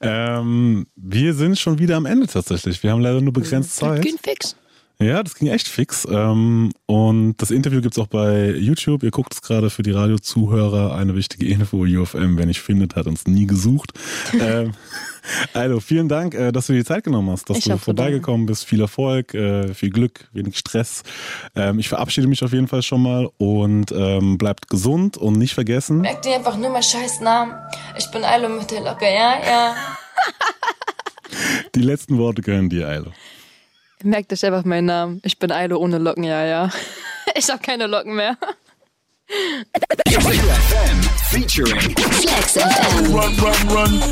Ähm, 0.00 0.88
wir 0.96 1.32
sind 1.32 1.58
schon 1.58 1.78
wieder 1.78 1.96
am 1.96 2.04
Ende 2.04 2.26
tatsächlich. 2.26 2.82
Wir 2.82 2.90
haben 2.90 3.00
leider 3.00 3.20
nur 3.20 3.32
begrenzt 3.32 3.76
Zeit. 3.76 4.02
Gehen 4.02 4.18
fix. 4.20 4.56
Ja, 4.98 5.22
das 5.22 5.34
ging 5.34 5.48
echt 5.48 5.68
fix. 5.68 6.06
Ähm, 6.10 6.72
und 6.86 7.36
das 7.36 7.50
Interview 7.50 7.82
gibt's 7.82 7.98
auch 7.98 8.06
bei 8.06 8.50
YouTube. 8.50 9.02
Ihr 9.02 9.10
guckt 9.10 9.34
es 9.34 9.42
gerade 9.42 9.68
für 9.68 9.82
die 9.82 9.90
Radiozuhörer. 9.90 10.94
Eine 10.94 11.14
wichtige 11.14 11.46
Info. 11.46 11.84
UFM, 11.84 12.38
wer 12.38 12.46
nicht 12.46 12.60
findet, 12.62 12.96
hat 12.96 13.06
uns 13.06 13.26
nie 13.26 13.46
gesucht. 13.46 13.92
ähm, 14.40 14.72
also, 15.52 15.80
vielen 15.80 16.08
Dank, 16.08 16.34
äh, 16.34 16.50
dass 16.50 16.68
du 16.68 16.72
dir 16.72 16.78
die 16.78 16.84
Zeit 16.86 17.04
genommen 17.04 17.30
hast, 17.30 17.50
dass 17.50 17.58
Ich 17.58 17.64
du 17.64 17.76
vorbeigekommen 17.76 18.46
bist. 18.46 18.64
Viel 18.64 18.80
Erfolg, 18.80 19.34
äh, 19.34 19.74
viel 19.74 19.90
Glück, 19.90 20.28
wenig 20.32 20.56
Stress. 20.56 21.02
Ähm, 21.54 21.78
ich 21.78 21.90
verabschiede 21.90 22.26
mich 22.26 22.42
auf 22.42 22.52
jeden 22.54 22.68
Fall 22.68 22.82
schon 22.82 23.02
mal 23.02 23.28
und 23.36 23.92
ähm, 23.92 24.38
bleibt 24.38 24.70
gesund 24.70 25.18
und 25.18 25.36
nicht 25.36 25.52
vergessen. 25.52 26.00
Merk 26.00 26.22
dir 26.22 26.36
einfach 26.36 26.56
nur 26.56 26.70
mein 26.70 26.82
scheiß 26.82 27.20
Namen. 27.20 27.52
Ich 27.98 28.10
bin 28.10 28.24
Eilo 28.24 28.48
mit 28.48 28.70
der 28.70 28.80
Locke, 28.80 29.04
ja, 29.04 29.34
ja. 29.46 29.74
Die 31.74 31.82
letzten 31.82 32.16
Worte 32.16 32.40
gehören 32.40 32.70
dir, 32.70 32.88
Eilo. 32.88 33.12
Merkt 34.02 34.32
euch 34.32 34.44
einfach 34.44 34.64
meinen 34.64 34.86
Namen. 34.86 35.20
Ich 35.24 35.38
bin 35.38 35.50
Eile 35.50 35.78
ohne 35.78 35.98
Locken, 35.98 36.24
ja, 36.24 36.44
ja. 36.44 36.70
Ich 37.34 37.50
habe 37.50 37.60
keine 37.60 37.86
Locken 37.86 38.14
mehr. 38.14 38.36
featuring 41.30 41.94
Flex 41.96 42.52
FM. 42.56 43.12
Run, 43.12 43.38
run, 43.40 43.68
run. 43.68 44.02